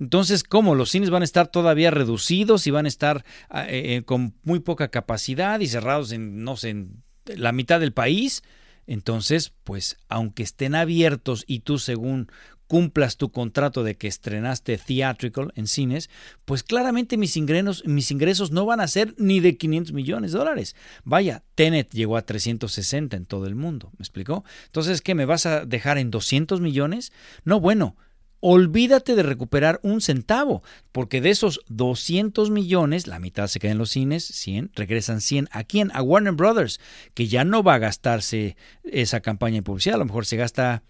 Entonces, 0.00 0.42
¿cómo? 0.42 0.74
¿Los 0.74 0.90
cines 0.90 1.10
van 1.10 1.22
a 1.22 1.24
estar 1.24 1.46
todavía 1.46 1.92
reducidos 1.92 2.66
y 2.66 2.72
van 2.72 2.86
a 2.86 2.88
estar 2.88 3.24
ah, 3.50 3.68
eh, 3.68 3.94
eh, 3.94 4.02
con 4.02 4.34
muy 4.42 4.58
poca 4.58 4.88
capacidad 4.88 5.60
y 5.60 5.68
cerrados 5.68 6.10
en, 6.10 6.42
no 6.42 6.56
sé, 6.56 6.70
en 6.70 7.04
la 7.26 7.52
mitad 7.52 7.78
del 7.78 7.92
país? 7.92 8.42
Entonces, 8.88 9.52
pues, 9.62 9.96
aunque 10.08 10.42
estén 10.42 10.74
abiertos 10.74 11.44
y 11.46 11.60
tú, 11.60 11.78
según 11.78 12.32
cumplas 12.70 13.16
tu 13.16 13.32
contrato 13.32 13.82
de 13.82 13.96
que 13.96 14.06
estrenaste 14.06 14.78
theatrical 14.78 15.52
en 15.56 15.66
cines, 15.66 16.08
pues 16.44 16.62
claramente 16.62 17.16
mis 17.16 17.36
ingresos, 17.36 17.82
mis 17.84 18.12
ingresos 18.12 18.52
no 18.52 18.64
van 18.64 18.78
a 18.78 18.86
ser 18.86 19.12
ni 19.18 19.40
de 19.40 19.56
500 19.56 19.92
millones 19.92 20.30
de 20.30 20.38
dólares. 20.38 20.76
Vaya, 21.02 21.42
Tenet 21.56 21.92
llegó 21.92 22.16
a 22.16 22.22
360 22.22 23.16
en 23.16 23.26
todo 23.26 23.48
el 23.48 23.56
mundo, 23.56 23.90
¿me 23.98 24.04
explicó? 24.04 24.44
Entonces, 24.66 25.00
¿qué 25.00 25.16
me 25.16 25.24
vas 25.24 25.46
a 25.46 25.64
dejar 25.66 25.98
en 25.98 26.12
200 26.12 26.60
millones? 26.60 27.12
No, 27.42 27.58
bueno, 27.58 27.96
olvídate 28.40 29.14
de 29.14 29.22
recuperar 29.22 29.80
un 29.82 30.00
centavo, 30.00 30.62
porque 30.92 31.20
de 31.20 31.30
esos 31.30 31.60
200 31.68 32.50
millones, 32.50 33.06
la 33.06 33.18
mitad 33.18 33.46
se 33.46 33.60
queda 33.60 33.72
en 33.72 33.78
los 33.78 33.90
cines, 33.90 34.24
100, 34.24 34.72
regresan 34.74 35.20
100. 35.20 35.48
¿A 35.52 35.64
quién? 35.64 35.90
A 35.94 36.02
Warner 36.02 36.32
Brothers, 36.32 36.80
que 37.14 37.28
ya 37.28 37.44
no 37.44 37.62
va 37.62 37.74
a 37.74 37.78
gastarse 37.78 38.56
esa 38.84 39.20
campaña 39.20 39.56
de 39.56 39.62
publicidad, 39.62 39.96
a 39.96 39.98
lo 39.98 40.06
mejor 40.06 40.26
se 40.26 40.36
gasta 40.36 40.82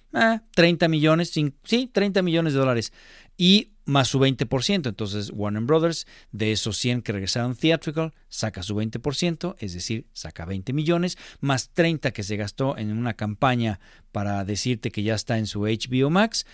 30 0.54 0.86
ah, 0.86 0.88
millones, 0.88 1.30
sí, 1.30 1.90
30 1.92 2.22
millones 2.22 2.52
de 2.52 2.58
dólares, 2.58 2.92
y 3.36 3.72
más 3.84 4.08
su 4.08 4.20
20%. 4.20 4.88
Entonces 4.88 5.30
Warner 5.34 5.62
Brothers, 5.62 6.06
de 6.32 6.52
esos 6.52 6.76
100 6.78 7.02
que 7.02 7.12
regresaron 7.12 7.56
theatrical, 7.56 8.14
saca 8.28 8.62
su 8.62 8.74
20%, 8.74 9.56
es 9.58 9.74
decir, 9.74 10.06
saca 10.12 10.44
20 10.44 10.72
millones, 10.72 11.18
más 11.40 11.70
30 11.70 12.12
que 12.12 12.22
se 12.22 12.36
gastó 12.36 12.78
en 12.78 12.96
una 12.96 13.14
campaña 13.14 13.80
para 14.12 14.44
decirte 14.44 14.90
que 14.90 15.02
ya 15.02 15.14
está 15.14 15.38
en 15.38 15.46
su 15.46 15.62
HBO 15.62 16.10
Max, 16.10 16.46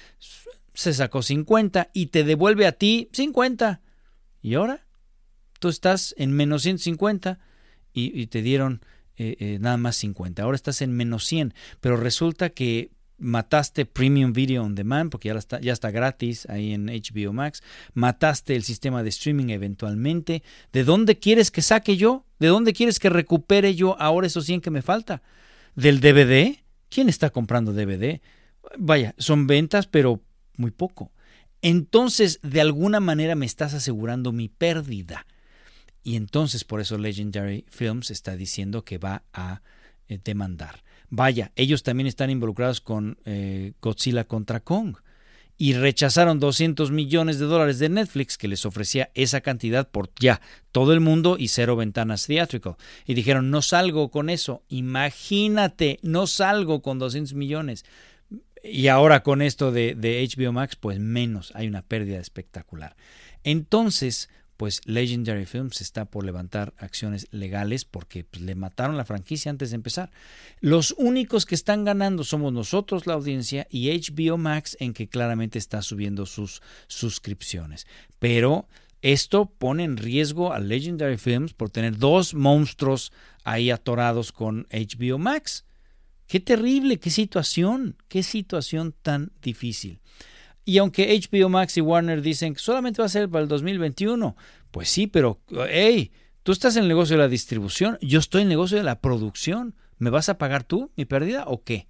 se 0.77 0.95
sacó 0.95 1.23
50 1.23 1.91
y 1.93 2.07
te 2.07 2.23
devuelve 2.23 2.67
a 2.67 2.73
ti 2.73 3.09
50. 3.13 3.81
¿Y 4.43 4.55
ahora? 4.55 4.87
Tú 5.59 5.69
estás 5.69 6.15
en 6.19 6.33
menos 6.33 6.63
150 6.63 7.41
y, 7.93 8.21
y 8.21 8.27
te 8.27 8.43
dieron 8.43 8.83
eh, 9.17 9.37
eh, 9.41 9.59
nada 9.59 9.79
más 9.79 9.97
50. 9.97 10.43
Ahora 10.43 10.55
estás 10.57 10.83
en 10.83 10.93
menos 10.93 11.25
100. 11.25 11.55
Pero 11.81 11.97
resulta 11.97 12.51
que 12.51 12.91
mataste 13.19 13.87
Premium 13.87 14.35
Video 14.35 14.63
on 14.63 14.75
Demand 14.75 15.11
porque 15.11 15.29
ya 15.29 15.35
está, 15.37 15.59
ya 15.59 15.73
está 15.73 15.91
gratis 15.91 16.47
ahí 16.51 16.75
en 16.75 16.87
HBO 16.87 17.33
Max. 17.33 17.63
Mataste 17.95 18.55
el 18.55 18.63
sistema 18.63 19.03
de 19.03 19.09
streaming 19.09 19.49
eventualmente. 19.49 20.43
¿De 20.73 20.85
dónde 20.85 21.19
quieres 21.19 21.51
que 21.51 21.63
saque 21.63 21.97
yo? 21.97 22.27
¿De 22.39 22.49
dónde 22.49 22.75
quieres 22.75 22.99
que 22.99 23.09
recupere 23.09 23.75
yo 23.75 23.99
ahora 23.99 24.27
esos 24.27 24.45
100 24.45 24.61
que 24.61 24.71
me 24.71 24.83
falta? 24.83 25.23
¿Del 25.75 26.01
DVD? 26.01 26.59
¿Quién 26.91 27.09
está 27.09 27.31
comprando 27.31 27.73
DVD? 27.73 28.21
Vaya, 28.79 29.15
son 29.17 29.47
ventas, 29.47 29.87
pero 29.87 30.21
muy 30.57 30.71
poco. 30.71 31.13
Entonces, 31.63 32.39
de 32.43 32.61
alguna 32.61 33.01
manera 33.01 33.35
me 33.35 33.47
estás 33.47 33.75
asegurando 33.75 34.33
mi 34.33 34.49
pérdida. 34.49 35.27
Y 36.03 36.17
entonces 36.17 36.63
por 36.65 36.81
eso 36.81 36.99
Legendary 36.99 37.65
Films 37.69 38.11
está 38.11 38.37
diciendo 38.37 38.85
que 38.85 38.99
va 38.99 39.25
a 39.33 39.63
eh, 40.09 40.21
demandar. 40.23 40.85
Vaya, 41.09 41.53
ellos 41.57 41.83
también 41.83 42.07
están 42.07 42.31
involucrados 42.31 42.81
con 42.81 43.19
eh, 43.25 43.73
Godzilla 43.81 44.25
contra 44.25 44.61
Kong 44.61 44.97
y 45.59 45.73
rechazaron 45.73 46.39
200 46.39 46.91
millones 46.91 47.39
de 47.39 47.47
dólares 47.47 47.79
de 47.79 47.89
Netflix 47.89 48.37
que 48.37 48.49
les 48.49 48.67
ofrecía 48.67 49.11
esa 49.15 49.41
cantidad 49.41 49.89
por 49.89 50.11
ya 50.21 50.41
todo 50.71 50.93
el 50.93 51.01
mundo 51.01 51.37
y 51.39 51.49
cero 51.49 51.77
ventanas 51.77 52.27
theatrical. 52.27 52.77
Y 53.07 53.15
dijeron, 53.15 53.51
no 53.51 53.63
salgo 53.63 54.11
con 54.11 54.29
eso. 54.29 54.63
Imagínate, 54.69 55.99
no 56.03 56.27
salgo 56.27 56.83
con 56.83 56.99
200 56.99 57.35
millones. 57.35 57.85
Y 58.69 58.89
ahora 58.89 59.23
con 59.23 59.43
esto 59.43 59.73
de, 59.73 59.95
HBO 59.97 60.53
Max, 60.53 60.77
pues 60.77 60.99
menos, 60.99 61.53
hay 61.55 61.69
una 61.69 61.83
pérdida 61.83 62.19
espectacular. 62.19 62.97
Entonces, 63.45 64.29
pues 64.57 64.81
Legendary 64.87 65.45
Films 65.45 65.81
está 65.81 66.07
por 66.07 66.25
levantar 66.25 66.73
acciones 66.79 67.29
legales 67.31 67.85
porque 67.85 68.25
pues, 68.25 68.43
le 68.43 68.55
mataron 68.55 68.97
la 68.97 69.05
franquicia 69.05 69.51
antes 69.51 69.71
de 69.71 69.77
empezar. 69.77 70.11
Los 70.61 70.95
únicos 70.97 71.45
que 71.47 71.55
están 71.55 71.85
ganando 71.85 72.25
somos 72.25 72.53
nosotros, 72.53 73.07
la 73.07 73.15
audiencia, 73.15 73.67
y 73.71 73.91
HBO 73.91 74.39
Max, 74.39 74.77
en 74.81 74.95
que 74.95 75.09
claramente 75.09 75.59
está 75.59 75.83
subiendo 75.83 76.27
sus 76.27 76.63
suscripciones. 76.87 77.87
Pero 78.19 78.67
esto 79.03 79.47
pone 79.47 79.85
en 79.85 79.99
riesgo 79.99 80.53
a 80.53 80.59
Legendary 80.59 81.19
Films 81.19 81.53
por 81.53 81.71
tener 81.71 81.99
dos 81.99 82.35
monstruos 82.35 83.13
ahí 83.45 83.71
atorados 83.71 84.33
con 84.33 84.67
HBO 84.73 85.19
Max. 85.19 85.66
Qué 86.27 86.41
terrible, 86.41 86.99
qué 86.99 87.11
situación, 87.11 87.97
qué 88.09 88.23
situación 88.23 88.95
tan 89.03 89.33
difícil. 89.41 90.01
Y 90.65 90.79
aunque 90.79 91.17
HBO 91.17 91.49
Max 91.49 91.77
y 91.77 91.81
Warner 91.81 92.23
dicen 92.23 92.55
que 92.55 92.61
solamente 92.61 93.01
va 93.01 93.07
a 93.07 93.09
ser 93.09 93.29
para 93.29 93.43
el 93.43 93.49
2021, 93.49 94.37
pues 94.73 94.89
sí, 94.89 95.07
pero 95.07 95.41
hey, 95.69 96.11
tú 96.43 96.51
estás 96.51 96.77
en 96.77 96.83
el 96.83 96.89
negocio 96.89 97.17
de 97.17 97.23
la 97.23 97.29
distribución, 97.29 97.99
yo 98.03 98.19
estoy 98.19 98.43
en 98.43 98.47
el 98.47 98.51
negocio 98.51 98.77
de 98.77 98.83
la 98.83 99.01
producción. 99.01 99.77
¿Me 99.99 100.11
vas 100.11 100.29
a 100.29 100.39
pagar 100.39 100.65
tú 100.65 100.91
mi 100.97 101.05
pérdida 101.05 101.45
o 101.47 101.63
qué? 101.63 101.87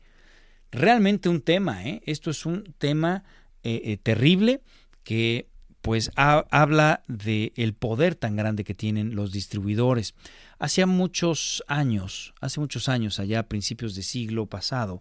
Realmente 0.70 1.30
un 1.30 1.40
tema, 1.40 1.84
¿eh? 1.84 2.02
Esto 2.04 2.30
es 2.30 2.44
un 2.44 2.74
tema 2.78 3.24
eh, 3.62 3.80
eh, 3.84 3.96
terrible 3.96 4.60
que 5.02 5.48
pues 5.86 6.10
habla 6.16 7.04
del 7.06 7.52
el 7.54 7.72
poder 7.72 8.16
tan 8.16 8.34
grande 8.34 8.64
que 8.64 8.74
tienen 8.74 9.14
los 9.14 9.30
distribuidores. 9.30 10.16
Hace 10.58 10.84
muchos 10.84 11.62
años, 11.68 12.34
hace 12.40 12.58
muchos 12.58 12.88
años, 12.88 13.20
allá 13.20 13.38
a 13.38 13.42
principios 13.44 13.94
de 13.94 14.02
siglo 14.02 14.46
pasado, 14.46 15.00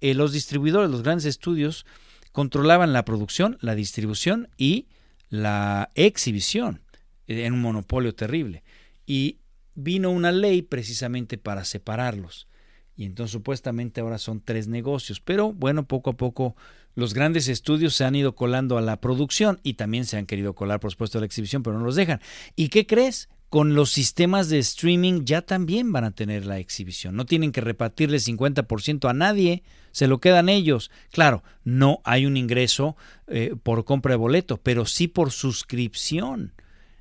eh, 0.00 0.14
los 0.14 0.32
distribuidores, 0.32 0.88
los 0.88 1.02
grandes 1.02 1.24
estudios, 1.24 1.84
controlaban 2.30 2.92
la 2.92 3.04
producción, 3.04 3.58
la 3.60 3.74
distribución 3.74 4.48
y 4.56 4.86
la 5.30 5.90
exhibición 5.96 6.80
en 7.26 7.52
un 7.52 7.60
monopolio 7.60 8.14
terrible. 8.14 8.62
Y 9.06 9.38
vino 9.74 10.12
una 10.12 10.30
ley 10.30 10.62
precisamente 10.62 11.38
para 11.38 11.64
separarlos. 11.64 12.46
Y 12.94 13.04
entonces 13.04 13.32
supuestamente 13.32 14.00
ahora 14.00 14.18
son 14.18 14.40
tres 14.40 14.68
negocios. 14.68 15.18
Pero 15.18 15.52
bueno, 15.52 15.88
poco 15.88 16.10
a 16.10 16.16
poco 16.16 16.54
los 16.94 17.14
grandes 17.14 17.48
estudios 17.48 17.94
se 17.94 18.04
han 18.04 18.14
ido 18.14 18.34
colando 18.34 18.76
a 18.78 18.82
la 18.82 19.00
producción 19.00 19.60
y 19.62 19.74
también 19.74 20.04
se 20.04 20.16
han 20.16 20.26
querido 20.26 20.54
colar, 20.54 20.80
por 20.80 20.90
supuesto, 20.90 21.18
a 21.18 21.20
la 21.20 21.26
exhibición, 21.26 21.62
pero 21.62 21.78
no 21.78 21.84
los 21.84 21.96
dejan. 21.96 22.20
¿Y 22.56 22.68
qué 22.68 22.86
crees? 22.86 23.28
Con 23.48 23.74
los 23.74 23.90
sistemas 23.90 24.48
de 24.48 24.58
streaming 24.58 25.24
ya 25.24 25.42
también 25.42 25.92
van 25.92 26.04
a 26.04 26.12
tener 26.12 26.46
la 26.46 26.58
exhibición. 26.58 27.16
No 27.16 27.26
tienen 27.26 27.50
que 27.50 27.60
repartirle 27.60 28.18
50% 28.18 29.10
a 29.10 29.12
nadie, 29.12 29.64
se 29.90 30.06
lo 30.06 30.18
quedan 30.18 30.48
ellos. 30.48 30.90
Claro, 31.10 31.42
no 31.64 32.00
hay 32.04 32.26
un 32.26 32.36
ingreso 32.36 32.96
eh, 33.26 33.54
por 33.60 33.84
compra 33.84 34.12
de 34.12 34.18
boleto, 34.18 34.58
pero 34.58 34.86
sí 34.86 35.08
por 35.08 35.32
suscripción. 35.32 36.52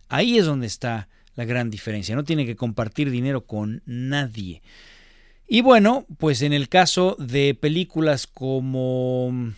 Ahí 0.08 0.40
es 0.40 0.46
donde 0.46 0.66
está 0.66 1.08
la 1.36 1.46
gran 1.46 1.70
diferencia. 1.70 2.16
No 2.16 2.24
tiene 2.24 2.46
que 2.46 2.56
compartir 2.56 3.12
dinero 3.12 3.46
con 3.46 3.84
nadie. 3.86 4.64
Y 5.48 5.62
bueno, 5.62 6.06
pues 6.18 6.42
en 6.42 6.54
el 6.54 6.68
caso 6.68 7.16
de 7.20 7.56
películas 7.56 8.28
como 8.28 9.54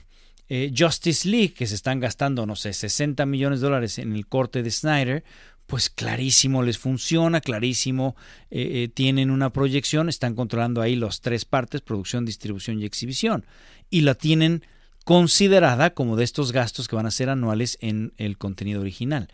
eh, 0.54 0.70
Justice 0.78 1.30
League, 1.30 1.54
que 1.54 1.66
se 1.66 1.76
están 1.76 2.02
gastando, 2.02 2.46
no 2.46 2.58
sé, 2.58 2.74
60 2.74 3.26
millones 3.26 3.62
de 3.62 3.68
dólares 3.68 3.98
en 4.00 4.12
el 4.12 4.28
corte 4.28 4.64
de 4.64 4.70
Snyder, 4.70 5.24
pues 5.66 5.90
clarísimo 5.90 6.62
les 6.62 6.78
funciona, 6.78 7.40
clarísimo 7.40 8.18
eh, 8.50 8.84
eh, 8.84 8.88
tienen 8.94 9.32
una 9.32 9.54
proyección, 9.54 10.10
están 10.10 10.36
controlando 10.36 10.82
ahí 10.82 10.98
las 10.98 11.22
tres 11.22 11.46
partes, 11.46 11.80
producción, 11.80 12.26
distribución 12.26 12.82
y 12.82 12.84
exhibición, 12.84 13.46
y 13.90 14.02
la 14.02 14.14
tienen 14.14 14.66
considerada 15.06 15.92
como 15.94 16.18
de 16.18 16.26
estos 16.26 16.52
gastos 16.52 16.90
que 16.90 16.98
van 16.98 17.06
a 17.06 17.12
ser 17.12 17.30
anuales 17.30 17.78
en 17.80 18.12
el 18.18 18.38
contenido 18.38 18.82
original. 18.82 19.30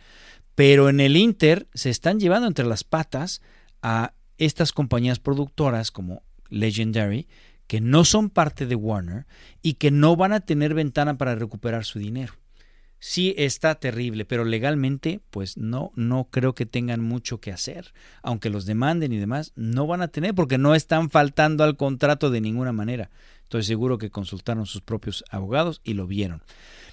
Pero 0.54 0.88
en 0.88 1.00
el 1.00 1.18
Inter 1.18 1.68
se 1.74 1.90
están 1.90 2.20
llevando 2.20 2.48
entre 2.48 2.68
las 2.68 2.84
patas 2.84 3.42
a 3.82 4.14
estas 4.38 4.72
compañías 4.72 5.18
productoras 5.18 5.90
como 5.90 6.22
Legendary, 6.50 7.28
que 7.68 7.82
no 7.82 8.06
son 8.06 8.30
parte 8.30 8.66
de 8.66 8.76
Warner 8.76 9.26
y 9.62 9.74
que 9.74 9.92
no 9.92 10.16
van 10.16 10.34
a 10.34 10.40
tener 10.40 10.74
ventana 10.74 11.18
para 11.18 11.36
recuperar 11.36 11.86
su 11.86 12.00
dinero. 12.00 12.34
Sí 13.00 13.36
está 13.38 13.76
terrible, 13.76 14.26
pero 14.26 14.44
legalmente 14.44 15.20
pues 15.30 15.56
no 15.56 15.92
no 15.96 16.30
creo 16.32 16.56
que 16.56 16.66
tengan 16.66 17.02
mucho 17.02 17.40
que 17.40 17.52
hacer, 17.52 17.94
aunque 18.24 18.50
los 18.50 18.66
demanden 18.66 19.14
y 19.14 19.18
demás, 19.18 19.54
no 19.56 19.86
van 19.86 20.02
a 20.02 20.08
tener 20.08 20.34
porque 20.34 20.58
no 20.58 20.74
están 20.74 21.12
faltando 21.12 21.64
al 21.64 21.78
contrato 21.78 22.32
de 22.32 22.42
ninguna 22.42 22.72
manera. 22.72 23.12
Estoy 23.44 23.64
seguro 23.64 23.98
que 23.98 24.10
consultaron 24.10 24.66
sus 24.66 24.82
propios 24.82 25.24
abogados 25.30 25.80
y 25.84 25.94
lo 25.94 26.08
vieron. 26.08 26.42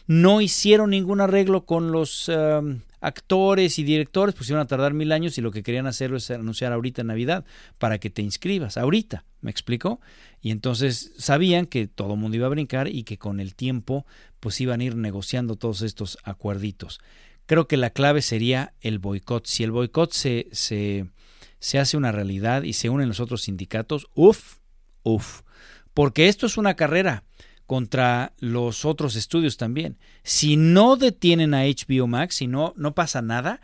No 0.06 0.42
hicieron 0.42 0.90
ningún 0.90 1.22
arreglo 1.22 1.64
con 1.64 1.90
los 1.90 2.28
um, 2.28 2.80
actores 3.00 3.78
y 3.78 3.82
directores, 3.82 4.34
pues 4.34 4.50
iban 4.50 4.60
a 4.60 4.66
tardar 4.66 4.92
mil 4.94 5.10
años 5.10 5.36
y 5.38 5.40
lo 5.40 5.50
que 5.50 5.62
querían 5.62 5.86
hacer 5.86 6.12
es 6.14 6.30
anunciar 6.30 6.72
ahorita 6.72 7.00
en 7.00 7.08
Navidad 7.08 7.44
para 7.78 7.98
que 7.98 8.10
te 8.10 8.22
inscribas, 8.22 8.76
ahorita, 8.76 9.24
¿me 9.44 9.50
explico? 9.50 10.00
Y 10.40 10.50
entonces 10.50 11.12
sabían 11.18 11.66
que 11.66 11.86
todo 11.86 12.14
el 12.14 12.18
mundo 12.18 12.36
iba 12.36 12.46
a 12.46 12.50
brincar 12.50 12.88
y 12.88 13.04
que 13.04 13.18
con 13.18 13.38
el 13.40 13.54
tiempo 13.54 14.06
pues 14.40 14.60
iban 14.60 14.80
a 14.80 14.84
ir 14.84 14.96
negociando 14.96 15.56
todos 15.56 15.82
estos 15.82 16.18
acuerditos. 16.24 16.98
Creo 17.46 17.68
que 17.68 17.76
la 17.76 17.90
clave 17.90 18.22
sería 18.22 18.72
el 18.80 18.98
boicot. 18.98 19.46
Si 19.46 19.62
el 19.62 19.70
boicot 19.70 20.12
se, 20.12 20.48
se, 20.50 21.10
se 21.58 21.78
hace 21.78 21.98
una 21.98 22.10
realidad 22.10 22.62
y 22.62 22.72
se 22.72 22.88
unen 22.88 23.08
los 23.08 23.20
otros 23.20 23.42
sindicatos, 23.42 24.08
uff, 24.14 24.56
uff. 25.02 25.42
Porque 25.92 26.28
esto 26.28 26.46
es 26.46 26.56
una 26.56 26.74
carrera 26.74 27.24
contra 27.66 28.32
los 28.38 28.86
otros 28.86 29.14
estudios 29.14 29.58
también. 29.58 29.98
Si 30.22 30.56
no 30.56 30.96
detienen 30.96 31.52
a 31.52 31.64
HBO 31.64 32.06
Max, 32.06 32.36
si 32.36 32.46
no, 32.46 32.72
no 32.76 32.94
pasa 32.94 33.20
nada, 33.20 33.60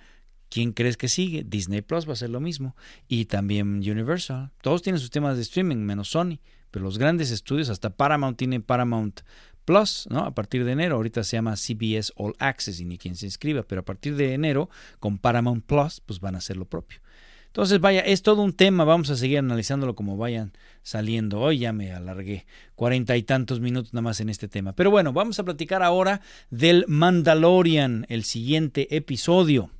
¿quién 0.50 0.72
crees 0.72 0.98
que 0.98 1.08
sigue? 1.08 1.44
Disney 1.46 1.80
Plus 1.80 2.06
va 2.06 2.12
a 2.12 2.16
ser 2.16 2.28
lo 2.28 2.40
mismo. 2.40 2.76
Y 3.08 3.24
también 3.24 3.76
Universal. 3.76 4.50
Todos 4.60 4.82
tienen 4.82 5.00
sus 5.00 5.10
temas 5.10 5.36
de 5.36 5.42
streaming, 5.42 5.76
menos 5.76 6.10
Sony. 6.10 6.38
Pero 6.70 6.84
los 6.84 6.98
grandes 6.98 7.30
estudios, 7.30 7.70
hasta 7.70 7.90
Paramount 7.90 8.36
tiene 8.36 8.60
Paramount 8.60 9.20
Plus, 9.64 10.06
¿no? 10.10 10.20
A 10.20 10.34
partir 10.34 10.64
de 10.64 10.72
enero, 10.72 10.96
ahorita 10.96 11.24
se 11.24 11.36
llama 11.36 11.56
CBS 11.56 12.12
All 12.16 12.34
Access 12.38 12.80
y 12.80 12.84
ni 12.84 12.98
quien 12.98 13.16
se 13.16 13.26
inscriba, 13.26 13.62
pero 13.62 13.82
a 13.82 13.84
partir 13.84 14.16
de 14.16 14.34
enero, 14.34 14.68
con 14.98 15.18
Paramount 15.18 15.64
Plus, 15.64 16.00
pues 16.00 16.20
van 16.20 16.34
a 16.34 16.38
hacer 16.38 16.56
lo 16.56 16.64
propio. 16.64 17.00
Entonces, 17.46 17.80
vaya, 17.80 18.00
es 18.00 18.22
todo 18.22 18.42
un 18.42 18.52
tema, 18.52 18.84
vamos 18.84 19.10
a 19.10 19.16
seguir 19.16 19.38
analizándolo 19.38 19.96
como 19.96 20.16
vayan 20.16 20.52
saliendo. 20.82 21.40
Hoy 21.40 21.58
ya 21.58 21.72
me 21.72 21.92
alargué 21.92 22.46
cuarenta 22.76 23.16
y 23.16 23.24
tantos 23.24 23.58
minutos 23.58 23.92
nada 23.92 24.02
más 24.02 24.20
en 24.20 24.28
este 24.28 24.46
tema. 24.46 24.72
Pero 24.72 24.92
bueno, 24.92 25.12
vamos 25.12 25.40
a 25.40 25.44
platicar 25.44 25.82
ahora 25.82 26.20
del 26.50 26.84
Mandalorian, 26.86 28.06
el 28.08 28.22
siguiente 28.22 28.94
episodio. 28.96 29.70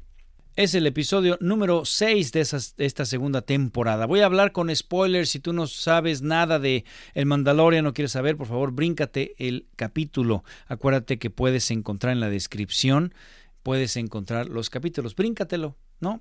Es 0.57 0.74
el 0.74 0.86
episodio 0.86 1.38
número 1.40 1.84
6 1.84 2.32
de, 2.32 2.40
esta 2.40 3.05
segunda 3.05 3.42
temporada. 3.42 4.07
Voy 4.07 4.20
a 4.20 4.26
hablar 4.26 4.51
con 4.51 4.74
spoilers. 4.74 5.30
Si 5.30 5.38
tú 5.38 5.53
no 5.53 5.68
sabes 5.68 6.22
nada 6.22 6.59
de 6.59 6.84
El 7.14 7.26
Mandalorian 7.26 7.86
o 7.86 7.94
quieres 7.94 8.12
saber, 8.12 8.36
por 8.36 8.48
favor, 8.48 8.72
bríncate 8.72 9.34
el 9.38 9.68
capítulo. 9.76 10.42
Acuérdate 10.66 11.20
que 11.20 11.30
puedes 11.30 11.70
encontrar 11.70 12.12
en 12.12 12.20
la 12.20 12.28
descripción, 12.28 13.14
puedes 13.62 13.96
encontrar 13.96 14.48
los 14.48 14.70
capítulos. 14.70 15.14
Bríncatelo, 15.14 15.76
¿no? 16.01 16.20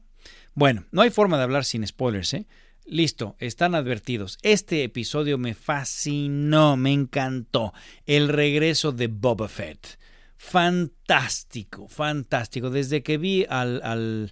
Bueno, 0.54 0.86
no 0.92 1.02
hay 1.02 1.10
forma 1.10 1.38
de 1.38 1.44
hablar 1.44 1.66
sin 1.66 1.86
spoilers, 1.86 2.36
¿eh? 2.36 2.46
Listo, 2.86 3.36
están 3.40 3.74
advertidos. 3.74 4.38
Este 4.44 4.84
episodio 4.84 5.40
me 5.40 5.56
fascinó, 5.56 6.78
me 6.78 6.94
encantó. 6.94 7.74
El 8.06 8.30
regreso 8.30 8.92
de 8.92 9.08
Boba 9.08 9.48
Fett. 9.48 9.98
Fantástico, 10.42 11.90
fantástico. 11.90 12.70
Desde 12.70 13.04
que 13.04 13.18
vi 13.18 13.46
al, 13.50 14.32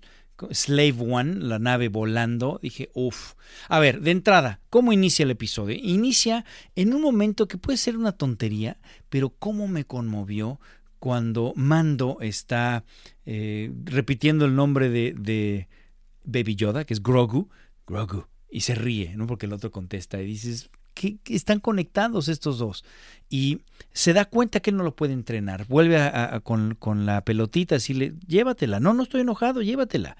Slave 0.52 0.96
One, 0.98 1.36
la 1.36 1.60
nave 1.60 1.90
volando, 1.90 2.62
dije, 2.64 2.90
uff. 2.94 3.34
A 3.68 3.80
ver, 3.80 4.00
de 4.00 4.12
entrada, 4.12 4.62
¿cómo 4.70 4.94
inicia 4.94 5.24
el 5.24 5.32
episodio? 5.32 5.78
Inicia 5.78 6.46
en 6.76 6.94
un 6.94 7.02
momento 7.02 7.50
que 7.50 7.58
puede 7.58 7.78
ser 7.78 7.98
una 7.98 8.14
tontería, 8.14 8.80
pero 9.10 9.32
cómo 9.32 9.68
me 9.68 9.84
conmovió 9.84 10.62
cuando 11.00 11.52
Mando 11.58 12.20
está 12.22 12.86
eh, 13.26 13.70
repitiendo 13.84 14.46
el 14.46 14.56
nombre 14.56 14.90
de, 14.90 15.14
de 15.14 15.68
Baby 16.24 16.56
Yoda, 16.56 16.86
que 16.86 16.94
es 16.94 17.04
Grogu, 17.04 17.50
Grogu, 17.86 18.28
y 18.50 18.62
se 18.62 18.76
ríe, 18.76 19.14
¿no? 19.18 19.28
Porque 19.28 19.46
el 19.46 19.54
otro 19.54 19.72
contesta 19.72 20.22
y 20.22 20.26
dices, 20.26 20.70
¿qué, 20.98 21.18
están 21.28 21.60
conectados 21.60 22.28
estos 22.28 22.58
dos? 22.58 22.84
Y 23.30 23.62
se 23.94 24.14
da 24.14 24.26
cuenta 24.26 24.60
que 24.60 24.72
no 24.72 24.84
lo 24.84 24.96
puede 24.96 25.14
entrenar. 25.14 25.66
Vuelve 25.68 26.00
con, 26.44 26.76
con, 26.76 27.06
la 27.06 27.22
pelotita, 27.22 27.76
decirle, 27.76 28.14
llévatela. 28.28 28.80
No, 28.80 28.94
no 28.94 29.04
estoy 29.04 29.22
enojado, 29.22 29.62
llévatela. 29.62 30.18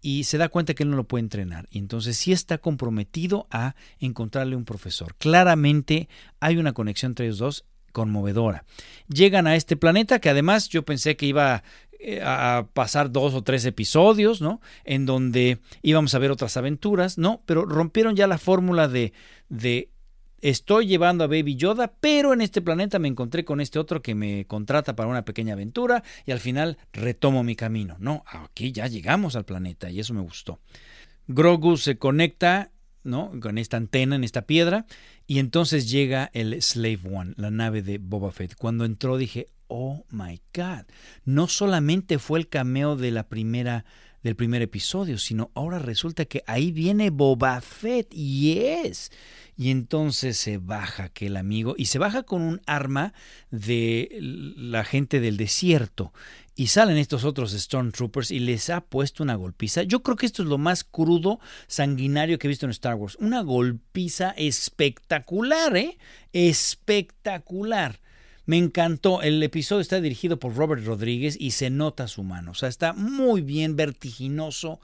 Y 0.00 0.24
se 0.24 0.38
da 0.38 0.48
cuenta 0.48 0.74
que 0.74 0.82
él 0.82 0.90
no 0.90 0.96
lo 0.96 1.04
puede 1.04 1.22
entrenar. 1.22 1.66
Y 1.70 1.78
entonces 1.78 2.16
sí 2.16 2.32
está 2.32 2.58
comprometido 2.58 3.46
a 3.50 3.74
encontrarle 3.98 4.56
un 4.56 4.64
profesor. 4.64 5.14
Claramente 5.16 6.08
hay 6.40 6.58
una 6.58 6.74
conexión 6.74 7.10
entre 7.10 7.26
ellos 7.26 7.38
dos 7.38 7.64
conmovedora. 7.92 8.64
Llegan 9.08 9.46
a 9.46 9.54
este 9.54 9.76
planeta 9.76 10.18
que 10.18 10.28
además 10.28 10.68
yo 10.68 10.84
pensé 10.84 11.16
que 11.16 11.26
iba 11.26 11.62
eh, 12.00 12.20
a 12.22 12.66
pasar 12.74 13.12
dos 13.12 13.32
o 13.34 13.42
tres 13.42 13.64
episodios, 13.64 14.42
¿no? 14.42 14.60
En 14.84 15.06
donde 15.06 15.58
íbamos 15.80 16.14
a 16.14 16.18
ver 16.18 16.32
otras 16.32 16.56
aventuras, 16.56 17.16
¿no? 17.16 17.40
Pero 17.46 17.64
rompieron 17.64 18.16
ya 18.16 18.26
la 18.26 18.36
fórmula 18.36 18.88
de 18.88 19.12
estoy 20.50 20.86
llevando 20.86 21.24
a 21.24 21.26
Baby 21.26 21.56
Yoda, 21.56 21.94
pero 22.00 22.32
en 22.32 22.42
este 22.42 22.60
planeta 22.60 22.98
me 22.98 23.08
encontré 23.08 23.44
con 23.44 23.60
este 23.60 23.78
otro 23.78 24.02
que 24.02 24.14
me 24.14 24.46
contrata 24.46 24.94
para 24.94 25.08
una 25.08 25.24
pequeña 25.24 25.54
aventura 25.54 26.02
y 26.26 26.32
al 26.32 26.40
final 26.40 26.76
retomo 26.92 27.42
mi 27.42 27.56
camino. 27.56 27.96
No, 27.98 28.24
aquí 28.26 28.70
ya 28.70 28.86
llegamos 28.86 29.36
al 29.36 29.44
planeta 29.44 29.90
y 29.90 30.00
eso 30.00 30.12
me 30.12 30.20
gustó. 30.20 30.60
Grogu 31.26 31.78
se 31.78 31.96
conecta 31.96 32.70
¿no? 33.04 33.32
Con 33.40 33.58
esta 33.58 33.76
antena 33.76 34.16
en 34.16 34.24
esta 34.24 34.46
piedra. 34.46 34.86
Y 35.26 35.38
entonces 35.38 35.90
llega 35.90 36.30
el 36.32 36.60
Slave 36.60 37.00
One, 37.10 37.34
la 37.36 37.50
nave 37.50 37.82
de 37.82 37.98
Boba 37.98 38.32
Fett. 38.32 38.56
Cuando 38.56 38.84
entró 38.84 39.18
dije, 39.18 39.48
oh 39.68 40.04
my 40.10 40.40
God. 40.54 40.86
No 41.24 41.46
solamente 41.46 42.18
fue 42.18 42.38
el 42.38 42.48
cameo 42.48 42.96
de 42.96 43.10
la 43.10 43.28
primera 43.28 43.84
del 44.24 44.34
primer 44.36 44.62
episodio, 44.62 45.18
sino 45.18 45.52
ahora 45.54 45.78
resulta 45.78 46.24
que 46.24 46.42
ahí 46.46 46.72
viene 46.72 47.10
Boba 47.10 47.60
Fett 47.60 48.12
y 48.12 48.58
es. 48.58 49.12
Y 49.56 49.70
entonces 49.70 50.36
se 50.36 50.58
baja 50.58 51.04
aquel 51.04 51.36
amigo 51.36 51.74
y 51.76 51.86
se 51.86 52.00
baja 52.00 52.24
con 52.24 52.42
un 52.42 52.60
arma 52.66 53.12
de 53.50 54.08
la 54.20 54.82
gente 54.82 55.20
del 55.20 55.36
desierto. 55.36 56.12
Y 56.56 56.68
salen 56.68 56.96
estos 56.96 57.24
otros 57.24 57.52
Stormtroopers 57.52 58.30
y 58.30 58.40
les 58.40 58.70
ha 58.70 58.80
puesto 58.80 59.22
una 59.22 59.34
golpiza. 59.34 59.82
Yo 59.82 60.02
creo 60.02 60.16
que 60.16 60.26
esto 60.26 60.42
es 60.42 60.48
lo 60.48 60.58
más 60.58 60.84
crudo, 60.84 61.38
sanguinario 61.66 62.38
que 62.38 62.46
he 62.46 62.48
visto 62.48 62.66
en 62.66 62.70
Star 62.70 62.94
Wars. 62.94 63.16
Una 63.20 63.42
golpiza 63.42 64.30
espectacular, 64.30 65.76
¿eh? 65.76 65.98
Espectacular. 66.32 68.00
Me 68.46 68.58
encantó. 68.58 69.22
El 69.22 69.42
episodio 69.42 69.80
está 69.80 70.00
dirigido 70.00 70.38
por 70.38 70.54
Robert 70.54 70.84
Rodríguez 70.84 71.36
y 71.38 71.52
se 71.52 71.70
nota 71.70 72.08
su 72.08 72.22
mano. 72.22 72.52
O 72.52 72.54
sea, 72.54 72.68
está 72.68 72.92
muy 72.92 73.40
bien, 73.40 73.76
vertiginoso. 73.76 74.80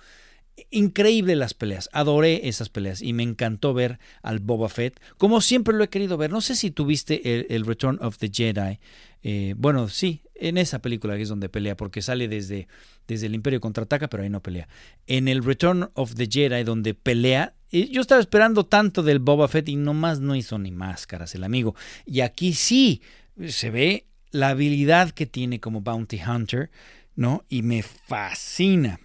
Increíble 0.70 1.36
las 1.36 1.54
peleas. 1.54 1.88
Adoré 1.92 2.48
esas 2.48 2.68
peleas 2.68 3.02
y 3.02 3.12
me 3.12 3.22
encantó 3.22 3.72
ver 3.72 3.98
al 4.22 4.40
Boba 4.40 4.68
Fett. 4.68 5.00
Como 5.16 5.40
siempre 5.40 5.74
lo 5.74 5.84
he 5.84 5.88
querido 5.88 6.16
ver. 6.16 6.30
No 6.30 6.40
sé 6.40 6.54
si 6.54 6.70
tuviste 6.70 7.54
el, 7.54 7.66
Return 7.66 7.98
of 8.02 8.18
the 8.18 8.30
Jedi. 8.32 8.78
Eh, 9.22 9.54
bueno, 9.56 9.88
sí, 9.88 10.22
en 10.34 10.58
esa 10.58 10.80
película 10.80 11.16
que 11.16 11.22
es 11.22 11.28
donde 11.28 11.48
pelea, 11.48 11.76
porque 11.76 12.02
sale 12.02 12.28
desde, 12.28 12.68
desde 13.06 13.26
el 13.26 13.34
Imperio 13.34 13.61
contraataca, 13.61 14.08
pero 14.08 14.22
ahí 14.22 14.30
no 14.30 14.42
pelea. 14.42 14.68
En 15.06 15.28
el 15.28 15.44
Return 15.44 15.90
of 15.94 16.14
the 16.14 16.26
Jedi, 16.30 16.64
donde 16.64 16.94
pelea, 16.94 17.54
yo 17.70 18.00
estaba 18.00 18.20
esperando 18.20 18.66
tanto 18.66 19.02
del 19.02 19.18
Boba 19.20 19.46
Fett 19.46 19.68
y 19.68 19.76
nomás 19.76 20.20
no 20.20 20.34
hizo 20.34 20.58
ni 20.58 20.72
máscaras 20.72 21.34
el 21.34 21.44
amigo. 21.44 21.74
Y 22.04 22.20
aquí 22.20 22.52
sí 22.54 23.02
se 23.49 23.70
ve 23.70 24.07
la 24.31 24.51
habilidad 24.51 25.11
que 25.11 25.26
tiene 25.26 25.61
como 25.61 25.81
Bounty 25.81 26.20
Hunter, 26.22 26.70
¿no? 27.14 27.45
Y 27.49 27.62
me 27.62 27.83
fascina. 27.83 29.01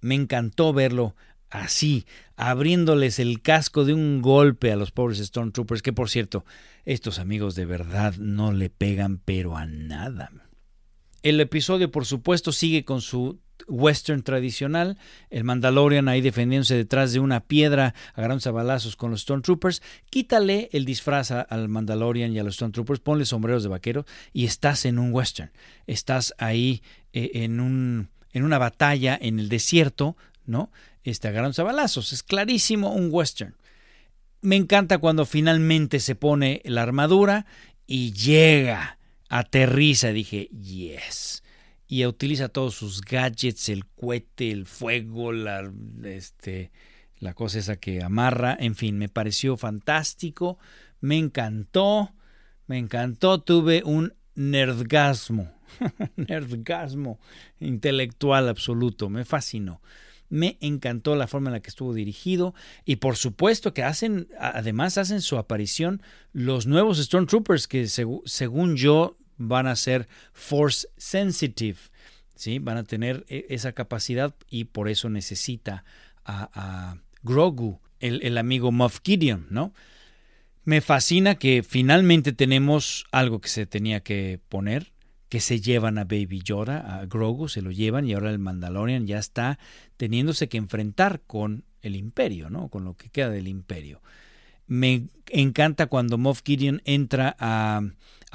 Me 0.00 0.14
encantó 0.14 0.72
verlo 0.72 1.16
así, 1.50 2.06
abriéndoles 2.36 3.18
el 3.18 3.40
casco 3.40 3.84
de 3.84 3.94
un 3.94 4.20
golpe 4.20 4.72
a 4.72 4.76
los 4.76 4.90
pobres 4.90 5.18
Stormtroopers, 5.18 5.82
que 5.82 5.92
por 5.92 6.10
cierto, 6.10 6.44
estos 6.84 7.18
amigos 7.18 7.54
de 7.54 7.66
verdad 7.66 8.14
no 8.16 8.52
le 8.52 8.70
pegan 8.70 9.18
pero 9.18 9.56
a 9.56 9.66
nada. 9.66 10.30
El 11.22 11.40
episodio, 11.40 11.90
por 11.90 12.06
supuesto, 12.06 12.52
sigue 12.52 12.84
con 12.84 13.00
su 13.00 13.40
western 13.68 14.22
tradicional, 14.22 14.98
el 15.30 15.44
Mandalorian 15.44 16.08
ahí 16.08 16.20
defendiéndose 16.20 16.76
detrás 16.76 17.12
de 17.12 17.20
una 17.20 17.40
piedra, 17.40 17.94
agarrándose 18.14 18.48
a 18.48 18.52
balazos 18.52 18.96
con 18.96 19.10
los 19.10 19.22
Stormtroopers. 19.22 19.82
Quítale 20.10 20.68
el 20.72 20.84
disfraz 20.84 21.30
al 21.30 21.68
Mandalorian 21.68 22.32
y 22.32 22.38
a 22.38 22.44
los 22.44 22.56
Stormtroopers, 22.56 23.00
ponle 23.00 23.24
sombreros 23.24 23.62
de 23.62 23.68
vaquero 23.68 24.06
y 24.32 24.44
estás 24.44 24.84
en 24.84 24.98
un 24.98 25.12
western. 25.12 25.50
Estás 25.86 26.34
ahí 26.38 26.82
eh, 27.12 27.30
en, 27.34 27.60
un, 27.60 28.08
en 28.32 28.44
una 28.44 28.58
batalla 28.58 29.18
en 29.20 29.38
el 29.38 29.48
desierto, 29.48 30.16
¿no? 30.44 30.70
Este, 31.04 31.28
agarrándose 31.28 31.60
a 31.60 31.64
balazos. 31.64 32.12
Es 32.12 32.22
clarísimo 32.22 32.92
un 32.92 33.08
western. 33.10 33.54
Me 34.40 34.56
encanta 34.56 34.98
cuando 34.98 35.24
finalmente 35.24 36.00
se 36.00 36.14
pone 36.14 36.62
la 36.64 36.82
armadura 36.82 37.46
y 37.86 38.12
llega, 38.12 38.98
aterriza. 39.28 40.10
Dije, 40.10 40.48
yes 40.48 41.42
y 41.88 42.04
utiliza 42.04 42.48
todos 42.48 42.74
sus 42.74 43.00
gadgets, 43.00 43.68
el 43.68 43.86
cohete, 43.86 44.50
el 44.50 44.66
fuego, 44.66 45.32
la, 45.32 45.70
este, 46.04 46.72
la 47.18 47.34
cosa 47.34 47.58
esa 47.58 47.76
que 47.76 48.02
amarra, 48.02 48.56
en 48.58 48.74
fin, 48.74 48.98
me 48.98 49.08
pareció 49.08 49.56
fantástico, 49.56 50.58
me 51.00 51.16
encantó, 51.16 52.12
me 52.66 52.78
encantó, 52.78 53.40
tuve 53.40 53.82
un 53.84 54.14
nerdgasmo, 54.34 55.52
nerdgasmo 56.16 57.20
intelectual 57.60 58.48
absoluto, 58.48 59.08
me 59.08 59.24
fascinó. 59.24 59.80
Me 60.28 60.58
encantó 60.60 61.14
la 61.14 61.28
forma 61.28 61.50
en 61.50 61.52
la 61.52 61.60
que 61.60 61.70
estuvo 61.70 61.94
dirigido 61.94 62.52
y 62.84 62.96
por 62.96 63.14
supuesto 63.14 63.72
que 63.72 63.84
hacen, 63.84 64.26
además 64.40 64.98
hacen 64.98 65.20
su 65.22 65.38
aparición 65.38 66.02
los 66.32 66.66
nuevos 66.66 66.98
Stormtroopers 66.98 67.68
que 67.68 67.86
según 67.86 68.74
yo 68.74 69.16
van 69.36 69.66
a 69.66 69.76
ser 69.76 70.08
force 70.32 70.88
sensitive, 70.96 71.78
¿sí? 72.34 72.58
van 72.58 72.76
a 72.78 72.84
tener 72.84 73.24
e, 73.28 73.46
esa 73.50 73.72
capacidad 73.72 74.34
y 74.48 74.64
por 74.64 74.88
eso 74.88 75.08
necesita 75.08 75.84
a, 76.24 76.96
Grogu, 77.22 77.80
el, 78.00 78.38
amigo 78.38 78.70
Moff 78.70 79.00
Gideon, 79.04 79.46
¿no? 79.50 79.72
Me 80.64 80.80
fascina 80.80 81.36
que 81.36 81.62
finalmente 81.62 82.32
tenemos 82.32 83.06
algo 83.12 83.40
que 83.40 83.48
se 83.48 83.66
tenía 83.66 84.00
que 84.00 84.40
poner, 84.48 84.92
que 85.28 85.40
se 85.40 85.60
llevan 85.60 85.98
a 85.98 86.04
Baby 86.04 86.40
Yoda, 86.42 86.98
a 86.98 87.06
Grogu, 87.06 87.48
se 87.48 87.62
lo 87.62 87.70
llevan 87.70 88.06
y 88.06 88.14
ahora 88.14 88.30
el 88.30 88.38
Mandalorian 88.38 89.06
ya 89.06 89.18
está 89.18 89.58
teniéndose 89.96 90.48
que 90.48 90.56
enfrentar 90.56 91.20
con 91.26 91.64
el 91.82 91.96
imperio, 91.96 92.50
¿no? 92.50 92.68
Con 92.68 92.84
lo 92.84 92.96
que 92.96 93.10
queda 93.10 93.30
del 93.30 93.48
imperio. 93.48 94.02
Me 94.66 95.08
encanta 95.30 95.86
cuando 95.86 96.18
Moff 96.18 96.42
Gideon 96.44 96.82
entra 96.84 97.36
a, 97.38 97.82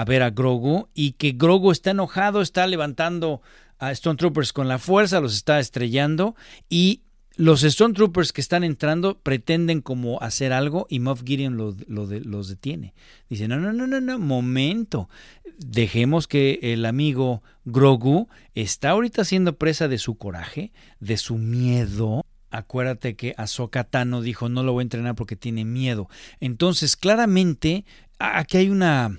ver 0.05 0.23
a 0.23 0.29
Grogu 0.29 0.89
y 0.93 1.13
que 1.13 1.33
Grogu 1.33 1.71
está 1.71 1.91
enojado, 1.91 2.41
está 2.41 2.65
levantando 2.67 3.41
a 3.79 3.91
Stone 3.91 4.17
Troopers 4.17 4.53
con 4.53 4.67
la 4.67 4.79
fuerza, 4.79 5.19
los 5.19 5.35
está 5.35 5.59
estrellando 5.59 6.35
y 6.69 7.01
los 7.35 7.63
Stone 7.63 7.93
Troopers 7.93 8.33
que 8.33 8.41
están 8.41 8.63
entrando 8.63 9.17
pretenden 9.19 9.81
como 9.81 10.21
hacer 10.21 10.53
algo 10.53 10.85
y 10.89 10.99
Moff 10.99 11.23
Gideon 11.23 11.57
lo, 11.57 11.75
los 11.87 12.47
detiene. 12.47 12.93
Dice, 13.29 13.47
no, 13.47 13.57
no, 13.57 13.73
no, 13.73 13.87
no, 13.87 14.01
no, 14.01 14.19
momento. 14.19 15.09
Dejemos 15.57 16.27
que 16.27 16.59
el 16.61 16.85
amigo 16.85 17.41
Grogu 17.65 18.27
está 18.53 18.91
ahorita 18.91 19.23
siendo 19.23 19.57
presa 19.57 19.87
de 19.87 19.97
su 19.97 20.15
coraje, 20.17 20.71
de 20.99 21.17
su 21.17 21.37
miedo. 21.37 22.23
Acuérdate 22.51 23.15
que 23.15 23.33
Ahsoka 23.37 23.83
Tano 23.83 24.21
dijo, 24.21 24.49
no 24.49 24.63
lo 24.63 24.73
voy 24.73 24.81
a 24.81 24.83
entrenar 24.83 25.15
porque 25.15 25.35
tiene 25.35 25.65
miedo. 25.65 26.09
Entonces, 26.39 26.95
claramente, 26.95 27.85
aquí 28.19 28.57
hay 28.57 28.69
una 28.69 29.17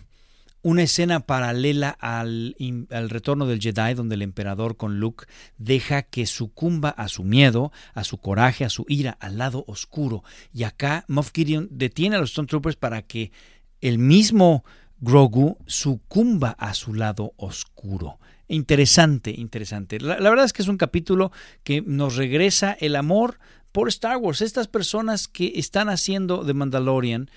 una 0.62 0.84
escena 0.84 1.20
paralela 1.20 1.90
al, 1.90 2.56
al, 2.90 3.10
retorno 3.10 3.46
del 3.46 3.60
Jedi, 3.60 3.94
donde 3.94 4.14
el 4.14 4.22
emperador 4.22 4.76
con 4.76 5.00
Luke 5.00 5.26
deja 5.58 6.02
que 6.02 6.24
sucumba 6.24 6.90
a 6.90 7.08
su 7.08 7.24
miedo, 7.24 7.72
a 7.94 8.04
su 8.04 8.18
coraje, 8.18 8.64
a 8.64 8.70
su 8.70 8.84
ira, 8.88 9.16
al 9.20 9.38
lado 9.38 9.64
oscuro. 9.66 10.22
Y 10.54 10.62
acá 10.62 11.04
Moff 11.08 11.32
Gideon 11.34 11.68
detiene 11.70 12.16
a 12.16 12.20
los 12.20 12.30
Stormtroopers 12.30 12.76
para 12.76 13.02
que 13.02 13.32
el 13.80 13.98
mismo 13.98 14.64
Grogu 15.00 15.58
sucumba 15.66 16.50
a 16.50 16.74
su 16.74 16.94
lado 16.94 17.32
oscuro. 17.36 18.20
Interesante, 18.52 19.30
interesante. 19.30 19.98
La, 19.98 20.16
verdad 20.18 20.44
es 20.44 20.52
que 20.52 20.60
es 20.60 20.68
un 20.68 20.76
capítulo 20.76 21.32
que 21.64 21.80
nos 21.80 22.16
regresa 22.16 22.76
el 22.78 22.96
amor 22.96 23.38
por 23.72 23.88
Star 23.88 24.18
Wars. 24.18 24.42
Estas 24.42 24.68
personas 24.68 25.26
que 25.26 25.54
están 25.56 25.88
haciendo 25.88 26.44
The 26.44 26.52
Mandalorian 26.52 27.30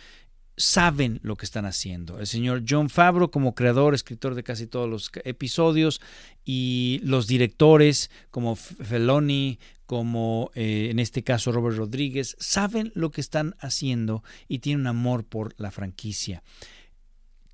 saben 0.58 1.22
lo 1.24 1.38
que 1.38 1.46
están 1.46 1.66
haciendo. 1.66 2.20
El 2.20 2.28
señor 2.28 2.64
John 2.68 2.90
Favreau 2.90 3.32
como 3.32 3.56
creador, 3.56 3.96
escritor 3.96 4.36
de 4.36 4.44
casi 4.44 4.68
todos 4.68 4.90
los 4.90 5.10
episodios 5.24 6.02
y 6.44 7.00
los 7.02 7.28
directores 7.28 8.12
como 8.30 8.58
Feloni, 8.58 9.58
como 9.86 10.52
eh, 10.54 10.90
en 10.92 11.00
este 11.00 11.24
caso 11.24 11.54
Robert 11.54 11.78
Rodríguez, 11.78 12.36
saben 12.42 12.92
lo 12.94 13.12
que 13.12 13.22
están 13.22 13.56
haciendo 13.60 14.22
y 14.50 14.60
tienen 14.60 14.86
amor 14.86 15.24
por 15.24 15.54
la 15.56 15.72
franquicia. 15.72 16.44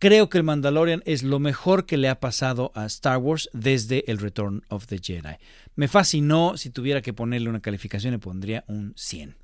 Creo 0.01 0.29
que 0.29 0.39
el 0.39 0.43
Mandalorian 0.43 1.03
es 1.05 1.21
lo 1.21 1.37
mejor 1.37 1.85
que 1.85 1.95
le 1.95 2.09
ha 2.09 2.19
pasado 2.19 2.71
a 2.73 2.87
Star 2.87 3.19
Wars 3.19 3.51
desde 3.53 4.03
el 4.09 4.17
Return 4.17 4.63
of 4.67 4.87
the 4.87 4.97
Jedi. 4.97 5.35
Me 5.75 5.87
fascinó, 5.87 6.57
si 6.57 6.71
tuviera 6.71 7.03
que 7.03 7.13
ponerle 7.13 7.49
una 7.49 7.59
calificación 7.59 8.13
le 8.13 8.17
pondría 8.17 8.63
un 8.65 8.95
100. 8.97 9.35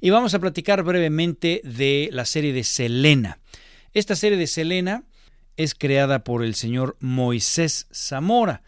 Y 0.00 0.10
vamos 0.10 0.34
a 0.34 0.40
platicar 0.40 0.82
brevemente 0.82 1.60
de 1.62 2.08
la 2.10 2.24
serie 2.24 2.52
de 2.52 2.64
Selena. 2.64 3.38
Esta 3.94 4.16
serie 4.16 4.36
de 4.36 4.48
Selena 4.48 5.04
es 5.56 5.76
creada 5.76 6.24
por 6.24 6.42
el 6.42 6.56
señor 6.56 6.96
Moisés 6.98 7.86
Zamora. 7.94 8.64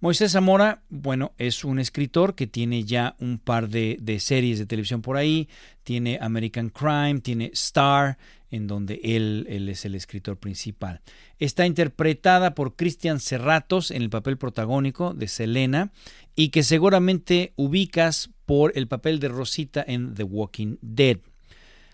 Moisés 0.00 0.32
Zamora, 0.32 0.82
bueno, 0.90 1.32
es 1.38 1.64
un 1.64 1.78
escritor 1.78 2.34
que 2.34 2.48
tiene 2.48 2.82
ya 2.82 3.14
un 3.20 3.38
par 3.38 3.68
de, 3.68 4.18
series 4.18 4.58
de 4.58 4.66
televisión 4.66 5.00
por 5.00 5.16
ahí. 5.16 5.48
Tiene 5.84 6.18
American 6.20 6.70
Crime, 6.70 7.20
tiene 7.20 7.52
Star, 7.54 8.18
en 8.54 8.66
donde 8.66 9.00
él, 9.02 9.46
él 9.48 9.68
es 9.68 9.84
el 9.84 9.94
escritor 9.94 10.38
principal. 10.38 11.00
Está 11.38 11.66
interpretada 11.66 12.54
por 12.54 12.76
Cristian 12.76 13.20
Serratos 13.20 13.90
en 13.90 14.02
el 14.02 14.10
papel 14.10 14.38
protagónico 14.38 15.12
de 15.12 15.28
Selena 15.28 15.92
y 16.36 16.50
que 16.50 16.62
seguramente 16.62 17.52
ubicas 17.56 18.30
por 18.46 18.72
el 18.76 18.86
papel 18.86 19.20
de 19.20 19.28
Rosita 19.28 19.84
en 19.86 20.14
The 20.14 20.24
Walking 20.24 20.76
Dead. 20.80 21.18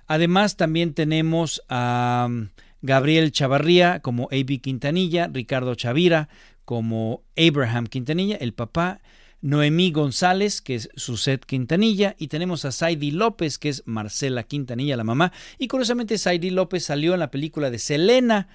Además, 0.06 0.56
también 0.56 0.92
tenemos 0.92 1.62
a 1.68 2.26
um, 2.28 2.48
Gabriel 2.82 3.32
Chavarría 3.32 4.00
como 4.00 4.24
A.B. 4.24 4.58
Quintanilla, 4.58 5.28
Ricardo 5.32 5.74
Chavira 5.74 6.28
como 6.64 7.22
Abraham 7.36 7.86
Quintanilla, 7.86 8.36
el 8.36 8.52
papá, 8.52 9.00
Noemí 9.42 9.90
González, 9.92 10.60
que 10.60 10.74
es 10.74 10.90
Suset 10.96 11.44
Quintanilla, 11.44 12.14
y 12.18 12.28
tenemos 12.28 12.64
a 12.64 12.72
Saidi 12.72 13.10
López, 13.10 13.58
que 13.58 13.70
es 13.70 13.82
Marcela 13.86 14.42
Quintanilla, 14.42 14.96
la 14.96 15.04
mamá. 15.04 15.32
Y 15.58 15.68
curiosamente, 15.68 16.18
Saidi 16.18 16.50
López 16.50 16.84
salió 16.84 17.14
en 17.14 17.20
la 17.20 17.30
película 17.30 17.70
de 17.70 17.78
Selena 17.78 18.48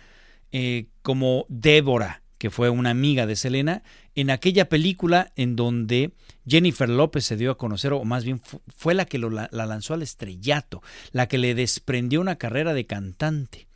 eh, 0.51 0.87
como 1.01 1.45
Débora 1.49 2.21
que 2.37 2.49
fue 2.51 2.69
una 2.69 2.89
amiga 2.89 3.25
de 3.25 3.35
Selena, 3.35 3.83
en 4.13 4.29
aquella 4.29 4.69
película 4.69 5.31
en 5.35 5.55
donde 5.55 6.11
Jennifer 6.45 6.89
López 6.89 7.25
se 7.25 7.37
dio 7.37 7.51
a 7.51 7.57
conocer, 7.57 7.93
o 7.93 8.03
más 8.03 8.23
bien 8.23 8.41
fue 8.75 8.93
la 8.93 9.05
que 9.05 9.17
la, 9.17 9.49
la 9.51 9.65
lanzó 9.65 9.93
al 9.93 10.01
estrellato, 10.01 10.83
la 11.11 11.27
que 11.27 11.37
le 11.37 11.55
desprendió 11.55 12.21
una 12.21 12.35
carrera 12.35 12.73
de 12.73 12.85
cantante, 12.85 13.67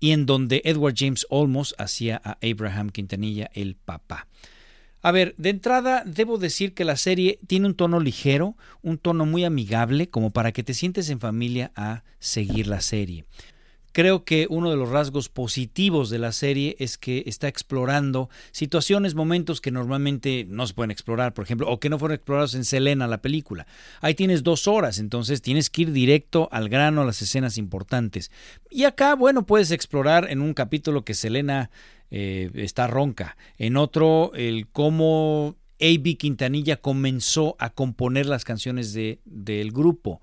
y 0.00 0.10
en 0.10 0.26
donde 0.26 0.62
Edward 0.64 0.94
James 0.96 1.26
Olmos 1.30 1.74
hacía 1.78 2.20
a 2.22 2.38
Abraham 2.42 2.90
Quintanilla 2.90 3.50
el 3.54 3.76
papá. 3.76 4.26
A 5.00 5.12
ver, 5.12 5.34
de 5.38 5.50
entrada 5.50 6.02
debo 6.04 6.38
decir 6.38 6.74
que 6.74 6.84
la 6.84 6.96
serie 6.96 7.38
tiene 7.46 7.66
un 7.66 7.74
tono 7.74 8.00
ligero, 8.00 8.56
un 8.82 8.98
tono 8.98 9.26
muy 9.26 9.44
amigable, 9.44 10.10
como 10.10 10.30
para 10.32 10.52
que 10.52 10.64
te 10.64 10.74
sientes 10.74 11.08
en 11.10 11.20
familia 11.20 11.70
a 11.76 12.02
seguir 12.18 12.66
la 12.66 12.80
serie. 12.80 13.24
Creo 13.92 14.24
que 14.24 14.46
uno 14.50 14.70
de 14.70 14.76
los 14.76 14.90
rasgos 14.90 15.28
positivos 15.28 16.10
de 16.10 16.18
la 16.18 16.30
serie 16.32 16.76
es 16.78 16.98
que 16.98 17.24
está 17.26 17.48
explorando 17.48 18.28
situaciones, 18.52 19.14
momentos 19.14 19.60
que 19.60 19.70
normalmente 19.70 20.46
no 20.48 20.66
se 20.66 20.74
pueden 20.74 20.90
explorar, 20.90 21.32
por 21.32 21.44
ejemplo, 21.44 21.68
o 21.68 21.80
que 21.80 21.88
no 21.88 21.98
fueron 21.98 22.14
explorados 22.14 22.54
en 22.54 22.64
Selena, 22.64 23.08
la 23.08 23.22
película. 23.22 23.66
Ahí 24.00 24.14
tienes 24.14 24.42
dos 24.42 24.68
horas, 24.68 24.98
entonces 24.98 25.42
tienes 25.42 25.70
que 25.70 25.82
ir 25.82 25.92
directo 25.92 26.48
al 26.52 26.68
grano, 26.68 27.00
a 27.00 27.06
las 27.06 27.22
escenas 27.22 27.56
importantes. 27.56 28.30
Y 28.70 28.84
acá, 28.84 29.14
bueno, 29.14 29.46
puedes 29.46 29.70
explorar 29.70 30.30
en 30.30 30.42
un 30.42 30.54
capítulo 30.54 31.04
que 31.04 31.14
Selena 31.14 31.70
eh, 32.10 32.50
está 32.54 32.86
ronca, 32.86 33.36
en 33.56 33.76
otro 33.76 34.32
el 34.34 34.68
cómo 34.68 35.56
A.B. 35.80 36.16
Quintanilla 36.16 36.78
comenzó 36.78 37.56
a 37.58 37.70
componer 37.70 38.26
las 38.26 38.44
canciones 38.44 38.92
de, 38.92 39.20
del 39.24 39.72
grupo 39.72 40.20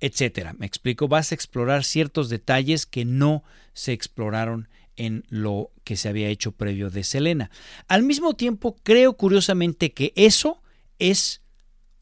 etcétera. 0.00 0.54
Me 0.58 0.66
explico, 0.66 1.08
vas 1.08 1.32
a 1.32 1.34
explorar 1.34 1.82
ciertos 1.82 2.28
detalles 2.28 2.84
que 2.84 3.06
no 3.06 3.42
se 3.72 3.92
exploraron 3.92 4.68
en 4.96 5.24
lo 5.28 5.70
que 5.82 5.96
se 5.96 6.08
había 6.10 6.28
hecho 6.28 6.52
previo 6.52 6.90
de 6.90 7.04
Selena. 7.04 7.50
Al 7.88 8.02
mismo 8.02 8.34
tiempo, 8.34 8.76
creo 8.82 9.16
curiosamente 9.16 9.92
que 9.92 10.12
eso 10.14 10.62
es 10.98 11.42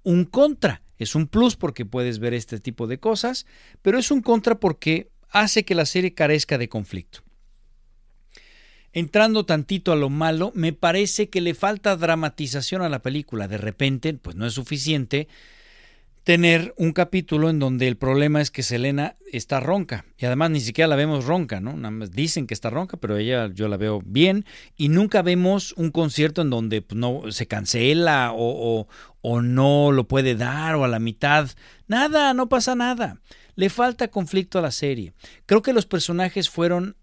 un 0.02 0.24
contra. 0.24 0.82
Es 0.98 1.14
un 1.14 1.26
plus 1.26 1.56
porque 1.56 1.86
puedes 1.86 2.18
ver 2.18 2.34
este 2.34 2.60
tipo 2.60 2.86
de 2.86 2.98
cosas, 2.98 3.46
pero 3.82 3.98
es 3.98 4.10
un 4.10 4.20
contra 4.20 4.58
porque 4.60 5.10
hace 5.30 5.64
que 5.64 5.74
la 5.74 5.86
serie 5.86 6.12
carezca 6.12 6.58
de 6.58 6.68
conflicto. 6.68 7.22
Entrando 8.92 9.46
tantito 9.46 9.92
a 9.92 9.96
lo 9.96 10.10
malo, 10.10 10.52
me 10.54 10.72
parece 10.72 11.30
que 11.30 11.40
le 11.40 11.54
falta 11.54 11.96
dramatización 11.96 12.82
a 12.82 12.88
la 12.88 13.00
película. 13.00 13.48
De 13.48 13.58
repente, 13.58 14.12
pues 14.14 14.36
no 14.36 14.46
es 14.46 14.52
suficiente 14.52 15.28
tener 16.24 16.72
un 16.76 16.92
capítulo 16.92 17.50
en 17.50 17.58
donde 17.58 17.88
el 17.88 17.96
problema 17.96 18.40
es 18.40 18.50
que 18.50 18.62
Selena 18.62 19.16
está 19.32 19.58
ronca 19.58 20.04
y 20.18 20.26
además 20.26 20.50
ni 20.50 20.60
siquiera 20.60 20.86
la 20.86 20.94
vemos 20.94 21.24
ronca, 21.24 21.60
¿no? 21.60 21.72
Nada 21.72 21.90
más 21.90 22.12
dicen 22.12 22.46
que 22.46 22.54
está 22.54 22.70
ronca, 22.70 22.96
pero 22.96 23.16
ella 23.16 23.50
yo 23.52 23.66
la 23.66 23.76
veo 23.76 24.02
bien 24.04 24.44
y 24.76 24.88
nunca 24.88 25.22
vemos 25.22 25.72
un 25.72 25.90
concierto 25.90 26.42
en 26.42 26.50
donde 26.50 26.80
pues, 26.82 26.96
no 26.98 27.32
se 27.32 27.46
cancela 27.46 28.32
o, 28.34 28.86
o 29.20 29.42
no 29.42 29.90
lo 29.90 30.06
puede 30.06 30.36
dar 30.36 30.76
o 30.76 30.84
a 30.84 30.88
la 30.88 31.00
mitad. 31.00 31.50
Nada, 31.88 32.34
no 32.34 32.48
pasa 32.48 32.74
nada. 32.76 33.18
Le 33.56 33.68
falta 33.68 34.08
conflicto 34.08 34.58
a 34.58 34.62
la 34.62 34.70
serie. 34.70 35.14
Creo 35.46 35.62
que 35.62 35.72
los 35.72 35.86
personajes 35.86 36.48
fueron 36.48 36.96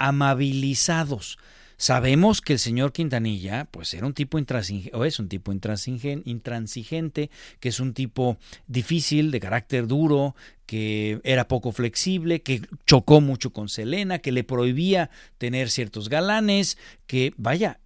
amabilizados. 0.00 1.38
Sabemos 1.76 2.40
que 2.40 2.54
el 2.54 2.58
señor 2.58 2.92
Quintanilla, 2.92 3.66
pues 3.70 3.94
era 3.94 4.04
un 4.06 4.12
tipo 4.12 4.38
intransigente, 4.38 4.94
o 4.94 5.04
es 5.04 5.18
un 5.18 5.28
tipo 5.28 5.50
intransigente, 5.52 7.30
que 7.58 7.68
es 7.68 7.80
un 7.80 7.94
tipo 7.94 8.36
difícil, 8.66 9.30
de 9.30 9.40
carácter 9.40 9.86
duro, 9.86 10.34
que 10.66 11.20
era 11.24 11.48
poco 11.48 11.72
flexible, 11.72 12.42
que 12.42 12.60
chocó 12.86 13.22
mucho 13.22 13.52
con 13.52 13.68
Selena, 13.68 14.18
que 14.18 14.32
le 14.32 14.44
prohibía 14.44 15.08
tener 15.38 15.70
ciertos 15.70 16.10
galanes, 16.10 16.76
que, 17.06 17.32
vaya, 17.38 17.80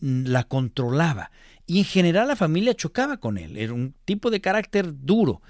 la 0.00 0.42
controlaba. 0.44 1.30
Y 1.66 1.78
en 1.78 1.84
general 1.84 2.26
la 2.26 2.34
familia 2.34 2.74
chocaba 2.74 3.18
con 3.18 3.38
él, 3.38 3.56
era 3.56 3.72
un 3.72 3.94
tipo 4.04 4.30
de 4.30 4.40
carácter 4.40 4.92
duro. 5.04 5.40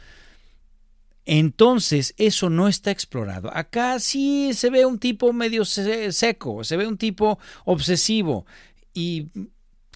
Entonces, 1.33 2.12
eso 2.16 2.51
no 2.51 2.66
está 2.66 2.91
explorado. 2.91 3.57
Acá 3.57 4.01
sí 4.01 4.51
se 4.53 4.68
ve 4.68 4.85
un 4.85 4.99
tipo 4.99 5.33
medio 5.33 5.64
seco, 5.64 6.64
se 6.64 6.76
ve 6.76 6.89
un 6.89 6.99
tipo 6.99 7.39
obsesivo 7.64 8.47
y 8.93 9.28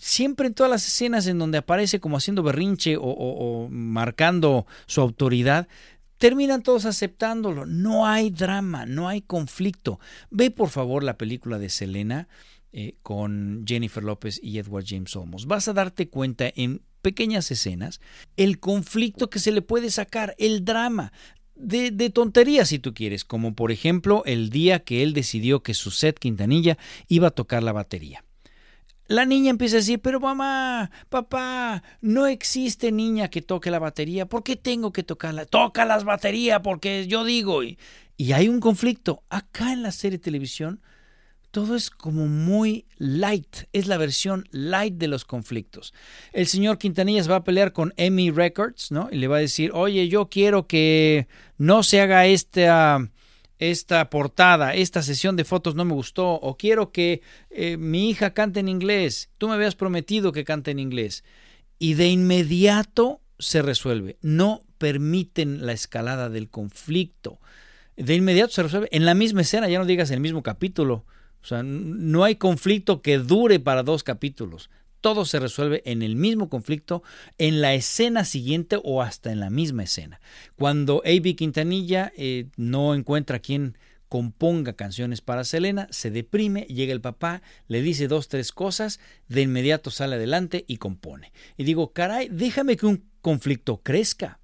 siempre 0.01 0.47
en 0.47 0.55
todas 0.55 0.70
las 0.70 0.87
escenas 0.87 1.26
en 1.26 1.41
donde 1.41 1.59
aparece 1.59 1.99
como 1.99 2.18
haciendo 2.18 2.45
berrinche 2.45 2.97
o, 2.97 3.66
marcando 3.68 4.68
su 4.87 5.01
autoridad, 5.01 5.66
terminan 6.18 6.62
todos 6.62 6.85
aceptándolo. 6.85 7.66
No 7.66 8.07
hay 8.07 8.30
drama, 8.30 8.87
no 8.87 9.09
hay 9.09 9.20
conflicto. 9.20 9.99
Ve 10.30 10.53
por 10.53 10.68
favor 10.68 11.03
la 11.03 11.18
película 11.18 11.59
de 11.59 11.68
Selena 11.68 12.28
eh, 12.70 12.95
con 13.03 13.64
Jennifer 13.66 14.05
López 14.05 14.39
y 14.41 14.59
Edward 14.59 14.85
James 14.87 15.16
Olmos. 15.16 15.47
Vas 15.47 15.66
a 15.66 15.72
darte 15.72 16.09
cuenta 16.09 16.45
en 16.55 16.82
pequeñas 17.05 17.52
escenas, 17.52 18.00
el 18.36 18.59
conflicto 18.59 19.30
que 19.30 19.38
se 19.38 19.52
le 19.52 19.62
puede 19.62 19.90
sacar, 19.90 20.34
el 20.38 20.64
drama. 20.64 21.12
De, 21.55 21.92
de 21.92 22.11
tonterías 22.11 22.70
si 22.70 22.80
tú 22.80 22.94
quieres, 22.94 23.24
como 23.24 23.55
por 23.55 23.70
ejemplo 23.70 24.24
el 24.26 24.50
día 24.50 24.80
que 24.80 25.05
él 25.05 25.12
decidió 25.12 25.62
que 25.62 25.72
su 25.72 25.92
set 25.92 26.18
Quintanilla 26.18 26.78
iba 27.07 27.28
a 27.28 27.30
tocar 27.30 27.62
la 27.62 27.70
batería. 27.70 28.24
La 29.07 29.24
niña 29.24 29.50
empieza 29.50 29.76
a 29.76 29.80
decir, 29.80 30.00
pero 30.00 30.18
mamá, 30.18 30.90
papá, 31.11 31.84
no 32.00 32.26
existe 32.26 32.90
niña 32.90 33.28
que 33.28 33.42
toque 33.42 33.70
la 33.70 33.78
batería, 33.78 34.26
¿por 34.26 34.42
qué 34.42 34.57
tengo 34.57 34.92
que 34.92 35.05
tocarla? 35.05 35.44
Toca 35.44 35.84
las 35.84 36.02
baterías 36.05 36.61
porque 36.64 37.07
yo 37.07 37.22
digo. 37.22 37.62
Y, 37.62 37.78
y 38.16 38.32
hay 38.32 38.48
un 38.48 38.59
conflicto. 38.61 39.22
Acá 39.28 39.72
en 39.72 39.82
la 39.82 39.92
serie 39.92 40.18
de 40.18 40.24
televisión 40.24 40.80
todo 41.55 41.76
es 41.76 41.88
como 41.88 42.26
muy 42.26 42.84
light, 42.98 43.68
es 43.72 43.86
la 43.86 43.96
versión 43.96 44.48
light 44.50 44.94
de 44.94 45.07
los 45.07 45.24
conflictos. 45.24 45.94
El 46.32 46.48
señor 46.48 46.78
Quintanillas 46.78 47.30
va 47.30 47.36
a 47.36 47.44
pelear 47.44 47.72
con 47.72 47.94
Emmy 47.96 48.32
Records, 48.32 48.90
¿no? 48.90 49.09
Y 49.12 49.18
le 49.18 49.28
va 49.28 49.36
a 49.36 49.40
decir, 49.40 49.70
oye, 49.72 50.09
yo 50.09 50.28
quiero 50.28 50.66
que 50.66 51.28
no 51.57 51.84
se 51.84 52.00
haga 52.00 52.26
esta, 52.26 53.09
esta 53.61 54.11
portada, 54.11 54.74
esta 54.74 55.00
sesión 55.00 55.36
de 55.36 55.44
fotos 55.44 55.76
no 55.76 55.84
me 55.84 55.94
gustó, 55.94 56.32
o 56.32 56.57
quiero 56.57 56.90
que 56.90 57.22
eh, 57.50 57.76
mi 57.76 58.11
hija 58.11 58.34
cante 58.34 58.59
en 58.59 58.68
inglés, 58.68 59.30
tú 59.38 59.46
me 59.46 59.55
habías 59.55 59.76
prometido 59.76 60.32
que 60.32 60.42
cante 60.42 60.72
en 60.72 60.80
inglés. 60.80 61.22
Y 61.78 61.94
de 61.94 62.09
inmediato 62.09 63.20
se 63.38 63.62
resuelve, 63.62 64.16
no 64.22 64.62
permiten 64.78 65.64
la 65.64 65.72
escalada 65.72 66.30
del 66.30 66.50
conflicto. 66.50 67.38
De 67.96 68.16
inmediato 68.16 68.52
se 68.52 68.64
resuelve 68.64 68.88
en 68.90 69.05
la 69.05 69.14
misma 69.14 69.42
escena, 69.42 69.68
ya 69.68 69.78
no 69.78 69.86
digas 69.86 70.11
en 70.11 70.14
el 70.14 70.20
mismo 70.20 70.42
capítulo. 70.42 71.05
O 71.45 71.47
sea, 71.47 71.62
no 71.62 72.24
hay 72.24 72.36
conflicto 72.36 73.03
que 73.03 73.18
dure 73.18 73.61
para 73.61 73.82
dos 73.82 74.03
capítulos. 74.03 74.70
Todo 75.03 75.26
se 75.26 75.38
resuelve 75.38 75.82
en 75.84 76.01
el 76.01 76.16
mismo 76.16 76.49
conflicto, 76.49 77.03
en 77.36 77.61
la 77.61 77.74
escena 77.74 78.24
siguiente 78.24 78.78
o 78.82 79.03
hasta 79.03 79.30
en 79.30 79.40
la 79.40 79.51
misma 79.51 79.82
escena. 79.82 80.22
Cuando 80.57 81.03
A.B. 81.05 81.36
Quintanilla 81.36 82.11
eh, 82.16 82.47
no 82.57 82.95
encuentra 82.95 83.36
a 83.36 83.40
quien 83.40 83.76
componga 84.09 84.72
canciones 84.72 85.20
para 85.20 85.45
Selena, 85.45 85.86
se 85.90 86.11
deprime, 86.11 86.62
llega 86.62 86.95
el 86.95 87.03
papá, 87.03 87.42
le 87.68 87.82
dice 87.82 88.09
dos, 88.09 88.28
tres 88.28 88.51
cosas, 88.51 88.99
de 89.28 89.42
inmediato 89.42 89.90
sale 89.90 90.16
adelante 90.16 90.64
y 90.66 90.78
compone. 90.78 91.30
Y 91.59 91.64
digo, 91.64 91.92
caray, 91.92 92.30
déjame 92.30 92.78
que 92.78 92.86
un 92.86 93.05
conflicto 93.20 93.82
crezca. 93.82 94.40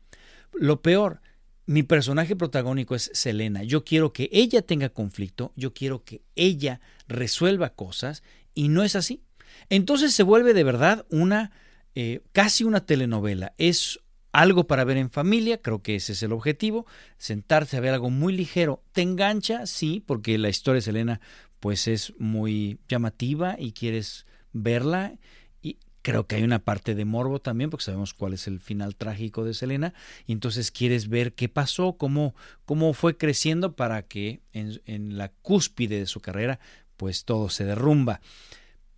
Lo 0.53 0.83
peor, 0.83 1.23
mi 1.71 1.85
personaje 1.85 2.35
protagónico 2.35 2.97
es 2.97 3.13
Selena. 3.15 3.63
Yo 3.63 3.85
quiero 3.85 4.13
que 4.13 4.29
ella 4.33 4.61
tenga 4.61 4.89
conflicto, 4.89 5.53
yo 5.55 5.73
quiero 5.73 6.03
que 6.03 6.21
ella 6.35 6.81
resuelva 7.07 7.75
cosas 7.75 8.25
y 8.55 8.67
no 8.67 8.83
es 8.83 8.97
así. 8.97 9.23
Entonces 9.69 10.13
se 10.13 10.25
vuelve 10.25 10.53
de 10.53 10.65
verdad 10.65 11.07
una, 11.11 11.53
eh, 11.95 12.23
casi 12.33 12.65
una 12.65 12.85
telenovela. 12.87 13.55
Es 13.57 14.01
algo 14.33 14.67
para 14.67 14.83
ver 14.83 14.97
en 14.97 15.11
familia, 15.11 15.63
creo 15.63 15.81
que 15.81 15.95
ese 15.95 16.15
es 16.15 16.25
el 16.25 16.33
objetivo, 16.33 16.87
sentarse 17.19 17.77
a 17.77 17.81
ver 17.81 17.95
algo 17.95 18.11
muy 18.11 18.33
ligero. 18.33 18.83
¿Te 18.91 19.03
engancha? 19.03 19.65
Sí, 19.69 20.03
porque 20.05 20.39
la 20.39 20.49
historia 20.49 20.79
de 20.79 20.83
Selena 20.83 21.21
pues 21.61 21.87
es 21.87 22.15
muy 22.19 22.81
llamativa 22.89 23.55
y 23.57 23.75
quieres 23.75 24.27
verla 24.53 25.15
Creo 26.03 26.27
que 26.27 26.37
hay 26.37 26.43
una 26.43 26.61
parte 26.61 26.95
de 26.95 27.05
morbo 27.05 27.41
también, 27.41 27.71
porque 27.71 27.85
sabemos 27.85 28.15
cuál 28.15 28.33
es 28.33 28.47
el 28.47 28.61
final 28.61 28.97
trágico 28.97 29.45
de 29.45 29.55
Selena, 29.55 29.93
y 30.27 30.33
entonces 30.33 30.71
quieres 30.71 31.09
ver 31.09 31.35
qué 31.35 31.49
pasó, 31.49 31.95
cómo, 31.95 32.35
cómo 32.65 32.93
fue 32.95 33.17
creciendo 33.17 33.77
para 33.77 34.03
que 34.03 34.41
en, 34.53 34.81
en 34.87 35.19
la 35.19 35.29
cúspide 35.29 35.99
de 35.99 36.07
su 36.07 36.21
carrera, 36.21 36.59
pues 36.97 37.25
todo 37.25 37.49
se 37.49 37.65
derrumba. 37.65 38.21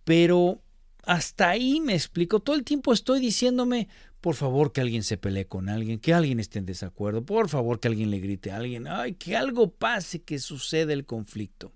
Pero 0.03 0.61
hasta 1.03 1.49
ahí 1.49 1.81
me 1.81 1.93
explico, 1.93 2.39
todo 2.39 2.55
el 2.55 2.63
tiempo 2.63 2.93
estoy 2.93 3.19
diciéndome, 3.19 3.89
por 4.21 4.35
favor 4.35 4.71
que 4.71 4.79
alguien 4.79 5.03
se 5.03 5.17
pelee 5.17 5.47
con 5.47 5.67
alguien, 5.67 5.99
que 5.99 6.13
alguien 6.13 6.39
esté 6.39 6.59
en 6.59 6.65
desacuerdo, 6.65 7.25
por 7.25 7.49
favor 7.49 7.81
que 7.81 7.89
alguien 7.89 8.09
le 8.09 8.19
grite 8.19 8.51
a 8.51 8.55
alguien, 8.55 8.87
ay, 8.87 9.15
que 9.15 9.35
algo 9.35 9.71
pase, 9.71 10.21
que 10.21 10.39
suceda 10.39 10.93
el 10.93 11.05
conflicto. 11.05 11.73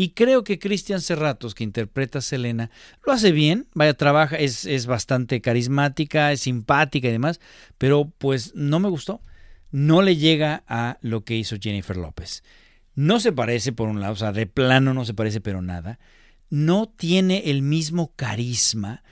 Y 0.00 0.12
creo 0.12 0.44
que 0.44 0.58
Cristian 0.58 1.02
Serratos, 1.02 1.54
que 1.54 1.62
interpreta 1.62 2.20
a 2.20 2.22
Selena, 2.22 2.70
lo 3.04 3.12
hace 3.12 3.32
bien, 3.32 3.66
vaya, 3.74 3.92
trabaja, 3.92 4.36
es, 4.36 4.64
es 4.64 4.86
bastante 4.86 5.42
carismática, 5.42 6.32
es 6.32 6.40
simpática 6.40 7.08
y 7.08 7.12
demás, 7.12 7.38
pero 7.76 8.10
pues 8.16 8.54
no 8.54 8.80
me 8.80 8.88
gustó. 8.88 9.20
No 9.70 10.00
le 10.00 10.16
llega 10.16 10.64
a 10.66 10.96
lo 11.02 11.26
que 11.26 11.36
hizo 11.36 11.56
Jennifer 11.60 11.98
López. 11.98 12.42
No 12.94 13.20
se 13.20 13.32
parece 13.32 13.72
por 13.72 13.90
un 13.90 14.00
lado, 14.00 14.14
o 14.14 14.16
sea, 14.16 14.32
de 14.32 14.46
plano 14.46 14.94
no 14.94 15.04
se 15.04 15.12
parece, 15.12 15.42
pero 15.42 15.60
nada. 15.60 15.98
no 16.48 16.88
tiene 16.88 17.50
el 17.50 17.60
mismo 17.60 18.14
carisma, 18.16 19.02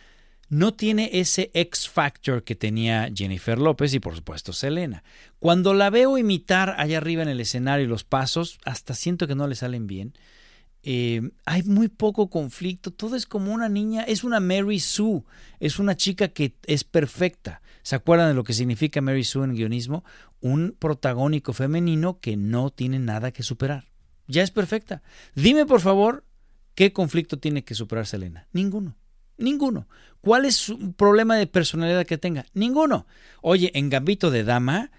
no 0.48 0.72
tiene 0.72 1.10
ese 1.12 1.50
X 1.52 1.86
Factor 1.86 2.44
que 2.44 2.54
tenía 2.54 3.10
Jennifer 3.14 3.58
López 3.58 3.92
y 3.92 4.00
por 4.00 4.16
supuesto 4.16 4.54
Selena. 4.54 5.04
Cuando 5.38 5.74
la 5.74 5.90
veo 5.90 6.16
imitar 6.16 6.76
allá 6.78 6.96
arriba 6.96 7.22
en 7.24 7.28
el 7.28 7.40
escenario 7.40 7.86
los 7.88 8.04
pasos, 8.04 8.58
hasta 8.64 8.94
siento 8.94 9.26
que 9.26 9.34
no 9.34 9.46
le 9.48 9.54
salen 9.54 9.86
bien. 9.86 10.14
Eh, 10.82 11.30
hay 11.44 11.62
muy 11.64 11.88
poco 11.88 12.30
conflicto, 12.30 12.92
todo 12.92 13.16
es 13.16 13.26
como 13.26 13.52
una 13.52 13.68
niña, 13.68 14.02
es 14.04 14.24
una 14.24 14.40
Mary 14.40 14.80
Sue, 14.80 15.22
es 15.60 15.78
una 15.78 15.96
chica 15.96 16.28
que 16.28 16.54
es 16.66 16.84
perfecta. 16.84 17.60
¿Se 17.82 17.96
acuerdan 17.96 18.28
de 18.28 18.34
lo 18.34 18.44
que 18.44 18.52
significa 18.52 19.00
Mary 19.00 19.24
Sue 19.24 19.44
en 19.44 19.54
guionismo? 19.54 20.04
Un 20.40 20.76
protagónico 20.78 21.52
femenino 21.52 22.20
que 22.20 22.36
no 22.36 22.70
tiene 22.70 22.98
nada 22.98 23.32
que 23.32 23.42
superar. 23.42 23.88
Ya 24.26 24.42
es 24.42 24.50
perfecta. 24.50 25.02
Dime 25.34 25.66
por 25.66 25.80
favor, 25.80 26.24
¿qué 26.74 26.92
conflicto 26.92 27.38
tiene 27.38 27.64
que 27.64 27.74
superar 27.74 28.06
Selena? 28.06 28.46
Ninguno. 28.52 28.96
Ninguno. 29.38 29.88
¿Cuál 30.20 30.44
es 30.44 30.56
su 30.56 30.92
problema 30.92 31.36
de 31.36 31.46
personalidad 31.46 32.06
que 32.06 32.18
tenga? 32.18 32.44
Ninguno. 32.54 33.06
Oye, 33.40 33.70
en 33.74 33.88
Gambito 33.88 34.30
de 34.30 34.44
Dama, 34.44 34.90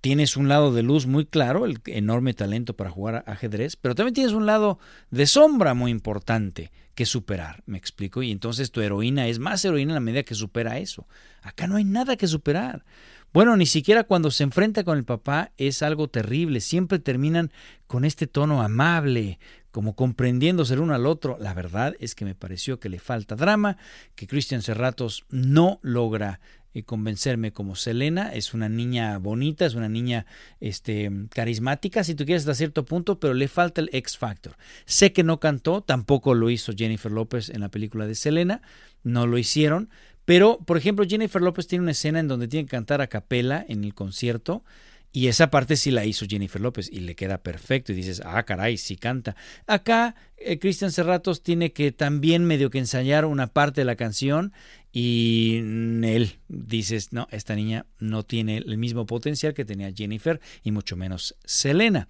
tienes 0.00 0.36
un 0.36 0.48
lado 0.48 0.72
de 0.72 0.82
luz 0.82 1.06
muy 1.06 1.26
claro, 1.26 1.64
el 1.64 1.80
enorme 1.86 2.34
talento 2.34 2.74
para 2.74 2.90
jugar 2.90 3.24
ajedrez, 3.26 3.76
pero 3.76 3.94
también 3.94 4.14
tienes 4.14 4.32
un 4.32 4.46
lado 4.46 4.78
de 5.10 5.26
sombra 5.26 5.74
muy 5.74 5.90
importante 5.90 6.70
que 6.94 7.06
superar, 7.06 7.62
me 7.66 7.78
explico, 7.78 8.22
y 8.22 8.32
entonces 8.32 8.72
tu 8.72 8.80
heroína 8.80 9.28
es 9.28 9.38
más 9.38 9.64
heroína 9.64 9.92
en 9.92 9.94
la 9.94 10.00
medida 10.00 10.24
que 10.24 10.34
supera 10.34 10.78
eso. 10.78 11.06
Acá 11.42 11.66
no 11.66 11.76
hay 11.76 11.84
nada 11.84 12.16
que 12.16 12.26
superar. 12.26 12.84
Bueno, 13.32 13.56
ni 13.56 13.66
siquiera 13.66 14.04
cuando 14.04 14.30
se 14.30 14.42
enfrenta 14.42 14.84
con 14.84 14.98
el 14.98 15.04
papá 15.04 15.52
es 15.58 15.82
algo 15.82 16.08
terrible, 16.08 16.60
siempre 16.60 16.98
terminan 16.98 17.52
con 17.86 18.04
este 18.04 18.26
tono 18.26 18.62
amable, 18.62 19.38
como 19.70 19.94
comprendiéndose 19.94 20.74
el 20.74 20.80
uno 20.80 20.94
al 20.94 21.06
otro. 21.06 21.36
La 21.38 21.54
verdad 21.54 21.94
es 22.00 22.14
que 22.14 22.24
me 22.24 22.34
pareció 22.34 22.80
que 22.80 22.88
le 22.88 22.98
falta 22.98 23.36
drama, 23.36 23.76
que 24.14 24.26
Christian 24.26 24.62
Serratos 24.62 25.24
no 25.28 25.78
logra 25.82 26.40
y 26.78 26.82
convencerme 26.82 27.52
como 27.52 27.76
Selena. 27.76 28.32
Es 28.32 28.54
una 28.54 28.68
niña 28.68 29.18
bonita, 29.18 29.66
es 29.66 29.74
una 29.74 29.88
niña 29.88 30.26
este, 30.60 31.10
carismática, 31.30 32.04
si 32.04 32.14
tú 32.14 32.24
quieres, 32.24 32.42
hasta 32.42 32.54
cierto 32.54 32.84
punto, 32.84 33.20
pero 33.20 33.34
le 33.34 33.48
falta 33.48 33.80
el 33.80 33.90
X 33.92 34.16
Factor. 34.16 34.56
Sé 34.86 35.12
que 35.12 35.22
no 35.22 35.40
cantó, 35.40 35.82
tampoco 35.82 36.34
lo 36.34 36.50
hizo 36.50 36.72
Jennifer 36.76 37.12
López 37.12 37.50
en 37.50 37.60
la 37.60 37.68
película 37.68 38.06
de 38.06 38.14
Selena, 38.14 38.62
no 39.02 39.26
lo 39.26 39.38
hicieron. 39.38 39.90
Pero, 40.24 40.58
por 40.58 40.76
ejemplo, 40.76 41.06
Jennifer 41.08 41.40
López 41.40 41.66
tiene 41.66 41.82
una 41.82 41.92
escena 41.92 42.20
en 42.20 42.28
donde 42.28 42.48
tiene 42.48 42.66
que 42.66 42.72
cantar 42.72 43.00
a 43.00 43.06
capela 43.06 43.64
en 43.68 43.84
el 43.84 43.94
concierto 43.94 44.62
y 45.10 45.28
esa 45.28 45.50
parte 45.50 45.76
sí 45.76 45.90
la 45.90 46.04
hizo 46.04 46.26
Jennifer 46.28 46.60
López 46.60 46.90
y 46.92 47.00
le 47.00 47.14
queda 47.14 47.38
perfecto. 47.38 47.92
Y 47.92 47.96
dices, 47.96 48.20
ah, 48.24 48.42
caray, 48.42 48.76
sí 48.76 48.96
canta. 48.96 49.36
Acá 49.66 50.14
eh, 50.36 50.58
Cristian 50.58 50.92
Serratos 50.92 51.42
tiene 51.42 51.72
que 51.72 51.92
también 51.92 52.44
medio 52.44 52.70
que 52.70 52.78
ensayar 52.78 53.24
una 53.24 53.46
parte 53.46 53.80
de 53.80 53.86
la 53.86 53.96
canción 53.96 54.52
y 55.00 55.58
él 56.02 56.40
dices, 56.48 57.12
no, 57.12 57.28
esta 57.30 57.54
niña 57.54 57.86
no 58.00 58.24
tiene 58.24 58.56
el 58.56 58.78
mismo 58.78 59.06
potencial 59.06 59.54
que 59.54 59.64
tenía 59.64 59.92
Jennifer 59.94 60.40
y 60.64 60.72
mucho 60.72 60.96
menos 60.96 61.36
Selena. 61.44 62.08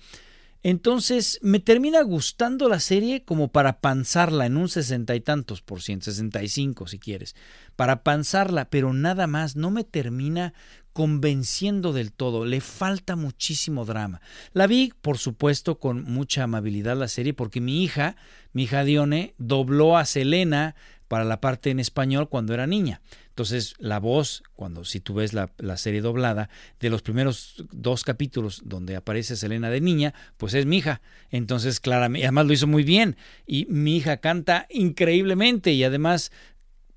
Entonces 0.62 1.38
me 1.42 1.60
termina 1.60 2.00
gustando 2.00 2.66
la 2.66 2.80
serie 2.80 3.24
como 3.24 3.48
para 3.48 3.80
panzarla 3.80 4.46
en 4.46 4.56
un 4.56 4.70
sesenta 4.70 5.14
y 5.14 5.20
tantos 5.20 5.60
por 5.60 5.82
ciento, 5.82 6.06
sesenta 6.06 6.42
y 6.42 6.48
cinco 6.48 6.86
si 6.86 6.98
quieres, 6.98 7.36
para 7.76 8.02
panzarla, 8.02 8.70
pero 8.70 8.94
nada 8.94 9.26
más, 9.26 9.54
no 9.54 9.70
me 9.70 9.84
termina 9.84 10.54
convenciendo 10.94 11.92
del 11.92 12.10
todo, 12.10 12.46
le 12.46 12.62
falta 12.62 13.16
muchísimo 13.16 13.84
drama. 13.84 14.22
La 14.54 14.66
vi, 14.66 14.94
por 15.02 15.18
supuesto, 15.18 15.78
con 15.78 16.04
mucha 16.04 16.44
amabilidad 16.44 16.96
la 16.96 17.06
serie 17.06 17.34
porque 17.34 17.60
mi 17.60 17.84
hija, 17.84 18.16
mi 18.52 18.62
hija 18.62 18.82
Dione, 18.82 19.34
dobló 19.36 19.98
a 19.98 20.06
Selena 20.06 20.74
para 21.08 21.24
la 21.24 21.40
parte 21.40 21.70
en 21.70 21.80
español 21.80 22.28
cuando 22.28 22.54
era 22.54 22.66
niña. 22.66 23.00
Entonces, 23.30 23.74
la 23.78 23.98
voz, 23.98 24.42
cuando 24.54 24.84
si 24.84 25.00
tú 25.00 25.14
ves 25.14 25.32
la, 25.32 25.48
serie 25.76 26.00
doblada, 26.00 26.50
de 26.80 26.90
los 26.90 27.02
primeros 27.02 27.64
dos 27.72 28.04
capítulos 28.04 28.62
donde 28.64 28.96
aparece 28.96 29.36
Selena 29.36 29.70
de 29.70 29.80
niña, 29.80 30.14
pues 30.36 30.54
es 30.54 30.66
mi 30.66 30.78
hija. 30.78 31.00
Entonces, 31.30 31.80
claramente, 31.80 32.26
además 32.26 32.46
lo 32.46 32.52
hizo 32.52 32.66
muy 32.66 32.82
bien. 32.82 33.16
Y 33.46 33.66
mi 33.66 33.96
hija 33.96 34.18
canta 34.18 34.66
increíblemente 34.70 35.72
y 35.72 35.84
además, 35.84 36.30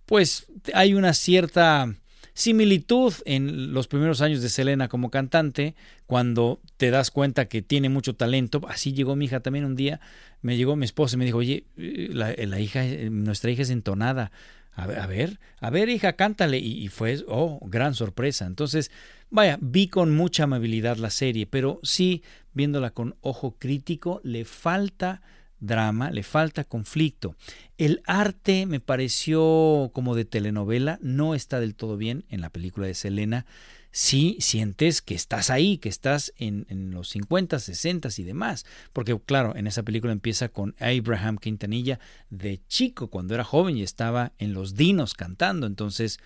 pues 0.05 0.47
hay 0.73 0.93
una 0.93 1.13
cierta 1.13 1.95
similitud 2.33 3.13
en 3.25 3.73
los 3.73 3.87
primeros 3.87 4.21
años 4.21 4.41
de 4.41 4.49
Selena 4.49 4.87
como 4.87 5.09
cantante, 5.09 5.75
cuando 6.05 6.59
te 6.77 6.91
das 6.91 7.11
cuenta 7.11 7.45
que 7.45 7.61
tiene 7.61 7.89
mucho 7.89 8.15
talento. 8.15 8.61
Así 8.67 8.93
llegó 8.93 9.15
mi 9.15 9.25
hija 9.25 9.41
también 9.41 9.65
un 9.65 9.75
día, 9.75 9.99
me 10.41 10.57
llegó 10.57 10.75
mi 10.75 10.85
esposa 10.85 11.15
y 11.15 11.19
me 11.19 11.25
dijo, 11.25 11.39
oye, 11.39 11.65
eh, 11.77 12.09
la, 12.11 12.59
hija, 12.59 12.85
eh, 12.85 13.09
nuestra 13.09 13.51
hija 13.51 13.63
es 13.63 13.69
entonada. 13.69 14.31
A 14.73 14.87
ver, 15.05 15.39
a 15.59 15.69
ver, 15.69 15.89
hija, 15.89 16.13
cántale. 16.13 16.57
Y, 16.57 16.83
y, 16.83 16.87
fue, 16.87 17.23
oh, 17.27 17.59
gran 17.67 17.93
sorpresa. 17.93 18.45
Entonces, 18.45 18.89
vaya, 19.29 19.57
vi 19.61 19.87
con 19.87 20.15
mucha 20.15 20.43
amabilidad 20.43 20.97
la 20.97 21.09
serie, 21.09 21.45
pero 21.45 21.79
sí, 21.83 22.23
viéndola 22.53 22.91
con 22.91 23.15
ojo 23.21 23.57
crítico, 23.59 24.21
le 24.23 24.45
falta 24.45 25.21
drama, 25.61 26.11
le 26.11 26.23
falta 26.23 26.65
conflicto. 26.65 27.35
El 27.77 28.01
arte 28.05 28.65
me 28.65 28.81
pareció 28.81 29.91
como 29.93 30.15
de 30.15 30.25
telenovela, 30.25 30.99
no 31.01 31.33
está 31.35 31.61
del 31.61 31.75
todo 31.75 31.95
bien 31.95 32.25
en 32.29 32.41
la 32.41 32.49
película 32.49 32.87
de 32.87 32.93
Selena. 32.93 33.45
Sí 33.93 34.37
sientes 34.39 35.01
que 35.01 35.15
estás 35.15 35.49
ahí, 35.49 35.77
que 35.77 35.89
estás 35.89 36.33
en, 36.37 36.65
los 36.91 37.09
50, 37.09 37.59
60 37.59 38.09
y 38.17 38.23
demás. 38.23 38.65
Porque 38.93 39.17
claro, 39.25 39.55
en 39.55 39.67
esa 39.67 39.83
película 39.83 40.11
empieza 40.13 40.49
con 40.49 40.75
Abraham 40.79 41.37
Quintanilla 41.37 41.99
de 42.29 42.61
chico, 42.67 43.07
cuando 43.07 43.33
era 43.33 43.43
joven 43.43 43.77
y 43.77 43.83
estaba 43.83 44.33
en 44.37 44.53
los 44.53 44.75
dinos 44.75 45.13
cantando. 45.13 45.67
Entonces, 45.67 46.19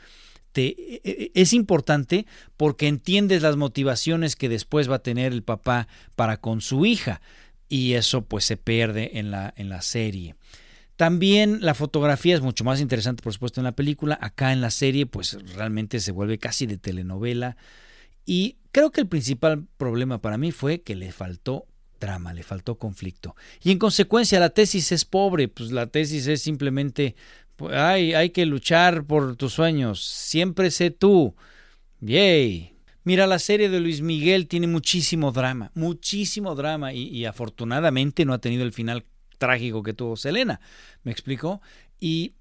te, 0.52 0.68
e, 0.68 1.02
e, 1.04 1.32
es 1.34 1.54
importante 1.54 2.28
porque 2.56 2.88
entiendes 2.88 3.42
las 3.42 3.58
motivaciones 3.58 4.36
que 4.36 4.48
después 4.48 4.90
va 4.90 4.98
a 4.98 5.04
tener 5.04 5.34
el 5.34 5.44
papá 5.44 5.88
para 6.16 6.38
con 6.38 6.62
su 6.62 6.86
hija 6.86 7.20
y 7.70 7.94
eso 7.94 8.26
pues 8.26 8.46
se 8.46 8.58
pierde 8.58 9.18
en 9.20 9.32
la, 9.32 9.54
en 9.58 9.70
la 9.70 9.82
serie. 9.82 10.36
También 10.96 11.60
la 11.62 11.74
fotografía 11.74 12.36
es 12.36 12.42
mucho 12.42 12.64
más 12.64 12.80
interesante, 12.80 13.22
por 13.22 13.34
supuesto, 13.34 13.60
en 13.60 13.66
la 13.66 13.76
película. 13.76 14.18
Acá 14.22 14.54
en 14.54 14.62
la 14.62 14.72
serie, 14.72 15.06
pues 15.06 15.38
realmente 15.56 16.00
se 16.00 16.12
vuelve 16.12 16.38
casi 16.38 16.66
de 16.68 16.78
telenovela. 16.78 17.58
Y 18.26 18.58
creo 18.72 18.92
que 18.92 19.02
el 19.02 19.08
principal 19.08 19.66
problema 19.78 20.22
para 20.22 20.38
mí 20.38 20.52
fue 20.52 20.82
que 20.82 20.96
le 20.96 21.12
faltó 21.12 21.66
drama, 22.00 22.34
le 22.34 22.44
faltó 22.44 22.78
conflicto. 22.78 23.36
Y 23.62 23.72
en 23.72 23.80
consecuencia, 23.80 24.40
la 24.40 24.52
tesis 24.52 24.92
es 24.94 25.04
pobre. 25.04 25.50
Pues 25.50 25.72
la 25.72 25.88
tesis 25.88 26.28
es 26.28 26.42
simplemente, 26.42 27.16
hay, 27.72 28.14
hay 28.14 28.30
que 28.30 28.46
luchar 28.46 29.06
por 29.06 29.36
tus 29.36 29.52
sueños. 29.52 30.02
Siempre 30.06 30.72
sé 30.72 30.92
tú. 30.92 31.36
Yay. 32.00 32.75
Mira, 33.06 33.28
la 33.28 33.38
serie 33.38 33.70
de 33.70 33.80
Luis 33.80 34.02
Miguel 34.02 34.48
tiene 34.48 34.66
muchísimo 34.66 35.32
drama, 35.32 35.70
muchísimo 35.76 36.56
drama 36.56 36.92
y, 36.92 37.24
afortunadamente 37.26 38.26
no 38.26 38.34
ha 38.34 38.40
tenido 38.40 38.64
el 38.64 38.74
final 38.74 39.06
trágico 39.38 39.84
que 39.84 39.94
tuvo 39.94 40.18
Selena. 40.18 40.60
¿Me 41.04 41.12
explico? 41.12 41.62
Y 42.00 42.34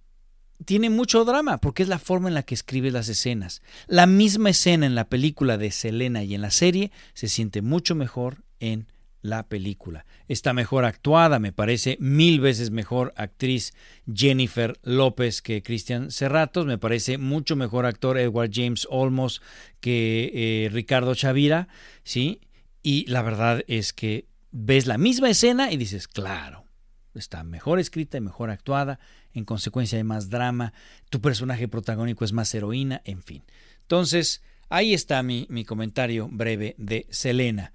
tiene 0.64 0.88
mucho 0.88 1.26
drama 1.26 1.58
porque 1.58 1.82
es 1.82 1.90
la 1.90 1.98
forma 1.98 2.28
en 2.28 2.34
la 2.34 2.44
que 2.44 2.54
escribe 2.54 2.90
las 2.90 3.10
escenas. 3.10 3.60
La 3.88 4.06
misma 4.06 4.48
escena 4.48 4.86
en 4.86 4.94
la 4.94 5.10
película 5.10 5.58
de 5.58 5.70
Selena 5.70 6.24
y 6.24 6.34
en 6.34 6.40
la 6.40 6.50
serie 6.50 6.90
se 7.12 7.28
siente 7.28 7.60
mucho 7.60 7.94
mejor 7.94 8.42
en 8.58 8.86
la 9.24 9.48
película. 9.48 10.04
Está 10.28 10.52
mejor 10.52 10.84
actuada, 10.84 11.38
me 11.38 11.50
parece 11.50 11.96
mil 11.98 12.40
veces 12.40 12.70
mejor 12.70 13.14
actriz 13.16 13.72
Jennifer 14.12 14.78
López 14.82 15.40
que 15.40 15.62
Cristian 15.62 16.10
Serratos, 16.10 16.66
me 16.66 16.76
parece 16.76 17.16
mucho 17.16 17.56
mejor 17.56 17.86
actor 17.86 18.18
Edward 18.18 18.50
James 18.52 18.86
Olmos 18.90 19.40
que 19.80 20.30
eh, 20.34 20.68
Ricardo 20.70 21.14
Chavira, 21.14 21.68
¿sí? 22.02 22.42
Y 22.82 23.06
la 23.06 23.22
verdad 23.22 23.64
es 23.66 23.94
que 23.94 24.26
ves 24.50 24.86
la 24.86 24.98
misma 24.98 25.30
escena 25.30 25.72
y 25.72 25.78
dices, 25.78 26.06
claro, 26.06 26.66
está 27.14 27.44
mejor 27.44 27.78
escrita 27.78 28.18
y 28.18 28.20
mejor 28.20 28.50
actuada, 28.50 29.00
en 29.32 29.46
consecuencia 29.46 29.96
hay 29.96 30.04
más 30.04 30.28
drama, 30.28 30.74
tu 31.08 31.22
personaje 31.22 31.66
protagónico 31.66 32.26
es 32.26 32.34
más 32.34 32.54
heroína, 32.54 33.00
en 33.06 33.22
fin. 33.22 33.42
Entonces, 33.80 34.42
ahí 34.68 34.92
está 34.92 35.22
mi, 35.22 35.46
mi 35.48 35.64
comentario 35.64 36.28
breve 36.30 36.74
de 36.76 37.06
Selena. 37.08 37.72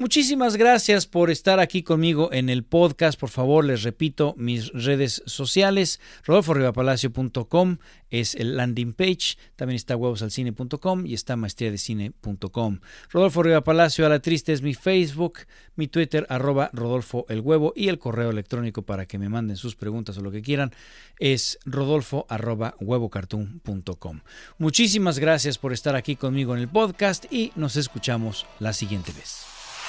Muchísimas 0.00 0.56
gracias 0.56 1.06
por 1.06 1.30
estar 1.30 1.60
aquí 1.60 1.82
conmigo 1.82 2.32
en 2.32 2.48
el 2.48 2.64
podcast. 2.64 3.20
Por 3.20 3.28
favor, 3.28 3.66
les 3.66 3.82
repito 3.82 4.34
mis 4.38 4.72
redes 4.72 5.22
sociales. 5.26 6.00
rodolforribapalacio.com 6.24 7.76
es 8.08 8.34
el 8.34 8.56
landing 8.56 8.94
page. 8.94 9.36
También 9.56 9.76
está 9.76 9.96
huevosalcine.com 9.96 11.04
y 11.04 11.12
está 11.12 11.36
maestriadecine.com. 11.36 12.80
Rodolfo 13.10 13.42
Riva 13.42 13.62
Palacio 13.62 14.06
a 14.06 14.08
la 14.08 14.20
triste 14.20 14.54
es 14.54 14.62
mi 14.62 14.72
Facebook, 14.72 15.40
mi 15.76 15.86
Twitter 15.86 16.24
arroba 16.30 16.70
Rodolfo 16.72 17.26
el 17.28 17.40
Huevo 17.40 17.74
y 17.76 17.88
el 17.88 17.98
correo 17.98 18.30
electrónico 18.30 18.80
para 18.80 19.04
que 19.04 19.18
me 19.18 19.28
manden 19.28 19.58
sus 19.58 19.76
preguntas 19.76 20.16
o 20.16 20.22
lo 20.22 20.30
que 20.30 20.40
quieran 20.40 20.72
es 21.18 21.58
rodolfo 21.66 22.24
arroba. 22.30 22.74
Muchísimas 24.56 25.18
gracias 25.18 25.58
por 25.58 25.74
estar 25.74 25.94
aquí 25.94 26.16
conmigo 26.16 26.54
en 26.54 26.62
el 26.62 26.68
podcast 26.68 27.30
y 27.30 27.52
nos 27.54 27.76
escuchamos 27.76 28.46
la 28.60 28.72
siguiente 28.72 29.12
vez. 29.12 29.59